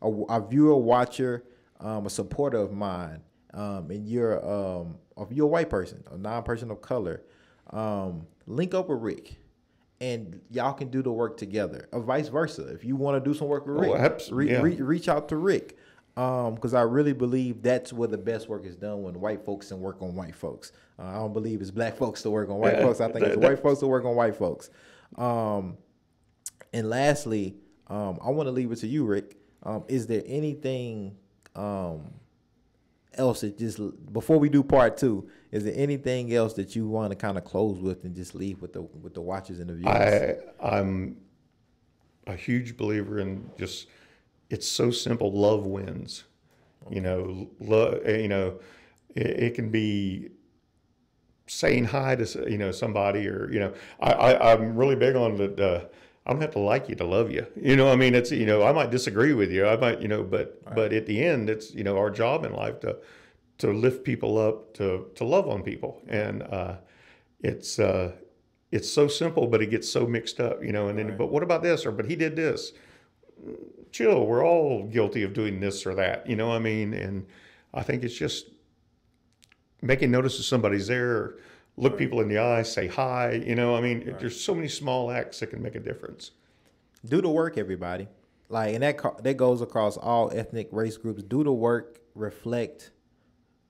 a, 0.01 0.07
a 0.09 0.47
viewer, 0.47 0.77
watcher, 0.77 1.43
um, 1.79 2.05
a 2.05 2.09
supporter 2.09 2.57
of 2.57 2.71
mine, 2.71 3.21
um, 3.53 3.89
and 3.91 4.07
you're 4.07 4.37
um, 4.49 4.95
if 5.17 5.31
you're 5.31 5.45
a 5.47 5.49
white 5.49 5.69
person, 5.69 6.03
a 6.11 6.17
non-person 6.17 6.71
of 6.71 6.81
color, 6.81 7.23
um, 7.71 8.25
link 8.49 8.73
up 8.73 8.89
with 8.89 8.99
Rick. 9.01 9.37
And 10.01 10.39
y'all 10.49 10.71
can 10.71 10.87
do 10.89 11.01
the 11.01 11.11
work 11.11 11.35
together, 11.35 11.89
or 11.91 11.99
vice 12.01 12.29
versa. 12.29 12.65
If 12.67 12.85
you 12.85 12.95
want 12.95 13.21
to 13.21 13.29
do 13.29 13.37
some 13.37 13.49
work 13.49 13.65
with 13.67 13.75
Oh, 13.77 13.81
Rick, 13.93 13.99
abs- 14.01 14.31
re- 14.31 14.49
yeah. 14.49 14.61
re- 14.61 14.75
reach 14.81 15.09
out 15.09 15.27
to 15.29 15.35
Rick 15.35 15.75
because 16.15 16.73
I 16.73 16.83
really 16.83 17.11
believe 17.11 17.61
that's 17.61 17.91
where 17.91 18.07
the 18.07 18.17
best 18.17 18.47
work 18.47 18.65
is 18.65 18.77
done 18.77 19.03
when 19.03 19.19
white 19.19 19.43
folks 19.43 19.67
can 19.69 19.81
work 19.81 20.01
on 20.01 20.15
white 20.15 20.35
folks. 20.35 20.71
Uh, 20.97 21.03
I 21.03 21.13
don't 21.15 21.33
believe 21.33 21.59
it's 21.59 21.69
black 21.71 21.97
folks 22.03 22.21
to 22.21 22.29
work 22.29 22.49
on 22.49 22.59
white 22.59 22.75
Yeah, 22.75 22.83
folks. 22.83 23.01
I 23.01 23.11
think 23.11 23.25
it's 23.25 23.35
that- 23.35 23.41
white 23.45 23.59
folks 23.61 23.81
to 23.81 23.87
work 23.87 24.05
on 24.05 24.15
white 24.15 24.37
folks. 24.37 24.69
Um, 25.17 25.75
and 26.71 26.89
lastly, 26.89 27.57
um, 27.87 28.19
I 28.23 28.29
want 28.29 28.47
to 28.47 28.51
leave 28.51 28.71
it 28.71 28.77
to 28.77 28.87
you, 28.87 29.03
Rick. 29.05 29.35
Um, 29.63 29.83
is 29.89 30.07
there 30.07 30.23
anything 30.25 31.17
um, 31.57 32.13
else 33.15 33.41
that 33.41 33.57
just 33.57 33.79
before 34.13 34.37
we 34.37 34.49
do 34.49 34.63
part 34.63 34.97
two? 34.97 35.29
Is 35.51 35.63
there 35.63 35.73
anything 35.75 36.33
else 36.33 36.53
that 36.53 36.75
you 36.75 36.87
want 36.87 37.11
to 37.11 37.15
kind 37.15 37.37
of 37.37 37.43
close 37.43 37.79
with 37.79 38.03
and 38.03 38.15
just 38.15 38.35
leave 38.35 38.61
with 38.61 38.73
the 38.73 38.81
with 38.81 39.13
the 39.13 39.21
watchers 39.21 39.59
and 39.59 39.69
the 39.69 39.75
viewers? 39.75 40.37
I 40.61 40.75
I'm 40.77 41.17
a 42.27 42.35
huge 42.35 42.77
believer 42.77 43.19
in 43.19 43.49
just 43.57 43.87
it's 44.49 44.67
so 44.67 44.91
simple. 44.91 45.31
Love 45.31 45.65
wins. 45.65 46.23
You 46.89 47.01
know, 47.01 47.49
love. 47.59 48.07
You 48.07 48.27
know, 48.27 48.59
it, 49.15 49.27
it 49.27 49.53
can 49.55 49.69
be 49.69 50.29
saying 51.47 51.85
hi 51.85 52.15
to 52.15 52.49
you 52.49 52.59
know 52.59 52.71
somebody 52.71 53.27
or 53.27 53.51
you 53.51 53.59
know 53.59 53.73
I, 53.99 54.11
I 54.11 54.53
I'm 54.53 54.75
really 54.75 54.95
big 54.95 55.15
on 55.15 55.35
that. 55.37 55.59
Uh, 55.59 55.85
I 56.25 56.31
don't 56.31 56.41
have 56.41 56.51
to 56.51 56.59
like 56.59 56.89
you 56.89 56.95
to 56.95 57.05
love 57.05 57.31
you. 57.31 57.47
You 57.55 57.75
know, 57.75 57.91
I 57.91 57.95
mean, 57.95 58.13
it's 58.13 58.31
you 58.31 58.45
know 58.45 58.63
I 58.63 58.71
might 58.71 58.91
disagree 58.91 59.33
with 59.33 59.51
you. 59.51 59.65
I 59.65 59.77
might 59.77 60.01
you 60.01 60.07
know, 60.07 60.23
but 60.23 60.61
but 60.75 60.93
at 60.93 61.05
the 61.05 61.23
end, 61.23 61.49
it's 61.49 61.73
you 61.73 61.83
know 61.83 61.97
our 61.97 62.09
job 62.11 62.45
in 62.45 62.53
life 62.53 62.79
to 62.81 62.97
to 63.59 63.71
lift 63.73 64.03
people 64.03 64.37
up, 64.37 64.73
to 64.75 65.07
to 65.15 65.23
love 65.23 65.47
on 65.47 65.63
people, 65.63 66.01
and 66.07 66.43
uh, 66.43 66.75
it's 67.41 67.79
uh, 67.79 68.11
it's 68.71 68.91
so 68.91 69.07
simple, 69.07 69.47
but 69.47 69.61
it 69.61 69.71
gets 69.71 69.89
so 69.91 70.05
mixed 70.05 70.39
up, 70.39 70.63
you 70.63 70.71
know. 70.71 70.87
And 70.89 70.99
then, 70.99 71.07
Right. 71.09 71.17
but 71.17 71.27
what 71.31 71.41
about 71.43 71.63
this? 71.63 71.85
Or 71.85 71.91
but 71.91 72.05
he 72.05 72.15
did 72.15 72.35
this. 72.35 72.73
Chill. 73.91 74.25
We're 74.27 74.45
all 74.45 74.83
guilty 74.83 75.23
of 75.23 75.33
doing 75.33 75.59
this 75.61 75.85
or 75.85 75.95
that, 75.95 76.29
you 76.29 76.35
know. 76.35 76.51
I 76.51 76.59
mean, 76.59 76.93
and 76.93 77.25
I 77.73 77.81
think 77.81 78.03
it's 78.03 78.13
just 78.13 78.45
making 79.81 80.11
notice 80.11 80.37
if 80.39 80.45
somebody's 80.45 80.87
there, 80.87 81.35
look 81.79 81.97
people 81.97 82.19
in 82.19 82.27
the 82.27 82.37
eye, 82.37 82.61
say 82.61 82.87
hi. 82.87 83.31
You 83.31 83.55
know, 83.55 83.75
I 83.75 83.81
mean, 83.81 84.15
there's 84.19 84.39
so 84.39 84.53
many 84.53 84.67
small 84.67 85.09
acts 85.09 85.39
that 85.39 85.47
can 85.47 85.61
make 85.61 85.75
a 85.75 85.79
difference. 85.79 86.31
do 87.07 87.21
the 87.21 87.29
work, 87.29 87.57
everybody. 87.57 88.07
Like, 88.49 88.73
and 88.73 88.83
that 88.83 89.23
that 89.23 89.37
goes 89.37 89.61
across 89.61 89.95
all 89.97 90.31
ethnic 90.33 90.67
race 90.71 90.97
groups. 90.97 91.23
Do 91.23 91.43
the 91.43 91.53
work, 91.53 92.01
reflect. 92.15 92.91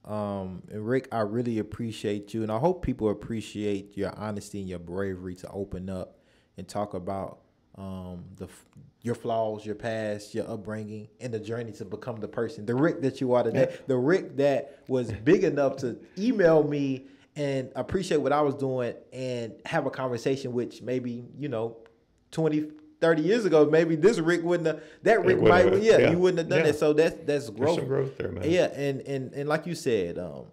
Um, 0.05 0.63
and 0.71 0.87
Rick, 0.87 1.09
I 1.11 1.19
really 1.19 1.59
appreciate 1.59 2.33
you, 2.33 2.41
and 2.41 2.51
I 2.51 2.57
hope 2.57 2.83
people 2.83 3.09
appreciate 3.09 3.95
your 3.95 4.17
honesty 4.17 4.59
and 4.59 4.69
your 4.69 4.79
bravery 4.79 5.35
to 5.35 5.49
open 5.49 5.89
up 5.89 6.17
and 6.57 6.67
talk 6.67 6.93
about 6.93 7.39
um, 7.77 8.23
the 8.37 8.47
your 9.01 9.15
flaws, 9.15 9.65
your 9.65 9.75
past, 9.75 10.33
your 10.33 10.49
upbringing, 10.49 11.07
and 11.21 11.33
the 11.33 11.39
journey 11.39 11.71
to 11.73 11.85
become 11.85 12.17
the 12.17 12.27
person, 12.27 12.65
the 12.65 12.75
Rick 12.75 13.01
that 13.01 13.21
you 13.21 13.33
are 13.33 13.43
today, 13.43 13.77
the 13.87 13.97
Rick 13.97 14.37
that 14.37 14.79
was 14.87 15.11
big 15.11 15.43
enough 15.43 15.77
to 15.77 15.97
email 16.17 16.63
me 16.63 17.05
and 17.39 17.71
appreciate 17.75 18.17
what 18.17 18.33
I 18.33 18.41
was 18.41 18.55
doing 18.55 18.93
and 19.13 19.53
have 19.65 19.85
a 19.85 19.89
conversation, 19.89 20.51
which 20.51 20.81
maybe 20.81 21.23
you 21.37 21.47
know, 21.47 21.77
20, 22.31 22.71
30 22.99 23.21
years 23.21 23.45
ago, 23.45 23.65
maybe 23.65 23.95
this 23.95 24.19
Rick 24.19 24.43
wouldn't 24.43 24.67
have. 24.67 24.83
That 25.03 25.23
Rick 25.23 25.41
might, 25.41 25.81
yeah, 25.81 25.97
yeah. 25.99 26.11
you 26.11 26.17
wouldn't 26.17 26.39
have 26.39 26.49
done 26.49 26.59
Yeah. 26.59 26.71
that. 26.71 26.79
So 26.79 26.91
that's 26.91 27.15
that's 27.25 27.25
There's 27.25 27.49
growth. 27.49 27.75
some 27.79 27.87
growth 27.87 28.17
there, 28.17 28.31
man. 28.31 28.49
Yeah, 28.49 28.65
and 28.65 28.99
and 29.01 29.31
and 29.33 29.47
like 29.47 29.65
you 29.65 29.73
said, 29.73 30.17
um, 30.17 30.47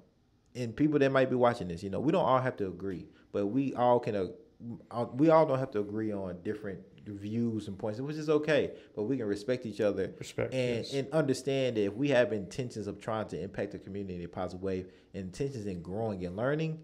and 0.54 0.74
people 0.76 0.98
that 1.00 1.10
might 1.10 1.28
be 1.28 1.34
watching 1.36 1.66
this, 1.68 1.82
you 1.82 1.90
know, 1.90 1.98
we 1.98 2.12
don't 2.12 2.24
all 2.24 2.40
have 2.40 2.56
to 2.58 2.68
agree, 2.68 3.06
but 3.32 3.46
we 3.46 3.74
all 3.74 3.98
can. 3.98 4.14
Uh, 4.90 5.06
we 5.14 5.28
all 5.28 5.44
don't 5.44 5.58
have 5.58 5.72
to 5.72 5.80
agree 5.80 6.12
on 6.12 6.38
different 6.42 6.78
views 7.14 7.68
and 7.68 7.78
points, 7.78 8.00
which 8.00 8.16
is 8.16 8.28
okay. 8.28 8.72
But 8.94 9.04
we 9.04 9.16
can 9.16 9.26
respect 9.26 9.66
each 9.66 9.80
other 9.80 10.12
Respect, 10.18 10.52
and 10.52 10.78
yes. 10.78 10.92
and 10.92 11.10
understand 11.12 11.76
that 11.76 11.84
if 11.84 11.94
we 11.94 12.08
have 12.08 12.32
intentions 12.32 12.86
of 12.86 13.00
trying 13.00 13.26
to 13.28 13.40
impact 13.40 13.72
the 13.72 13.78
community 13.78 14.16
in 14.16 14.24
a 14.24 14.28
positive 14.28 14.62
way, 14.62 14.86
intentions 15.14 15.66
in 15.66 15.82
growing 15.82 16.24
and 16.24 16.36
learning, 16.36 16.80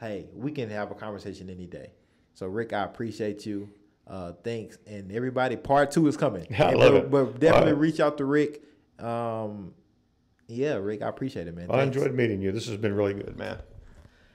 hey, 0.00 0.28
we 0.34 0.52
can 0.52 0.70
have 0.70 0.90
a 0.90 0.94
conversation 0.94 1.50
any 1.50 1.66
day. 1.66 1.92
So 2.34 2.46
Rick, 2.46 2.72
I 2.72 2.84
appreciate 2.84 3.46
you. 3.46 3.68
Uh, 4.06 4.32
thanks, 4.42 4.78
and 4.86 5.12
everybody. 5.12 5.56
Part 5.56 5.92
two 5.92 6.06
is 6.08 6.16
coming. 6.16 6.46
I 6.58 6.70
And 6.70 6.78
love 6.78 6.92
but, 6.92 6.98
it. 7.04 7.10
But 7.10 7.40
definitely 7.40 7.72
right. 7.72 7.80
reach 7.80 8.00
out 8.00 8.18
to 8.18 8.24
Rick. 8.24 8.62
Um, 8.98 9.74
yeah, 10.48 10.74
Rick, 10.74 11.02
I 11.02 11.08
appreciate 11.08 11.46
it, 11.46 11.56
man. 11.56 11.68
Well, 11.68 11.78
I 11.80 11.84
enjoyed 11.84 12.12
meeting 12.14 12.42
you. 12.42 12.52
This 12.52 12.66
has 12.66 12.76
been 12.76 12.94
really 12.94 13.14
good, 13.14 13.38
man. 13.38 13.58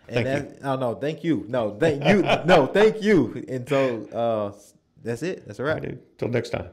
And 0.09 0.25
Thank 0.25 0.61
that, 0.61 0.67
oh 0.67 0.77
no, 0.77 0.95
thank 0.95 1.23
you. 1.23 1.45
No, 1.49 1.77
thank 1.77 2.05
you. 2.05 2.21
no, 2.45 2.65
thank 2.65 3.01
you. 3.01 3.43
And 3.49 3.67
so 3.67 4.05
uh, 4.13 4.57
that's 5.03 5.23
it. 5.23 5.45
That's 5.47 5.59
a 5.59 5.63
wrap. 5.63 5.81
do. 5.81 5.97
Till 6.17 6.29
next 6.29 6.49
time. 6.49 6.69